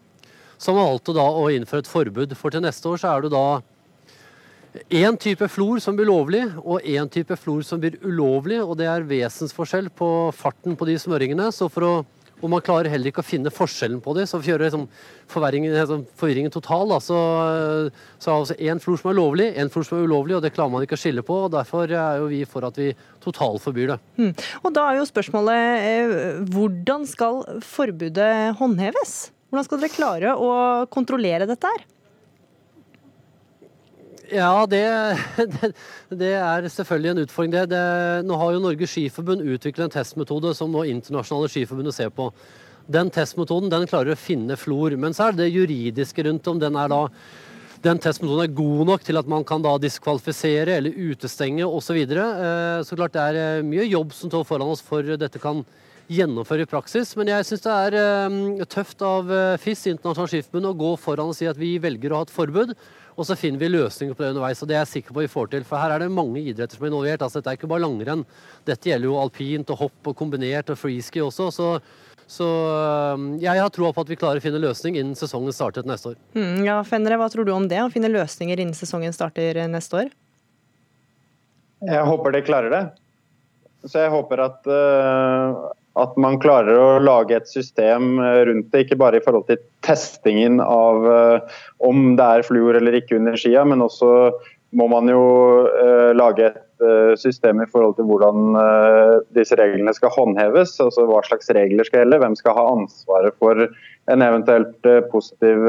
så 0.60 0.72
har 0.72 0.78
man 0.78 0.90
valgt 0.92 1.14
da 1.16 1.26
å 1.26 1.50
innføre 1.56 1.86
et 1.86 1.90
forbud. 1.90 2.38
For 2.38 2.54
til 2.54 2.66
neste 2.66 2.90
år 2.92 3.02
så 3.02 3.14
er 3.14 3.26
det 3.26 3.34
da 3.34 3.46
én 4.94 5.18
type 5.18 5.48
flor 5.50 5.80
som 5.82 5.96
blir 5.98 6.10
lovlig, 6.10 6.44
og 6.62 6.86
én 6.86 7.10
type 7.10 7.36
flor 7.40 7.64
som 7.66 7.82
blir 7.82 7.98
ulovlig. 8.04 8.60
og 8.62 8.78
Det 8.78 8.90
er 8.92 9.08
vesensforskjell 9.08 9.90
på 9.90 10.32
farten 10.36 10.76
på 10.76 10.86
de 10.86 11.00
smøringene. 11.00 11.52
så 11.52 11.70
for 11.72 11.82
å 11.88 11.94
og 12.40 12.52
man 12.54 12.64
klarer 12.64 12.90
heller 12.92 13.12
ikke 13.12 13.24
å 13.24 13.28
finne 13.28 13.52
forskjellen 13.54 14.00
på 14.04 14.14
dem. 14.18 14.28
Så 14.30 14.38
for 14.38 14.48
å 14.48 14.52
gjøre 14.54 14.68
liksom, 14.68 14.86
liksom, 15.34 16.06
forvirringen 16.20 16.54
total, 16.54 16.94
da, 16.94 17.00
så, 17.04 17.20
så 18.22 18.36
er 18.36 18.52
det 18.52 18.70
én 18.72 18.84
flor 18.84 19.00
som 19.02 19.12
er 19.12 19.20
lovlig, 19.20 19.50
én 19.60 19.72
flor 19.74 19.88
som 19.88 20.00
er 20.00 20.08
ulovlig, 20.08 20.38
og 20.38 20.46
det 20.46 20.54
klarer 20.56 20.74
man 20.74 20.86
ikke 20.86 21.00
å 21.00 21.02
skille 21.02 21.26
på. 21.26 21.42
og 21.46 21.54
Derfor 21.56 21.90
er 21.90 22.22
jo 22.22 22.30
vi 22.32 22.44
for 22.50 22.68
at 22.68 22.80
vi 22.80 22.94
totalforbyr 23.26 23.94
det. 23.94 24.00
Mm. 24.22 24.34
Og 24.64 24.74
Da 24.76 24.88
er 24.88 25.00
jo 25.00 25.10
spørsmålet 25.10 25.88
eh, 25.90 26.18
hvordan 26.56 27.08
skal 27.10 27.44
forbudet 27.66 28.34
håndheves? 28.60 29.18
Hvordan 29.50 29.66
skal 29.66 29.82
dere 29.82 29.96
klare 29.96 30.36
å 30.38 30.52
kontrollere 30.94 31.50
dette 31.50 31.72
her? 31.74 31.88
Ja, 34.30 34.66
det, 34.70 34.84
det, 35.38 35.74
det, 36.14 36.32
er 36.38 36.70
selvfølgelig 36.70 37.12
en 37.12 37.22
utfordring. 37.24 37.54
Det, 37.72 37.84
nå 38.28 38.38
har 38.38 38.54
jo 38.54 38.64
Norges 38.64 38.94
Skiforbund 38.94 39.42
utviklet 39.42 39.88
en 39.88 39.96
testmetode 39.98 40.54
som 40.58 40.72
nå 40.74 40.86
internasjonale 40.92 41.50
skiforbundet 41.50 41.98
ser 41.98 42.14
på. 42.14 42.30
Den 42.90 43.12
testmetoden 43.14 43.70
den 43.70 43.88
klarer 43.90 44.16
å 44.16 44.20
finne 44.20 44.58
flor, 44.58 44.96
men 44.98 45.14
så 45.14 45.28
er 45.28 45.38
det 45.38 45.46
det 45.46 45.56
juridiske 45.56 46.26
rundt 46.26 46.48
om 46.50 46.62
den 46.62 46.78
er 46.78 46.90
da 46.90 47.04
den 47.80 48.00
testmetoden 48.02 48.44
er 48.44 48.56
god 48.58 48.88
nok 48.90 49.04
til 49.08 49.20
at 49.22 49.28
man 49.32 49.46
kan 49.48 49.64
da 49.64 49.78
diskvalifisere 49.80 50.74
eller 50.80 50.98
utestenge 51.12 51.64
osv. 51.64 51.86
Så, 51.90 51.96
videre. 51.96 52.26
Eh, 52.46 52.80
så 52.86 52.98
klart 53.00 53.16
det 53.16 53.22
er 53.24 53.40
eh, 53.40 53.66
mye 53.66 53.88
jobb 53.88 54.12
som 54.14 54.32
står 54.32 54.44
foran 54.46 54.74
oss 54.74 54.84
for 54.84 55.16
dette 55.18 55.40
kan 55.40 55.64
gjennomføre 56.12 56.66
i 56.66 56.70
praksis. 56.70 57.16
Men 57.16 57.32
jeg 57.32 57.48
syns 57.48 57.64
det 57.64 57.78
er 57.86 57.98
eh, 58.02 58.66
tøft 58.68 59.06
av 59.06 59.32
FIS, 59.64 59.86
Internasjonalt 59.94 60.34
Skiforbund, 60.34 60.74
å 60.74 60.80
gå 60.82 60.92
foran 61.00 61.32
og 61.32 61.40
si 61.40 61.48
at 61.48 61.58
vi 61.62 61.78
velger 61.80 62.12
å 62.12 62.20
ha 62.20 62.28
et 62.28 62.36
forbud. 62.36 62.76
Og 63.20 63.28
så 63.28 63.36
finner 63.36 63.60
vi 63.60 63.68
løsninger 63.74 64.16
på 64.16 64.24
det 64.24 64.32
underveis. 64.32 64.62
og 64.64 64.70
Det 64.70 64.78
er 64.78 64.86
jeg 64.86 64.94
sikker 64.94 65.16
på 65.16 65.26
vi 65.26 65.32
får 65.32 65.50
til. 65.52 65.66
For 65.68 65.82
her 65.82 65.92
er 65.92 66.06
det 66.06 66.12
mange 66.16 66.40
idretter 66.40 66.78
som 66.80 66.86
er 66.86 66.94
involvert. 66.94 67.26
altså 67.26 67.42
Dette 67.42 67.52
er 67.52 67.60
ikke 67.60 67.72
bare 67.72 67.84
langrenn. 67.84 68.24
Dette 68.68 68.88
gjelder 68.88 69.10
jo 69.10 69.18
alpint 69.20 69.74
og 69.76 69.82
hopp 69.84 70.12
og 70.12 70.16
kombinert 70.16 70.72
og 70.72 70.80
freeski 70.80 71.26
også. 71.26 71.52
så 71.52 71.74
så 72.30 72.46
um, 73.18 73.40
jeg 73.42 73.58
har 73.58 73.72
troa 73.74 73.90
på 73.90 74.04
at 74.06 74.10
vi 74.12 74.18
klarer 74.22 74.38
å 74.38 74.44
finne 74.44 74.62
løsning 74.62 75.00
innen 75.00 75.18
sesongen 75.18 75.54
starter 75.56 75.88
neste 75.90 76.12
år. 76.12 76.18
Mm, 76.38 76.60
ja, 76.68 76.76
Fenre, 76.86 77.18
Hva 77.18 77.26
tror 77.34 77.48
du 77.48 77.56
om 77.56 77.66
det, 77.72 77.80
å 77.82 77.90
finne 77.90 78.12
løsninger 78.14 78.62
innen 78.62 78.78
sesongen 78.78 79.16
starter 79.16 79.58
neste 79.66 80.04
år? 80.04 80.12
Jeg 81.90 82.04
håper 82.06 82.36
de 82.36 82.44
klarer 82.46 82.76
det. 82.76 82.84
Så 83.90 84.04
jeg 84.04 84.14
håper 84.14 84.44
at, 84.46 84.70
uh, 84.70 85.72
at 86.00 86.16
man 86.22 86.40
klarer 86.42 86.78
å 86.78 87.02
lage 87.04 87.38
et 87.38 87.50
system 87.50 88.18
eh, 88.24 88.44
rundt 88.50 88.72
det, 88.74 88.86
ikke 88.86 89.00
bare 89.00 89.20
i 89.20 89.26
forhold 89.26 89.48
til 89.50 89.60
testingen 89.86 90.60
av 90.64 91.06
uh, 91.08 91.60
om 91.86 92.16
det 92.20 92.26
er 92.26 92.46
fluor 92.48 92.78
eller 92.78 92.98
ikke 93.00 93.18
under 93.20 93.38
skia, 93.40 93.64
men 93.68 93.84
også 93.86 94.32
må 94.78 94.86
man 94.92 95.10
jo 95.10 95.22
uh, 95.66 96.12
lage 96.18 96.52
et 96.52 96.66
system 97.20 97.60
i 97.60 97.68
forhold 97.68 97.98
til 97.98 98.06
hvordan 98.08 98.54
disse 99.36 99.58
reglene 99.60 99.92
skal 99.92 100.14
håndheves. 100.16 100.78
altså 100.80 101.04
Hva 101.10 101.18
slags 101.28 101.52
regler 101.52 101.84
skal 101.84 102.06
gjelde, 102.06 102.22
hvem 102.22 102.38
skal 102.40 102.56
ha 102.56 102.64
ansvaret 102.72 103.36
for 103.44 103.66
en 104.14 104.24
eventuelt 104.24 104.88
positiv 105.12 105.68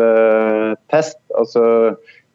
test. 0.95 1.19
altså 1.35 1.65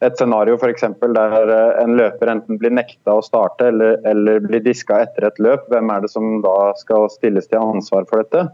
et 0.04 0.18
scenario 0.18 0.58
for 0.60 0.68
eksempel, 0.68 1.14
der 1.16 1.52
eh, 1.52 1.78
en 1.82 1.96
løper 1.96 2.28
enten 2.28 2.58
blir 2.60 2.74
nekta 2.74 3.16
å 3.16 3.24
starte 3.24 3.70
eller, 3.70 3.96
eller 4.08 4.42
blir 4.44 4.64
diska 4.64 5.00
etter 5.06 5.28
et 5.28 5.40
løp, 5.40 5.64
hvem 5.72 5.92
er 5.92 6.04
det 6.04 6.12
som 6.12 6.42
da 6.44 6.74
skal 6.80 7.08
stilles 7.12 7.48
til 7.48 7.62
ansvar 7.62 8.04
for 8.10 8.20
dette? 8.20 8.44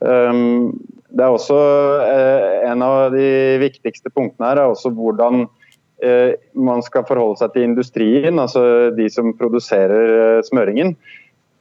Um, 0.00 0.72
det 1.12 1.26
er 1.26 1.34
også 1.34 1.56
uh, 2.00 2.70
En 2.70 2.80
av 2.80 3.10
de 3.12 3.58
viktigste 3.60 4.08
punktene 4.08 4.46
her 4.48 4.62
er 4.62 4.70
også 4.70 4.88
hvordan 4.96 5.42
uh, 5.44 6.30
man 6.56 6.80
skal 6.86 7.04
forholde 7.04 7.36
seg 7.42 7.52
til 7.52 7.66
industrien, 7.68 8.40
altså 8.40 8.62
de 8.96 9.10
som 9.12 9.34
produserer 9.36 10.40
smøringen. 10.48 10.96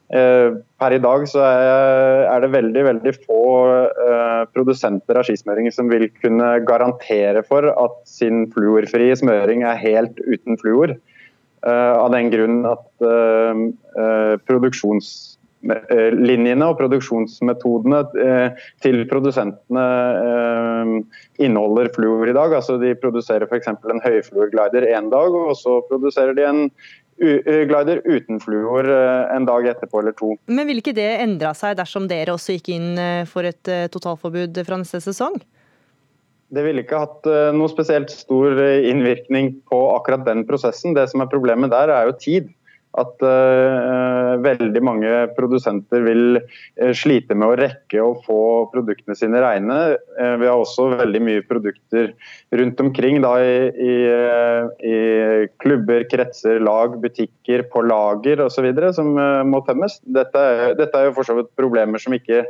Eh, 0.10 0.56
per 0.82 0.96
i 0.96 0.98
dag 1.04 1.28
så 1.30 1.44
er 1.46 2.42
det 2.42 2.48
veldig 2.56 2.84
veldig 2.88 3.12
få 3.28 3.44
eh, 3.70 4.40
produsenter 4.56 5.20
av 5.20 5.26
skismøring 5.28 5.68
som 5.74 5.90
vil 5.92 6.08
kunne 6.18 6.48
garantere 6.66 7.44
for 7.46 7.68
at 7.70 7.96
sin 8.10 8.48
fluorfrie 8.56 9.16
smøring 9.20 9.64
er 9.70 9.78
helt 9.84 10.18
uten 10.26 10.58
fluor. 10.62 10.90
Eh, 11.62 11.94
av 11.94 12.10
den 12.16 12.32
grunn 12.34 12.66
at 12.66 12.90
produksjonslinjene 14.50 16.66
og 16.66 16.78
produksjonsmetodene 16.80 18.00
til 18.82 19.06
produsentene 19.12 19.86
inneholder 21.38 21.90
fluor 21.94 22.28
i 22.32 22.34
dag. 22.34 22.54
Altså 22.56 22.78
de 22.82 22.96
produserer 22.98 23.46
f.eks. 23.46 23.68
en 23.70 24.06
høyfluorglider 24.08 24.84
én 24.90 25.14
dag, 25.14 25.30
og 25.36 25.54
så 25.60 25.86
produserer 25.92 26.34
de 26.40 26.44
en 26.48 26.72
glider 27.20 28.02
uten 28.06 28.40
fluor 28.40 28.88
en 28.90 29.48
dag 29.48 29.68
etterpå 29.74 30.02
eller 30.02 30.16
to. 30.18 30.34
Men 30.48 30.70
Vil 30.70 30.82
ikke 30.82 30.96
det 30.96 31.10
endra 31.20 31.54
seg 31.58 31.78
dersom 31.80 32.08
dere 32.10 32.36
også 32.36 32.56
gikk 32.58 32.72
inn 32.76 32.92
for 33.30 33.48
et 33.48 33.72
totalforbud 33.94 34.62
fra 34.68 34.80
neste 34.80 35.02
sesong? 35.04 35.40
Det 36.50 36.64
ville 36.66 36.82
ikke 36.82 37.02
hatt 37.04 37.28
noe 37.54 37.70
spesielt 37.70 38.10
stor 38.10 38.56
innvirkning 38.58 39.52
på 39.70 39.82
akkurat 39.94 40.24
den 40.26 40.46
prosessen. 40.48 40.96
Det 40.98 41.06
som 41.12 41.22
er 41.22 41.30
problemet 41.30 41.70
der, 41.70 41.92
er 41.94 42.08
jo 42.10 42.16
tid 42.18 42.48
at 42.98 43.22
uh, 43.22 44.40
veldig 44.42 44.82
mange 44.82 45.10
produsenter 45.38 46.02
vil 46.08 46.40
uh, 46.40 46.90
slite 46.98 47.38
med 47.38 47.46
å 47.46 47.58
rekke 47.60 48.02
å 48.02 48.16
få 48.26 48.40
produktene 48.74 49.18
sine 49.18 49.42
reine. 49.44 49.78
Uh, 50.18 50.34
vi 50.42 50.50
har 50.50 50.58
også 50.58 50.88
veldig 50.96 51.22
mye 51.22 51.46
produkter 51.46 52.16
rundt 52.58 52.82
omkring 52.82 53.22
da, 53.22 53.36
i, 53.46 53.70
i, 53.70 53.94
i, 54.90 54.98
klubber, 55.62 56.08
kretser, 56.10 56.58
lag, 56.66 56.98
butikker, 57.04 57.68
på 57.70 57.86
lager 57.86 58.42
osv. 58.48 58.72
som 58.96 59.14
må 59.46 59.62
tømmes. 59.68 60.00
Dette, 60.10 60.44
dette, 60.80 60.94
er 60.98 61.10
jo 61.10 61.18
for 61.20 61.30
så 61.30 61.38
vidt 61.38 61.54
problemer 61.60 62.02
som 62.02 62.16
ikke 62.18 62.48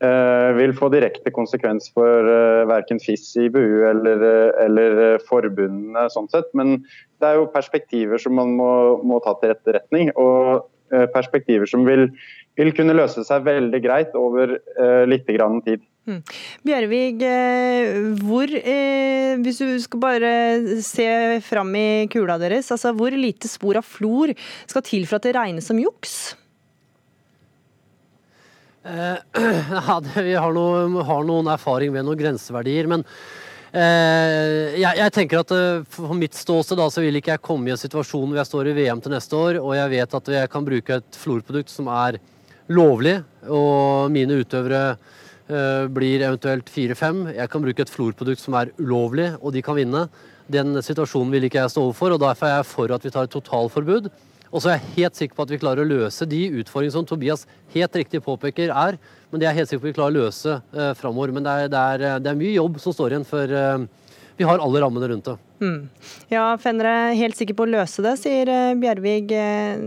vil 0.00 0.72
få 0.72 0.88
direkte 0.88 1.28
konsekvens 1.34 1.90
for 1.92 2.24
uh, 2.24 2.64
verken 2.70 3.00
FIS, 3.02 3.26
IBU 3.36 3.84
eller, 3.90 4.22
eller 4.64 5.18
forbundene. 5.28 6.06
sånn 6.08 6.30
sett, 6.32 6.48
Men 6.56 6.78
det 7.20 7.28
er 7.28 7.40
jo 7.40 7.50
perspektiver 7.52 8.20
som 8.20 8.36
man 8.38 8.56
må, 8.58 8.72
må 9.06 9.20
ta 9.24 9.36
til 9.40 9.52
etterretning. 9.54 10.12
Og 10.16 10.66
eh, 10.94 11.06
perspektiver 11.12 11.68
som 11.70 11.84
vil, 11.88 12.08
vil, 12.58 12.72
kunne 12.76 12.96
løse 12.96 13.24
seg 13.26 13.46
veldig 13.46 13.80
greit 13.84 14.16
over 14.18 14.56
uh, 14.56 15.04
litt 15.08 15.28
grann 15.28 15.60
tid. 15.66 15.84
Mm. 16.08 16.22
Bjervig, 16.66 17.20
hvor, 18.24 18.50
eh, 18.56 19.36
hvis 19.44 19.60
du 19.60 19.74
skal 19.84 20.02
bare 20.02 20.32
se 20.82 21.06
fram 21.44 21.74
i 21.76 22.08
kula 22.10 22.38
deres, 22.40 22.72
altså 22.72 22.94
hvor 22.96 23.14
lite 23.14 23.50
spor 23.52 23.78
av 23.78 23.86
flor 23.86 24.32
skal 24.64 24.86
til 24.86 25.04
for 25.06 25.20
at 25.20 25.28
det 25.28 25.36
regnes 25.36 25.68
som 25.70 25.78
juks? 25.78 26.39
Eh, 28.82 29.16
ja, 29.88 30.00
det, 30.00 30.22
vi 30.24 30.34
har, 30.34 30.52
noe, 30.56 31.04
har, 31.04 31.24
noen 31.28 31.52
erfaring 31.52 31.92
med 31.92 32.06
noen 32.06 32.18
grenseverdier. 32.20 32.88
Men 32.90 33.04
eh, 33.76 34.78
jeg, 34.80 34.94
jeg, 35.02 35.14
tenker 35.16 35.42
at 35.42 35.54
eh, 35.56 35.84
for 35.92 36.16
mitt 36.16 36.36
ståsted 36.38 36.80
da, 36.80 36.88
så 36.92 37.04
vil 37.04 37.20
ikke 37.20 37.34
jeg 37.36 37.44
komme 37.44 37.68
i 37.68 37.74
en 37.74 37.80
situasjon 37.80 38.30
hvor 38.30 38.40
jeg 38.40 38.50
står 38.50 38.70
i 38.70 38.76
VM 38.80 39.04
til 39.04 39.14
neste 39.14 39.36
år, 39.36 39.60
og 39.60 39.76
jeg 39.76 39.94
vet 39.96 40.18
at 40.20 40.34
jeg 40.36 40.52
kan 40.52 40.66
bruke 40.66 41.00
et 41.00 41.20
florprodukt 41.20 41.72
som 41.72 41.90
er 41.92 42.20
lovlig, 42.70 43.18
og 43.50 44.12
mine 44.14 44.40
utøvere 44.40 44.82
eh, 44.94 45.84
blir 45.92 46.24
eventuelt 46.24 46.72
fire-fem. 46.72 47.26
Jeg 47.36 47.52
kan 47.52 47.64
bruke 47.64 47.84
et 47.84 47.92
florprodukt 47.92 48.42
som 48.42 48.56
er 48.56 48.72
ulovlig, 48.80 49.32
og 49.42 49.52
de 49.56 49.64
kan 49.66 49.76
vinne. 49.76 50.06
Den 50.50 50.80
situasjonen 50.82 51.34
vil 51.34 51.46
ikke 51.46 51.60
jeg 51.60 51.74
stå 51.74 51.84
overfor, 51.84 52.16
og 52.16 52.24
derfor 52.24 52.48
er 52.48 52.60
jeg 52.60 52.70
for 52.70 52.96
at 52.96 53.04
vi 53.04 53.12
tar 53.12 53.28
et 53.28 53.36
totalforbud. 53.36 54.08
Og 54.50 54.62
så 54.62 54.72
er 54.72 54.78
jeg 54.78 54.94
helt 54.96 55.18
sikker 55.18 55.38
på 55.38 55.44
at 55.46 55.52
vi 55.52 55.60
klarer 55.62 55.84
å 55.84 55.88
løse 55.88 56.26
de 56.26 56.40
utfordringene 56.60 56.96
som 56.96 57.06
Tobias 57.06 57.46
helt 57.74 57.96
riktig 58.00 58.22
påpeker 58.24 58.72
er. 58.74 58.98
Men 59.30 59.38
det 59.38 59.46
er 59.46 59.54
jeg 59.54 59.60
helt 59.60 59.70
sikker 59.70 59.82
på 59.84 59.86
at 59.86 59.92
vi 59.92 59.98
klarer 60.00 60.16
å 60.16 60.24
løse 60.26 60.56
eh, 60.58 60.90
framover. 60.98 61.34
Men 61.36 61.46
det 61.46 61.52
er, 61.54 61.70
det, 61.70 61.84
er, 61.94 62.18
det 62.24 62.32
er, 62.32 62.40
mye 62.40 62.56
jobb 62.56 62.80
som 62.82 62.96
står 62.96 63.14
igjen 63.14 63.28
før 63.28 63.54
eh, 63.60 63.86
vi 64.40 64.48
har 64.48 64.62
alle 64.64 64.82
rammene 64.82 65.12
rundt 65.12 65.30
det. 65.30 65.36
Mm. 65.60 65.80
Ja, 66.32 66.44
Fenre, 66.58 66.94
helt 67.14 67.38
sikker 67.38 67.58
på 67.58 67.66
å 67.68 67.70
løse 67.70 68.02
det, 68.02 68.16
sier 68.18 68.50
eh, 68.50 68.74
Bjervig. 68.80 69.30
Eh, 69.30 69.86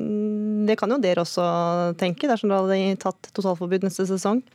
det 0.70 0.80
kan 0.80 0.95
jo 0.95 1.01
dere 1.03 1.26
også 1.26 1.45
tenke, 1.99 2.30
dersom 2.32 2.53
dere 2.53 2.64
hadde 2.64 2.99
tatt 3.03 3.34
totalforbud 3.36 3.84
neste 3.89 4.07
sesong? 4.07 4.45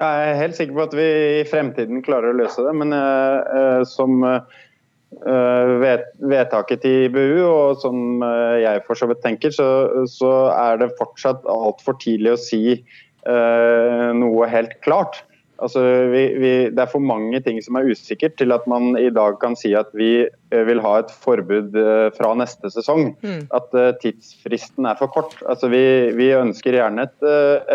Jeg 0.00 0.28
er 0.28 0.38
helt 0.40 0.56
sikker 0.56 0.76
på 0.76 0.84
at 0.88 0.94
vi 0.96 1.06
i 1.40 1.44
fremtiden 1.48 2.04
klarer 2.04 2.32
å 2.32 2.40
løse 2.42 2.64
det. 2.66 2.76
Men 2.76 2.92
eh, 2.96 3.80
som 3.88 4.20
Eh, 4.24 4.60
vedtaket 5.10 6.82
til 6.84 7.08
IBU, 7.08 7.42
og 7.44 7.80
som 7.82 8.22
eh, 8.22 8.62
jeg 8.62 8.84
for 8.86 8.98
så 8.98 9.08
vidt 9.10 9.22
tenker, 9.24 9.50
så, 9.50 9.68
så 10.06 10.50
er 10.54 10.80
det 10.80 10.94
fortsatt 10.98 11.46
altfor 11.50 11.98
tidlig 12.00 12.34
å 12.34 12.40
si 12.40 12.62
uh, 13.26 14.10
noe 14.16 14.48
helt 14.48 14.76
klart. 14.86 15.24
Altså, 15.60 15.82
vi, 16.12 16.22
vi, 16.40 16.52
det 16.72 16.80
er 16.80 16.90
for 16.90 17.04
mange 17.04 17.40
ting 17.44 17.58
som 17.62 17.76
er 17.76 17.88
usikkert 17.92 18.36
til 18.40 18.54
at 18.54 18.66
man 18.70 18.94
i 18.98 19.10
dag 19.12 19.36
kan 19.42 19.56
si 19.58 19.72
at 19.76 19.90
vi 19.96 20.10
eh, 20.24 20.62
vil 20.66 20.80
ha 20.84 20.94
et 21.02 21.12
forbud 21.24 21.76
eh, 21.76 22.08
fra 22.16 22.32
neste 22.38 22.70
sesong. 22.72 23.12
Mm. 23.20 23.42
At 23.56 23.76
uh, 23.76 23.90
tidsfristen 24.00 24.88
er 24.88 24.96
for 24.98 25.12
kort. 25.12 25.36
Altså, 25.44 25.68
vi, 25.72 25.82
vi 26.16 26.30
ønsker 26.36 26.78
gjerne 26.78 27.04
et, 27.08 27.16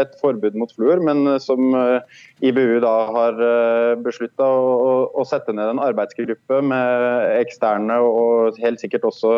et, 0.02 0.16
forbud 0.22 0.58
mot 0.58 0.72
fluor, 0.74 1.02
men 1.06 1.38
som 1.44 1.76
uh, 1.78 2.02
IBU 2.46 2.80
da 2.84 2.94
har 3.16 3.42
uh, 3.42 3.94
beslutta 4.02 4.48
å, 4.48 4.96
å, 5.14 5.26
sette 5.28 5.54
ned 5.54 5.76
en 5.76 5.84
arbeidsgruppe 5.84 6.62
med 6.66 7.36
eksterne 7.42 8.00
og 8.02 8.58
helt 8.62 8.82
sikkert 8.82 9.08
også 9.10 9.36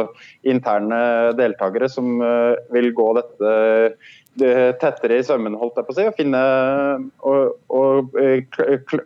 interne 0.48 1.00
deltakere 1.38 1.88
som 1.92 2.20
vil 2.74 2.90
gå 2.96 3.08
dette 3.18 3.52
tettere 4.38 5.18
i 5.20 5.26
sømmene, 5.26 5.58
holdt 5.60 5.80
jeg 5.80 5.88
på 5.88 5.94
å 5.94 5.98
si, 5.98 6.06
og, 6.10 6.16
finne, 6.18 6.42
og, 7.26 7.58
og, 7.74 8.16
eh, 8.22 8.46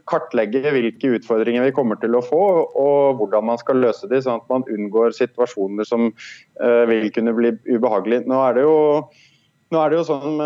kartlegge 0.10 0.64
hvilke 0.76 1.16
utfordringer 1.18 1.66
vi 1.68 1.74
kommer 1.76 2.00
til 2.02 2.18
å 2.18 2.24
få, 2.26 2.44
og 2.78 3.20
hvordan 3.22 3.48
man 3.52 3.60
skal 3.62 3.82
løse 3.84 4.10
de, 4.12 4.22
sånn 4.24 4.42
at 4.42 4.52
man 4.52 4.68
unngår 4.72 5.16
situasjoner 5.18 5.88
som 5.88 6.10
uh, 6.12 6.84
vil 6.90 7.10
kunne 7.16 7.34
bli 7.38 7.54
ubehagelige. 7.70 8.28
Nå 8.30 8.40
er 8.46 8.58
det 8.58 8.66
jo 8.68 8.80
nå 9.72 9.80
er 9.80 9.88
det 9.88 10.02
jo 10.02 10.04
sånn 10.04 10.42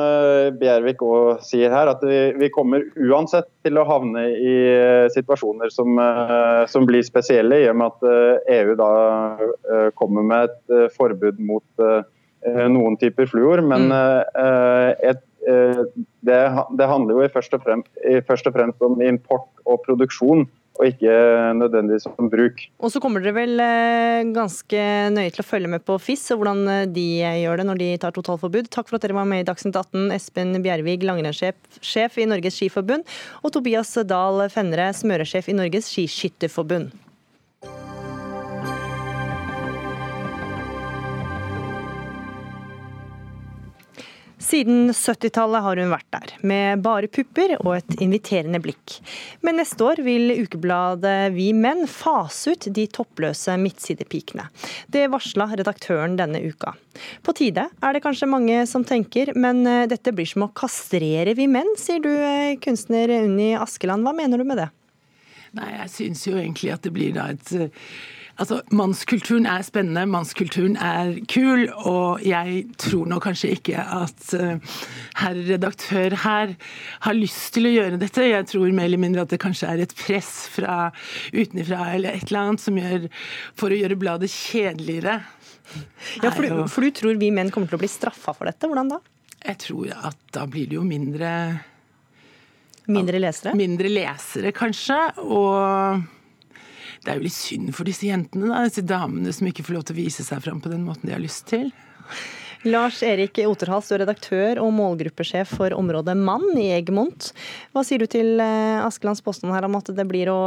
Bjervik 0.59 0.99
også 1.01 1.47
sier 1.47 1.71
her, 1.73 1.89
at 1.89 2.03
vi, 2.05 2.45
kommer 2.53 2.83
uansett 2.93 3.47
til 3.65 3.79
å 3.81 3.85
havne 3.89 4.21
i 4.37 4.53
situasjoner 5.15 5.73
som, 5.73 5.97
som, 6.69 6.85
blir 6.85 7.01
spesielle, 7.01 7.57
i 7.63 7.71
og 7.71 7.79
med 7.81 7.95
at 7.95 8.53
EU 8.59 8.75
da 8.77 8.91
kommer 9.97 10.29
med 10.29 10.51
et 10.51 10.93
forbud 10.93 11.41
mot 11.41 11.65
Eh, 11.81 12.03
noen 12.45 12.97
typer 13.01 13.29
fluor, 13.29 13.63
men 13.65 13.89
mm. 13.89 13.95
Eh, 13.95 14.91
et, 15.11 15.23
eh, 15.47 15.81
det, 16.25 16.43
det, 16.77 16.91
handler 16.91 17.17
jo 17.17 17.31
først 17.33 17.57
og, 17.57 17.65
fremst, 17.65 17.89
først 18.27 18.47
og 18.49 18.55
fremst 18.55 18.85
om 18.85 19.01
import 19.01 19.49
og 19.65 19.81
produksjon 19.85 20.45
og 20.75 20.89
ikke 20.89 21.11
nødvendigvis 21.55 22.03
som 22.03 22.27
bruk. 22.27 22.65
Og 22.83 22.91
så 22.91 22.99
kommer 22.99 23.23
dere 23.23 23.37
vel 23.37 23.61
ganske 24.35 24.81
nøye 25.15 25.31
til 25.31 25.39
å 25.39 25.47
følge 25.47 25.71
med 25.71 25.85
på 25.87 25.95
FIS 26.03 26.25
og 26.35 26.41
hvordan 26.41 26.91
de 26.91 27.05
gjør 27.23 27.61
det 27.61 27.67
når 27.69 27.79
de 27.79 27.87
tar 28.03 28.15
totalforbud. 28.17 28.67
Takk 28.75 28.91
for 28.91 28.99
at 28.99 29.05
dere 29.05 29.15
var 29.15 29.29
med 29.29 29.45
i 29.45 29.47
Dagsnytt 29.47 29.79
18, 29.79 30.11
Espen 30.17 30.51
Bjervig, 30.65 30.97
langrennssjef 31.07 32.19
i 32.19 32.27
Norges 32.27 32.59
Skiforbund, 32.59 33.07
og 33.39 33.55
Tobias 33.55 33.95
Dahl 34.03 34.43
Fenre, 34.51 34.91
smøresjef 34.99 35.47
i 35.47 35.55
Norges 35.55 35.87
Skiskytterforbund. 35.93 36.91
Siden 44.55 44.91
70-tallet 44.91 45.63
har 45.65 45.79
hun 45.81 45.89
vært 45.91 46.07
der, 46.15 46.29
med 46.47 46.79
bare 46.85 47.09
pupper 47.11 47.57
og 47.57 47.73
et 47.75 47.97
inviterende 47.99 48.61
blikk. 48.63 48.93
Men 49.43 49.57
neste 49.59 49.83
år 49.83 49.99
vil 50.05 50.31
ukebladet 50.31 51.33
Vi 51.35 51.49
Menn 51.51 51.83
fase 51.91 52.53
ut 52.53 52.69
de 52.77 52.85
toppløse 52.87 53.57
midtsidepikene. 53.59 54.45
Det 54.87 55.09
varsla 55.11 55.49
redaktøren 55.51 56.15
denne 56.15 56.39
uka. 56.39 56.71
På 57.19 57.35
tide, 57.35 57.67
er 57.67 57.97
det 57.97 58.05
kanskje 58.05 58.31
mange 58.31 58.63
som 58.71 58.87
tenker, 58.87 59.33
men 59.35 59.65
eh, 59.67 59.89
dette 59.91 60.15
blir 60.15 60.31
som 60.31 60.47
å 60.47 60.53
kastrere 60.55 61.35
Vi 61.35 61.51
Menn, 61.51 61.75
sier 61.75 61.99
du, 61.99 62.13
eh, 62.15 62.55
kunstner 62.63 63.11
Unni 63.25 63.57
Askeland. 63.59 64.07
Hva 64.07 64.15
mener 64.15 64.39
du 64.39 64.47
med 64.47 64.63
det? 64.63 64.71
Nei, 65.59 65.73
jeg 65.81 65.95
syns 65.99 66.29
jo 66.29 66.39
egentlig 66.39 66.71
at 66.71 66.87
det 66.87 66.95
blir 66.95 67.11
da 67.17 67.33
et 67.35 67.57
Altså, 68.35 68.57
Mannskulturen 68.75 69.45
er 69.47 69.63
spennende, 69.63 70.01
mannskulturen 70.11 70.73
er 70.75 71.13
kul, 71.31 71.69
og 71.87 72.23
jeg 72.25 72.65
tror 72.81 73.07
nå 73.07 73.19
kanskje 73.23 73.53
ikke 73.55 73.79
at 73.79 74.25
uh, 74.35 74.79
herr 75.21 75.37
redaktør 75.47 76.17
her 76.25 76.55
har 77.05 77.15
lyst 77.15 77.53
til 77.55 77.69
å 77.69 77.71
gjøre 77.71 77.99
dette. 78.01 78.25
Jeg 78.27 78.49
tror 78.51 78.73
mer 78.75 78.89
eller 78.89 78.99
mindre 78.99 79.23
at 79.23 79.31
det 79.31 79.39
kanskje 79.39 79.69
er 79.71 79.85
et 79.85 79.95
press 79.95 80.33
fra 80.51 80.89
utenfra 81.31 81.93
eller 81.93 82.17
et 82.17 82.25
eller 82.27 82.41
annet 82.41 82.63
som 82.65 82.79
gjør 82.81 83.07
for 83.55 83.71
å 83.71 83.79
gjøre 83.79 83.99
bladet 84.01 84.31
kjedeligere. 84.33 85.21
Ja, 86.19 86.33
for 86.33 86.43
du, 86.43 86.65
for 86.71 86.83
du 86.83 86.91
tror 86.95 87.15
vi 87.21 87.31
menn 87.33 87.53
kommer 87.55 87.71
til 87.71 87.79
å 87.79 87.83
bli 87.85 87.91
straffa 87.91 88.35
for 88.35 88.51
dette? 88.51 88.67
Hvordan 88.67 88.91
da? 88.97 88.99
Jeg 89.45 89.61
tror 89.63 89.95
at 90.11 90.19
da 90.35 90.43
blir 90.49 90.67
det 90.67 90.79
jo 90.79 90.83
mindre 90.87 91.31
Mindre 92.85 93.17
lesere? 93.17 93.55
Mindre 93.57 93.89
lesere, 93.89 94.51
kanskje. 94.53 94.97
Og 95.23 96.03
det 97.05 97.13
er 97.13 97.19
jo 97.19 97.27
litt 97.27 97.37
synd 97.37 97.69
for 97.77 97.87
disse 97.87 98.07
jentene, 98.07 98.49
da, 98.49 98.63
disse 98.65 98.85
damene 98.85 99.33
som 99.35 99.47
ikke 99.49 99.65
får 99.67 99.77
lov 99.77 99.85
til 99.85 99.95
å 99.95 100.01
vise 100.01 100.25
seg 100.25 100.41
fram 100.41 100.63
på 100.63 100.71
den 100.71 100.83
måten 100.87 101.05
de 101.05 101.13
har 101.13 101.21
lyst 101.21 101.45
til. 101.51 101.69
Lars 102.65 103.03
Erik 103.05 103.37
Oterhals, 103.45 103.91
du 103.91 103.93
er 103.93 104.01
redaktør 104.01 104.57
og 104.63 104.71
målgruppesjef 104.73 105.51
for 105.59 105.73
området 105.77 106.15
Mann 106.17 106.47
i 106.57 106.71
Egmont. 106.73 107.29
Hva 107.75 107.83
sier 107.85 108.01
du 108.01 108.09
til 108.09 108.41
eh, 108.41 108.81
Askelands 108.81 109.21
påstand 109.21 109.53
her 109.53 109.67
om 109.67 109.77
at 109.77 109.91
det 109.93 110.05
blir 110.09 110.31
å, 110.33 110.39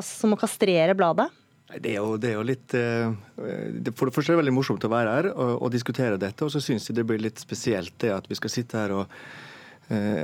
som 0.00 0.32
å 0.32 0.40
kastrere 0.40 0.96
bladet? 0.96 1.28
Det 1.66 1.90
er, 1.90 1.98
jo, 1.98 2.14
det 2.16 2.30
er 2.30 2.36
jo, 2.38 2.44
litt 2.46 2.74
eh, 2.78 3.10
For 3.90 4.06
det 4.06 4.14
første 4.14 4.30
er 4.30 4.36
det 4.36 4.42
veldig 4.44 4.54
morsomt 4.54 4.84
å 4.86 4.92
være 4.92 5.16
her 5.18 5.28
og, 5.34 5.50
og 5.66 5.72
diskutere 5.74 6.16
dette. 6.22 6.46
Og 6.46 6.54
så 6.54 6.62
syns 6.64 6.88
jeg 6.88 6.96
det 6.96 7.04
blir 7.10 7.20
litt 7.20 7.42
spesielt 7.42 7.92
det 8.00 8.14
at 8.14 8.30
vi 8.30 8.38
skal 8.38 8.54
sitte 8.54 8.80
her 8.80 8.94
og 9.02 9.18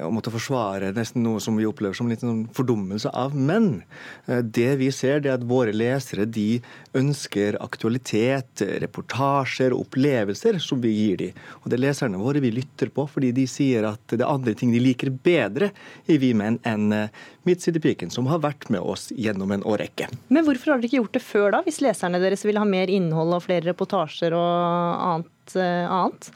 å 0.03 0.11
måtte 0.11 0.33
forsvare 0.35 0.91
nesten 0.97 1.23
noe 1.23 1.41
som 1.43 1.55
vi 1.59 1.67
opplever 1.69 1.95
som 1.95 2.09
en 2.11 2.19
sånn 2.19 2.41
fordummelse 2.55 3.13
av 3.15 3.37
menn. 3.37 3.85
Eh, 4.27 4.43
det 4.43 4.77
vi 4.81 4.89
ser, 4.95 5.21
det 5.23 5.31
er 5.31 5.39
at 5.39 5.47
våre 5.47 5.75
lesere 5.75 6.27
de 6.27 6.61
ønsker 6.99 7.59
aktualitet, 7.63 8.65
reportasjer 8.83 9.75
og 9.75 9.87
opplevelser 9.87 10.59
som 10.63 10.83
vi 10.83 10.93
gir 10.97 11.21
dem. 11.23 11.39
Og 11.63 11.71
det 11.71 11.79
er 11.79 11.85
leserne 11.87 12.21
våre 12.21 12.43
vi 12.43 12.51
lytter 12.59 12.91
på, 12.95 13.07
fordi 13.07 13.33
de 13.37 13.47
sier 13.51 13.87
at 13.93 14.03
det 14.11 14.21
er 14.21 14.33
andre 14.33 14.57
ting 14.59 14.75
de 14.75 14.83
liker 14.83 15.13
bedre 15.23 15.71
i 16.11 16.19
Vi 16.23 16.33
menn 16.39 16.59
enn 16.67 16.91
eh, 16.97 17.23
Midtsidepiken, 17.47 18.11
som 18.15 18.29
har 18.31 18.43
vært 18.43 18.69
med 18.71 18.83
oss 18.83 19.11
gjennom 19.15 19.51
en 19.55 19.65
årrekke. 19.67 20.11
Men 20.31 20.47
hvorfor 20.47 20.75
har 20.75 20.83
dere 20.83 20.91
ikke 20.91 21.01
gjort 21.01 21.17
det 21.17 21.25
før, 21.27 21.49
da? 21.57 21.63
Hvis 21.67 21.81
leserne 21.83 22.21
deres 22.23 22.45
vil 22.47 22.59
ha 22.61 22.67
mer 22.67 22.91
innhold 22.91 23.39
og 23.39 23.47
flere 23.47 23.67
reportasjer 23.71 24.35
og 24.35 25.07
annet? 25.07 25.57
annet? 25.57 26.31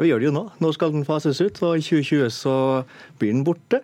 Ja, 0.00 0.04
Vi 0.04 0.08
gjør 0.14 0.20
det 0.22 0.28
jo 0.30 0.32
nå. 0.32 0.42
Nå 0.64 0.68
skal 0.72 0.94
den 0.94 1.04
fases 1.04 1.42
ut, 1.44 1.58
og 1.60 1.76
i 1.76 1.82
2020 1.84 2.30
så 2.32 2.54
blir 3.20 3.34
den 3.34 3.42
borte. 3.44 3.82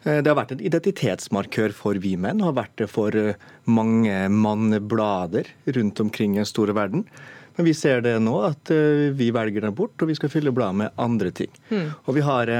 Eh, 0.00 0.22
det 0.24 0.30
har 0.30 0.38
vært 0.38 0.54
en 0.54 0.62
identitetsmarkør 0.64 1.74
for 1.76 2.00
vi 2.00 2.14
menn, 2.16 2.40
har 2.40 2.54
vært 2.56 2.72
det 2.80 2.86
for 2.88 3.12
eh, 3.12 3.36
mange 3.68 4.14
manneblader 4.32 5.50
rundt 5.76 6.00
omkring 6.00 6.38
i 6.38 6.40
den 6.40 6.48
store 6.48 6.72
verden. 6.72 7.04
Men 7.58 7.68
vi 7.68 7.74
ser 7.76 8.00
det 8.00 8.14
nå, 8.24 8.38
at 8.48 8.72
eh, 8.72 9.10
vi 9.12 9.28
velger 9.36 9.66
den 9.66 9.76
bort, 9.76 9.92
og 10.00 10.08
vi 10.08 10.16
skal 10.16 10.32
fylle 10.32 10.54
bladet 10.56 10.86
med 10.86 11.04
andre 11.04 11.34
ting. 11.36 11.52
Mm. 11.68 11.90
Og 12.06 12.16
vi 12.16 12.24
har 12.24 12.54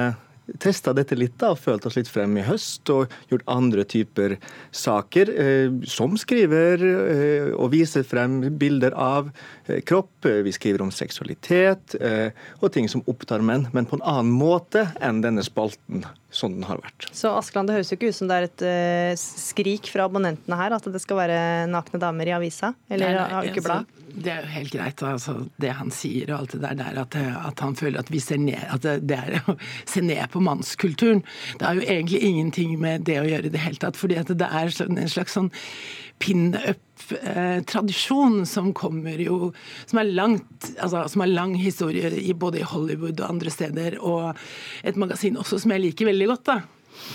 testa 0.61 0.95
dette 0.97 1.17
litt 1.19 1.37
da, 1.41 1.53
og 1.53 1.61
følt 1.61 1.87
oss 1.89 1.99
litt 1.99 2.11
frem 2.11 2.37
i 2.41 2.45
høst 2.47 2.89
og 2.93 3.13
gjort 3.31 3.45
andre 3.51 3.85
typer 3.89 4.37
saker, 4.75 5.33
eh, 5.33 5.79
som 5.89 6.17
skriver 6.21 6.85
eh, 6.85 7.51
og 7.55 7.73
viser 7.75 8.07
frem 8.09 8.41
bilder 8.61 8.97
av 8.97 9.31
eh, 9.67 9.83
kropp. 9.87 10.29
Vi 10.45 10.55
skriver 10.55 10.85
om 10.85 10.93
seksualitet 10.95 11.99
eh, 12.01 12.31
og 12.61 12.73
ting 12.75 12.89
som 12.91 13.05
opptar 13.11 13.45
menn, 13.45 13.69
men 13.75 13.89
på 13.89 13.99
en 13.99 14.07
annen 14.07 14.33
måte 14.33 14.89
enn 15.05 15.23
denne 15.25 15.45
spalten 15.47 16.07
sånn 16.31 16.59
den 16.59 16.67
har 16.69 16.81
vært. 16.83 17.09
Så 17.17 17.31
Askeland, 17.39 17.71
det 17.71 17.79
høres 17.79 17.93
jo 17.93 17.97
ikke 17.97 18.11
ut 18.13 18.19
som 18.19 18.29
det 18.29 18.37
er 18.37 18.47
et 18.49 18.65
uh, 18.65 19.13
skrik 19.21 19.89
fra 19.93 20.09
abonnentene 20.09 20.59
her, 20.61 20.75
at 20.77 20.89
det 20.93 21.01
skal 21.01 21.23
være 21.23 21.39
nakne 21.73 22.01
damer 22.03 22.29
i 22.29 22.35
avisa 22.37 22.75
eller 22.91 23.17
Nei, 23.17 23.29
nei, 23.33 23.53
ukeblad? 23.53 23.89
altså, 23.89 24.05
det 24.19 24.33
er 24.33 24.43
jo 24.43 24.51
helt 24.53 24.73
greit, 24.75 25.03
altså, 25.07 25.35
det 25.63 25.73
han 25.79 25.93
sier 25.95 26.33
og 26.33 26.43
alt 26.43 26.57
det 26.57 26.73
der, 26.81 27.01
at, 27.05 27.17
at, 27.17 27.63
han 27.65 27.77
føler 27.79 28.03
at 28.03 28.13
vi 28.13 28.21
ser 28.23 28.41
ned 28.43 28.61
At 28.73 28.85
det, 28.85 28.95
det 29.09 29.19
er 29.19 29.49
å 29.49 29.55
se 29.89 30.03
ned 30.05 30.25
på 30.33 30.38
mannskulturen. 30.45 31.23
Det 31.59 31.67
har 31.67 31.75
jo 31.79 31.87
egentlig 31.87 32.21
ingenting 32.23 32.71
med 32.81 33.01
det 33.09 33.21
å 33.21 33.29
gjøre 33.29 33.47
i 33.49 33.55
det 33.55 33.65
hele 33.65 33.83
tatt. 33.83 33.97
fordi 33.97 34.15
det 34.29 34.49
er 34.49 34.67
en 34.87 35.09
slags 35.09 35.33
sånn 35.37 35.51
pin-up-tradisjon 36.19 38.47
som 38.47 38.75
kommer 38.75 39.19
jo 39.23 39.53
Som 39.87 39.99
er 39.99 40.05
langt, 40.05 40.75
altså, 40.83 41.09
som 41.09 41.21
har 41.21 41.29
lang 41.29 41.55
historie 41.55 42.11
i, 42.11 42.35
både 42.35 42.59
i 42.59 42.63
Hollywood 42.67 43.21
og 43.21 43.31
andre 43.31 43.51
steder. 43.51 43.99
Og 44.01 44.35
et 44.83 44.97
magasin 44.97 45.37
også 45.37 45.59
som 45.63 45.71
jeg 45.71 45.81
liker 45.81 46.07
veldig 46.11 46.27
godt. 46.27 46.47
da. 46.47 46.61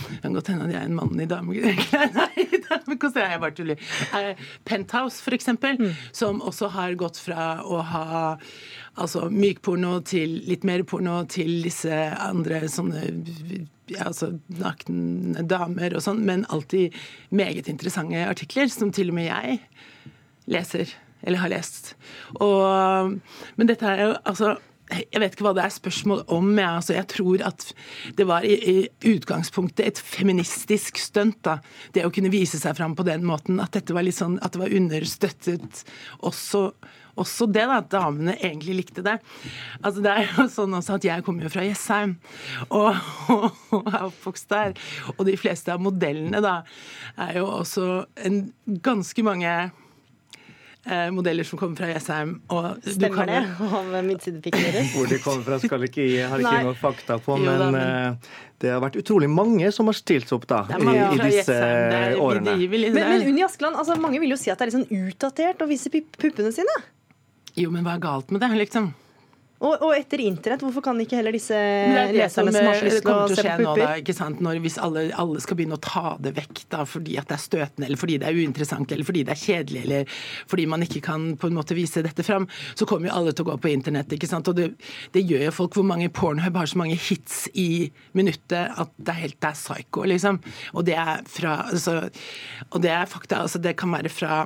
Det 0.09 0.21
kan 0.23 0.37
godt 0.37 0.51
hende 0.51 0.67
at 0.67 0.73
jeg 0.73 0.81
er 0.81 0.89
en 0.89 0.97
mann 0.97 1.19
i 1.19 1.27
dameklær. 1.29 1.81
Nei, 2.19 2.47
damekostyme. 2.69 3.27
Jeg 3.33 3.41
bare 3.43 3.57
tuller. 3.57 3.83
Eh, 4.19 4.47
Penthouse, 4.67 5.21
for 5.23 5.35
eksempel, 5.35 5.79
som 6.15 6.41
også 6.43 6.71
har 6.73 6.95
gått 6.99 7.19
fra 7.21 7.59
å 7.63 7.81
ha 7.93 8.07
altså 8.93 9.27
mykporno 9.33 9.99
til 10.05 10.39
litt 10.47 10.65
mer 10.67 10.83
porno 10.87 11.23
til 11.29 11.63
disse 11.65 11.93
andre 12.21 12.63
sånne 12.69 13.07
ja, 13.91 14.07
altså 14.07 14.33
nakne 14.47 15.43
damer 15.49 15.95
og 15.97 16.03
sånn, 16.05 16.21
men 16.27 16.45
alltid 16.53 16.95
meget 17.35 17.69
interessante 17.71 18.21
artikler, 18.27 18.69
som 18.71 18.93
til 18.95 19.11
og 19.11 19.17
med 19.17 19.27
jeg 19.27 19.57
leser, 20.51 20.93
eller 21.23 21.43
har 21.43 21.51
lest. 21.51 21.93
Og, 22.43 23.17
men 23.57 23.69
dette 23.69 23.89
er 23.89 24.05
jo 24.05 24.13
altså 24.23 24.55
jeg 25.01 25.21
vet 25.21 25.35
ikke 25.35 25.45
hva 25.47 25.53
det 25.57 25.65
er 25.65 25.73
spørsmål 25.73 26.23
om. 26.33 26.49
Jeg, 26.57 26.69
altså, 26.69 26.95
jeg 26.97 27.07
tror 27.13 27.43
at 27.49 27.67
det 28.17 28.27
var 28.29 28.45
i, 28.47 28.55
i 28.55 29.13
utgangspunktet 29.13 29.85
et 29.85 30.01
feministisk 30.01 30.99
stunt. 31.01 31.49
Det 31.95 32.05
å 32.05 32.11
kunne 32.13 32.31
vise 32.33 32.59
seg 32.61 32.77
fram 32.77 32.95
på 32.97 33.05
den 33.07 33.25
måten. 33.27 33.61
At 33.63 33.75
dette 33.77 33.95
var 33.95 34.05
litt 34.05 34.19
sånn, 34.19 34.39
at 34.43 34.55
det 34.55 34.63
var 34.63 34.75
understøttet 34.75 35.83
også, 36.23 36.65
også 37.19 37.47
det, 37.53 37.65
da, 37.69 37.79
at 37.81 37.91
damene 37.93 38.37
egentlig 38.39 38.79
likte 38.81 39.05
det. 39.05 39.17
Altså, 39.81 40.03
det 40.05 40.13
er 40.13 40.33
jo 40.33 40.47
sånn 40.51 40.79
også 40.79 40.97
at 40.97 41.07
Jeg 41.07 41.25
kommer 41.27 41.45
jo 41.45 41.53
fra 41.53 41.65
Jessheim 41.67 42.17
og, 42.69 42.97
og, 43.33 43.47
og 43.75 43.93
er 43.93 44.09
oppvokst 44.09 44.49
der. 44.53 44.75
Og 45.17 45.25
de 45.29 45.37
fleste 45.39 45.73
av 45.73 45.83
modellene 45.83 46.43
da 46.43 46.59
er 47.27 47.39
jo 47.41 47.47
også 47.59 47.87
en, 48.25 48.43
ganske 48.83 49.25
mange 49.25 49.53
modeller 51.15 51.43
som 51.47 51.59
kommer 51.59 51.77
fra 51.79 51.87
Jessheim. 51.93 52.33
Stemmer 52.83 53.25
det 53.29 53.37
om 53.63 53.91
midtsidepikken 54.07 54.65
deres? 54.67 54.89
Hvor 54.97 55.07
de 55.07 55.19
kommer 55.23 55.43
fra 55.47 55.59
skal 55.63 55.85
ikke 55.87 56.03
gi, 56.09 56.17
har 56.27 56.41
ikke 56.43 56.51
Nei. 56.57 56.63
noe 56.67 56.75
fakta 56.79 57.17
på, 57.23 57.37
Jo 57.39 57.45
da, 57.45 57.69
men 57.71 57.77
men- 57.77 58.09
eh, 58.17 58.41
det 58.63 58.71
har 58.71 58.79
vært 58.83 58.95
utrolig 58.99 59.27
mange 59.31 59.71
som 59.75 59.87
har 59.91 59.95
stilt 59.97 60.29
opp 60.35 60.45
da, 60.47 60.61
i, 60.71 60.83
i 60.83 61.19
disse 61.23 61.55
er- 61.55 62.15
årene. 62.19 62.55
Men, 62.59 62.93
men 62.95 63.25
Unni 63.27 63.43
Askeland, 63.43 63.75
altså, 63.79 63.95
mange 63.99 64.19
vil 64.23 64.31
jo 64.35 64.39
si 64.39 64.51
at 64.51 64.59
det 64.59 64.67
er 64.67 64.71
litt 64.71 64.79
sånn 64.81 65.07
utdatert 65.07 65.63
å 65.63 65.67
vise 65.67 65.91
puppene 65.91 66.51
sine. 66.55 66.75
Jo, 67.59 67.69
men 67.71 67.83
hva 67.85 67.95
er 67.97 68.03
galt 68.03 68.31
med 68.31 68.41
det, 68.43 68.49
liksom? 68.63 68.93
Og, 69.63 69.73
og 69.79 69.93
etter 69.95 70.19
internett, 70.23 70.63
hvorfor 70.65 70.83
kan 70.83 70.99
ikke 70.99 71.17
heller 71.19 71.35
disse 71.35 71.55
er 71.55 72.11
leserne 72.11 72.51
som 72.51 72.67
har 72.67 72.75
så 72.75 72.83
eh, 72.83 72.89
lyst 72.89 73.05
til 73.05 73.13
å 73.13 73.27
se 73.31 73.37
skje 73.39 73.53
pupper 73.61 73.63
nå, 73.63 74.51
da, 74.51 74.53
hvis 74.63 74.79
alle, 74.83 75.03
alle 75.23 75.43
skal 75.43 75.59
begynne 75.59 75.77
å 75.77 75.83
ta 75.83 76.15
det 76.23 76.33
vekk 76.35 76.63
da, 76.73 76.83
fordi 76.89 77.15
det 77.15 77.35
er 77.37 77.41
støtende, 77.41 77.87
eller 77.87 78.01
fordi 78.01 78.17
det 78.19 78.27
er 78.27 78.39
uinteressant, 78.39 78.91
eller 78.91 79.07
fordi 79.07 79.23
det 79.27 79.35
er 79.35 79.39
kjedelig, 79.39 79.83
eller 79.85 80.17
fordi 80.51 80.65
man 80.73 80.83
ikke 80.83 81.03
kan 81.05 81.29
på 81.39 81.49
en 81.49 81.55
måte 81.55 81.77
vise 81.77 82.03
dette 82.03 82.25
fram, 82.27 82.47
så 82.75 82.87
kommer 82.89 83.09
jo 83.09 83.15
alle 83.15 83.35
til 83.35 83.45
å 83.45 83.53
gå 83.53 83.59
på 83.63 83.71
internett. 83.71 84.11
ikke 84.15 84.29
sant? 84.29 84.51
Og 84.51 84.57
det, 84.59 84.69
det 85.15 85.23
gjør 85.23 85.47
jo 85.47 85.55
folk. 85.61 85.77
Hvor 85.77 85.87
mange 85.87 86.11
Pornhub 86.13 86.59
har 86.59 86.69
så 86.69 86.79
mange 86.81 86.97
hits 86.99 87.45
i 87.57 87.87
minuttet 88.17 88.75
at 88.79 88.91
det 88.99 89.15
er 89.15 89.21
helt 89.21 89.39
det 89.39 89.49
er 89.53 89.57
psycho, 89.57 90.03
liksom. 90.09 90.41
Og 90.75 90.85
det 90.87 90.97
er 90.99 91.23
fra 91.29 91.55
altså, 91.69 92.09
Og 92.71 92.83
det 92.83 92.91
er 92.93 93.09
fakta. 93.09 93.43
altså 93.43 93.59
Det 93.63 93.75
kan 93.79 93.91
være 93.95 94.11
fra 94.11 94.43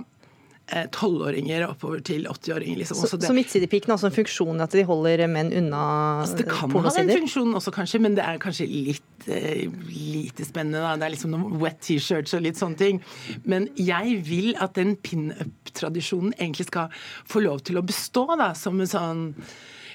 tolvåringer 0.92 1.64
oppover 1.70 2.02
til 2.04 2.26
80-åringer. 2.28 2.78
liksom. 2.82 2.98
Så, 3.00 3.18
det- 3.18 3.28
så 3.30 3.34
midtsidepiken 3.34 3.88
har 3.92 3.98
også 3.98 4.10
en 4.12 4.16
funksjon 4.18 4.62
at 4.62 4.72
de 4.76 4.84
holder 4.84 5.28
menn 5.32 5.54
unna 5.56 5.84
Altså, 6.24 6.38
det 6.42 6.48
kan 6.50 6.72
ha 6.72 6.90
den 6.98 7.10
funksjonen 7.14 7.56
også, 7.56 7.72
kanskje, 7.72 8.02
men 8.04 8.16
det 8.16 8.24
er 8.26 8.38
kanskje 8.44 8.68
litt 8.68 9.28
eh, 9.28 9.68
lite 9.88 10.44
spennende. 10.46 10.82
Da. 10.84 10.96
Det 11.00 11.08
er 11.08 11.14
liksom 11.16 11.32
noen 11.32 11.58
wet 11.62 11.80
T-shirts 11.82 12.34
og 12.36 12.42
litt 12.44 12.60
sånne 12.60 12.78
ting. 12.78 13.02
Men 13.46 13.70
jeg 13.80 14.20
vil 14.28 14.54
at 14.60 14.74
den 14.76 14.96
pinup-tradisjonen 14.98 16.34
egentlig 16.40 16.68
skal 16.68 16.90
få 17.28 17.42
lov 17.46 17.62
til 17.68 17.78
å 17.80 17.86
bestå, 17.86 18.28
da, 18.38 18.52
som 18.58 18.80
en 18.82 18.88
sånn 18.92 19.24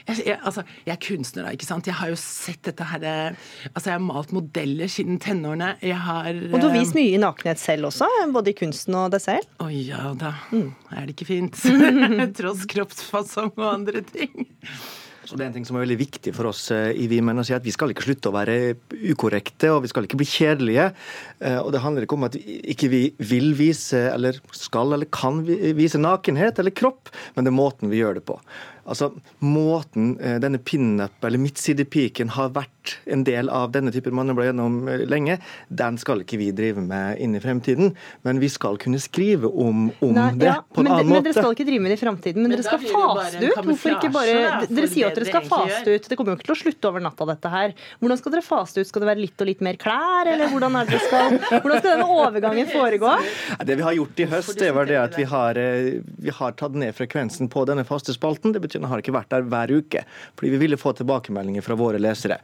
jeg, 0.09 0.23
jeg, 0.27 0.39
altså, 0.43 0.65
jeg 0.87 0.95
er 0.97 1.01
kunstner, 1.07 1.47
da, 1.47 1.53
ikke 1.57 1.69
sant. 1.69 1.87
Jeg 1.91 1.99
har 1.99 2.13
jo 2.13 2.19
sett 2.21 2.63
dette 2.71 2.87
her 2.93 3.05
eh, 3.09 3.43
Altså, 3.73 3.87
jeg 3.91 3.97
har 3.97 4.05
malt 4.07 4.33
modeller 4.35 4.91
siden 4.91 5.21
tenårene. 5.23 5.75
Jeg 5.85 5.99
har 6.07 6.31
Og 6.33 6.57
du 6.59 6.67
har 6.69 6.75
vist 6.77 6.97
eh, 6.97 7.01
mye 7.03 7.15
i 7.19 7.21
nakenhet 7.23 7.63
selv 7.63 7.91
også, 7.93 8.09
både 8.35 8.53
i 8.55 8.57
kunsten 8.59 8.97
og 8.99 9.13
deg 9.15 9.23
selv. 9.25 9.47
Å 9.63 9.69
ja 9.73 10.11
da. 10.19 10.35
Er 10.53 11.07
det 11.07 11.15
ikke 11.17 11.31
fint? 11.31 11.61
Tross 12.39 12.67
kroppsfasong 12.71 13.55
og 13.57 13.69
andre 13.69 14.03
ting. 14.11 14.49
Så 15.23 15.37
det 15.39 15.45
er 15.45 15.51
en 15.53 15.55
ting 15.55 15.65
som 15.65 15.77
er 15.79 15.85
veldig 15.85 15.97
viktig 16.01 16.33
for 16.35 16.49
oss 16.51 16.65
eh, 16.75 16.91
i 16.99 17.07
Vi 17.09 17.21
menn 17.25 17.39
å 17.41 17.45
si 17.47 17.55
at 17.55 17.63
vi 17.65 17.73
skal 17.73 17.93
ikke 17.93 18.05
slutte 18.05 18.29
å 18.33 18.35
være 18.35 18.57
ukorrekte, 19.15 19.71
og 19.73 19.85
vi 19.85 19.91
skal 19.93 20.09
ikke 20.09 20.19
bli 20.21 20.27
kjedelige. 20.29 20.89
Eh, 21.39 21.61
Og 21.63 21.71
det 21.73 21.81
handler 21.85 22.05
ikke 22.05 22.19
om 22.19 22.27
at 22.27 22.37
vi 22.37 22.59
ikke 22.75 22.91
vi 22.93 23.03
vil 23.31 23.53
vise, 23.57 24.03
eller 24.11 24.41
skal 24.53 24.93
eller 24.97 25.09
kan 25.15 25.41
vise 25.47 26.01
nakenhet 26.03 26.59
eller 26.59 26.75
kropp, 26.75 27.13
men 27.37 27.47
det 27.47 27.53
er 27.55 27.59
måten 27.61 27.93
vi 27.93 28.03
gjør 28.03 28.19
det 28.19 28.27
på. 28.29 28.37
Altså, 28.83 29.13
Måten 29.45 30.17
eh, 30.19 30.39
denne 30.43 30.59
pinup 30.59 31.23
eller 31.25 31.39
midtsidepiken 31.43 32.33
har 32.35 32.51
vært 32.57 32.82
en 33.05 33.25
del 33.27 33.49
av 33.53 33.73
denne 33.75 33.93
typen 33.95 34.15
manneblad 34.17 34.51
gjennom 34.51 34.89
eh, 34.91 35.05
lenge, 35.09 35.39
den 35.69 35.99
skal 36.01 36.23
ikke 36.25 36.39
vi 36.41 36.51
drive 36.57 36.83
med 36.85 37.21
inn 37.23 37.37
i 37.37 37.41
fremtiden. 37.43 37.93
Men 38.27 38.41
vi 38.43 38.51
skal 38.53 38.79
kunne 38.83 39.01
skrive 39.03 39.49
om, 39.49 39.89
om 40.03 40.15
Nei, 40.17 40.29
det 40.41 40.51
ja, 40.51 40.59
på 40.63 40.83
en 40.83 40.89
men, 40.89 40.93
annen 40.97 41.09
men 41.09 41.19
måte. 41.19 41.29
dere 41.31 41.45
skal 41.45 41.57
ikke 41.57 41.67
drive 41.69 41.85
med 41.85 41.95
det 41.95 41.99
i 41.99 42.03
fremtiden, 42.03 42.43
men, 42.43 42.53
Men 42.53 42.61
dere 42.61 42.67
skal 42.69 42.83
faste 42.87 43.43
det 43.43 43.53
ut. 43.53 43.63
Hvorfor 43.73 43.97
ikke 43.97 44.13
bare 44.15 44.67
Dere 44.73 44.91
sier 44.91 45.11
at 45.11 45.19
dere 45.19 45.29
skal 45.29 45.47
faste 45.49 45.97
ut. 45.97 46.09
Det 46.13 46.19
kommer 46.19 46.35
jo 46.35 46.39
ikke 46.41 46.49
til 46.51 46.57
å 46.57 46.61
slutte 46.63 46.91
over 46.91 47.05
natta, 47.05 47.29
dette 47.33 47.53
her. 47.53 47.75
Hvordan 48.03 48.21
skal 48.21 48.37
dere 48.37 48.45
fase 48.47 48.83
ut? 48.83 48.91
Skal 48.91 49.05
det 49.05 49.11
være 49.13 49.23
litt 49.23 49.45
og 49.45 49.49
litt 49.49 49.63
mer 49.65 49.79
klær, 49.81 50.31
eller 50.33 50.53
hvordan, 50.53 50.79
er 50.79 50.89
det 50.89 50.97
dere 50.97 51.07
skal, 51.09 51.39
hvordan 51.63 51.83
skal 51.83 51.91
denne 51.91 52.09
overgangen 52.19 52.71
foregå? 52.73 53.15
Det 53.69 53.79
vi 53.79 53.87
har 53.87 53.97
gjort 53.97 54.23
i 54.25 54.29
høst, 54.33 54.55
det 54.61 54.71
var 54.77 54.89
det 54.91 54.99
at 55.01 55.19
vi 55.19 55.27
har, 55.29 55.59
eh, 55.61 56.01
vi 56.27 56.35
har 56.35 56.57
tatt 56.59 56.77
ned 56.79 56.95
frekvensen 56.97 57.51
på 57.53 57.65
denne 57.69 57.85
faste 57.89 58.15
spalten. 58.17 58.55
Det 58.55 58.63
betyr 58.65 58.81
at 58.81 58.87
den 58.87 58.93
har 58.93 59.03
ikke 59.03 59.17
vært 59.17 59.33
der 59.33 59.47
hver 59.47 59.73
uke, 59.73 60.05
fordi 60.39 60.55
vi 60.55 60.63
ville 60.65 60.81
få 60.81 60.95
tilbakemeldinger 60.99 61.65
fra 61.65 61.79
våre 61.79 62.01
lesere. 62.03 62.41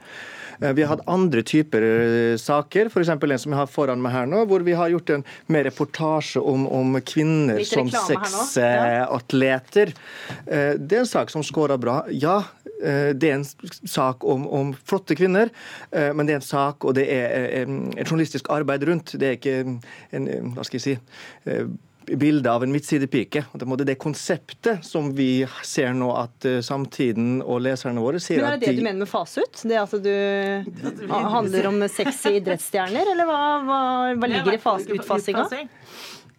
Eh, 0.61 0.73
Vi 0.73 0.81
har 0.83 0.89
hatt 0.95 1.07
andre 1.09 1.41
typer 1.43 1.81
eh, 1.85 2.37
saker, 2.39 2.85
f.eks. 2.91 3.09
en 3.09 3.39
som 3.39 3.51
jeg 3.53 3.59
har 3.59 3.67
foran 3.71 4.01
meg 4.03 4.11
her 4.15 4.25
nå, 4.29 4.39
hvor 4.49 4.59
vi 4.65 4.73
har 4.77 4.89
gjort 4.93 5.09
en 5.15 5.23
mer 5.47 5.63
reportasje 5.69 6.39
om, 6.41 6.67
om 6.67 6.99
kvinner 7.01 7.57
Litt 7.61 7.67
som 7.71 7.89
sexatleter. 7.91 9.87
Ja. 9.95 9.99
Det 10.79 10.95
er 10.97 11.01
en 11.03 11.09
sak 11.09 11.29
som 11.33 11.43
scorer 11.45 11.77
bra. 11.81 11.95
Ja, 12.11 12.43
eh, 12.83 13.11
det 13.15 13.29
er 13.29 13.33
en 13.39 13.47
sak 13.89 14.23
om, 14.27 14.47
om 14.47 14.73
flotte 14.85 15.15
kvinner, 15.19 15.47
eh, 15.91 16.11
men 16.13 16.25
det 16.27 16.33
er 16.35 16.39
en 16.41 16.49
sak, 16.49 16.85
og 16.85 16.91
det 16.99 17.05
er 17.13 17.27
eh, 17.63 17.69
et 17.95 18.07
journalistisk 18.07 18.45
arbeid 18.53 18.81
rundt. 18.89 19.07
Det 19.19 19.27
er 19.27 19.33
ikke 19.39 19.57
en, 19.65 19.81
eh, 20.27 20.41
hva 20.55 20.63
skal 20.67 20.77
jeg 20.79 20.85
si, 20.87 20.95
eh, 22.09 22.17
bilde 22.19 22.51
av 22.51 22.65
en 22.65 22.73
midtsidepike. 22.73 23.45
Det 23.53 23.67
er 23.69 23.85
det 23.91 23.97
konseptet 24.01 24.85
som 24.85 25.11
vi 25.15 25.45
ser 25.65 25.93
nå 25.97 26.09
at 26.17 26.47
eh, 26.49 26.59
samtiden 26.65 27.39
og 27.41 27.61
leserne 27.65 28.03
våre 28.03 28.21
sier 28.23 28.43
at... 28.43 28.45
Men 28.45 28.57
er 28.57 28.61
det 28.61 28.73
det 28.73 28.81
du 28.81 28.85
mener 28.85 29.03
med 29.05 29.11
fase 29.11 29.45
ut? 29.45 29.63
Det 29.69 29.79
at 29.79 29.95
du 30.03 31.07
handler 31.09 31.69
om 31.71 31.83
sexy 31.89 32.37
idrettsstjerner, 32.41 33.13
eller 33.13 33.29
hva, 33.29 33.41
hva, 33.67 33.81
hva 34.19 34.31
ligger 34.33 34.57
i 34.57 34.61
fas, 34.61 34.87
utfasinga? 34.89 35.47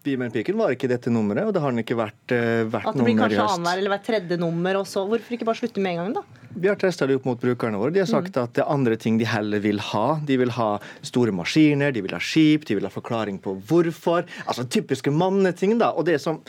Med 0.03 0.33
var 0.57 0.73
ikke 0.73 0.89
dette 0.89 1.11
nummeret, 1.13 1.45
og 1.45 1.53
det 1.53 1.61
har 1.61 1.73
den 1.75 1.83
ikke 1.83 1.97
vært, 1.99 2.33
eh, 2.33 2.65
vært 2.65 2.87
At 2.89 2.97
det 2.97 3.05
blir 3.05 3.19
kanskje 3.19 3.45
annenhver 3.45 3.79
eller 3.79 3.91
hvert 3.91 4.07
tredje 4.07 4.39
nummer, 4.41 4.75
også. 4.81 5.07
Hvorfor 5.07 5.37
ikke 5.37 5.45
bare 5.45 5.61
slutte 5.61 5.81
med 5.81 5.93
en 5.93 5.99
gang, 6.01 6.15
da? 6.15 6.23
Vi 6.57 6.67
har 6.67 6.75
testa 6.75 7.07
det 7.07 7.15
opp 7.15 7.27
mot 7.29 7.39
brukerne 7.41 7.79
våre. 7.79 7.93
De 7.93 8.01
har 8.01 8.07
sagt 8.07 8.35
Mm. 8.35 8.43
at 8.43 8.53
det 8.55 8.65
er 8.65 8.73
andre 8.73 8.97
ting 8.97 9.19
de 9.19 9.25
heller 9.25 9.61
vil 9.61 9.79
ha. 9.79 10.19
De 10.25 10.37
vil 10.37 10.51
ha 10.51 10.81
store 11.03 11.31
maskiner, 11.31 11.93
de 11.93 12.01
vil 12.01 12.11
ha 12.11 12.19
skip, 12.19 12.65
de 12.65 12.75
vil 12.75 12.83
ha 12.83 12.91
forklaring 12.91 13.39
på 13.41 13.55
hvorfor. 13.63 14.25
Altså 14.49 14.65
typiske 14.69 15.13
manneting, 15.13 15.79
da. 15.79 15.91
Og 15.93 16.07
det 16.07 16.21
som 16.21 16.41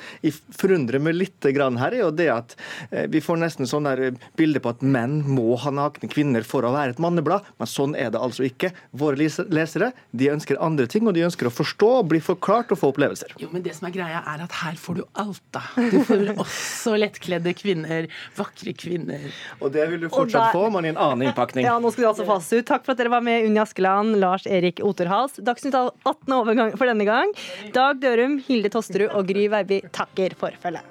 forundrer 0.58 1.00
meg 1.00 1.14
litt 1.16 1.40
grann 1.54 1.78
her, 1.78 1.92
er 1.94 2.00
jo 2.00 2.12
det 2.12 2.30
at 2.30 2.56
eh, 2.92 3.06
vi 3.08 3.20
får 3.20 3.38
nesten 3.38 3.68
sånn 3.68 3.84
der 3.84 4.16
bilde 4.36 4.60
på 4.60 4.70
at 4.70 4.82
menn 4.82 5.24
må 5.24 5.56
ha 5.60 5.70
nakne 5.70 6.10
kvinner 6.10 6.44
for 6.44 6.64
å 6.64 6.74
være 6.74 6.92
et 6.96 7.00
manneblad, 7.00 7.44
men 7.60 7.68
sånn 7.68 7.96
er 7.96 8.10
det 8.10 8.20
altså 8.20 8.44
ikke. 8.50 8.72
Våre 8.96 9.18
lesere 9.18 9.92
de 10.16 10.30
ønsker 10.30 10.58
andre 10.60 10.88
ting, 10.88 11.06
og 11.08 11.14
de 11.14 11.28
ønsker 11.28 11.46
å 11.46 11.54
forstå, 11.54 12.08
bli 12.08 12.20
forklart 12.20 12.72
og 12.72 12.80
få 12.80 12.92
opplevelser. 12.94 13.38
Jo, 13.42 13.48
men 13.52 13.64
det 13.66 13.74
som 13.74 13.88
er 13.90 13.94
greia 13.96 14.20
er 14.30 14.44
at 14.44 14.54
her 14.62 14.76
får 14.78 15.00
du 15.00 15.04
alt, 15.18 15.42
da. 15.56 15.64
Du 15.92 15.98
får 16.06 16.28
også 16.44 16.94
lettkledde 17.00 17.54
kvinner, 17.58 18.06
vakre 18.38 18.74
kvinner. 18.78 19.26
Og 19.60 19.74
det 19.74 19.88
vil 19.90 20.04
du 20.06 20.10
fortsatt 20.14 20.54
få, 20.54 20.68
men 20.76 20.86
i 20.86 20.94
en 20.94 21.02
annen 21.02 21.30
innpakning. 21.30 21.66
Ja, 21.72 21.78
nå 21.82 21.90
skal 21.94 22.06
du 22.06 22.10
altså 22.12 22.28
fases 22.28 22.62
ut. 22.62 22.68
Takk 22.70 22.86
for 22.86 22.94
at 22.94 23.02
dere 23.02 23.14
var 23.14 23.26
med, 23.26 23.48
Unni 23.48 23.62
Askeland, 23.64 24.20
Lars 24.22 24.46
Erik 24.50 24.82
Oterhals. 24.86 25.40
Dagsnytt 25.42 25.78
18 25.78 26.38
overgang 26.38 26.74
for 26.78 26.90
denne 26.90 27.08
gang. 27.08 27.34
Dag 27.74 28.02
Dørum, 28.04 28.40
Hilde 28.46 28.72
Tosterud 28.74 29.10
og 29.16 29.30
Gry 29.32 29.48
Veiby 29.52 29.82
takker 29.96 30.38
for 30.40 30.58
følget. 30.62 30.91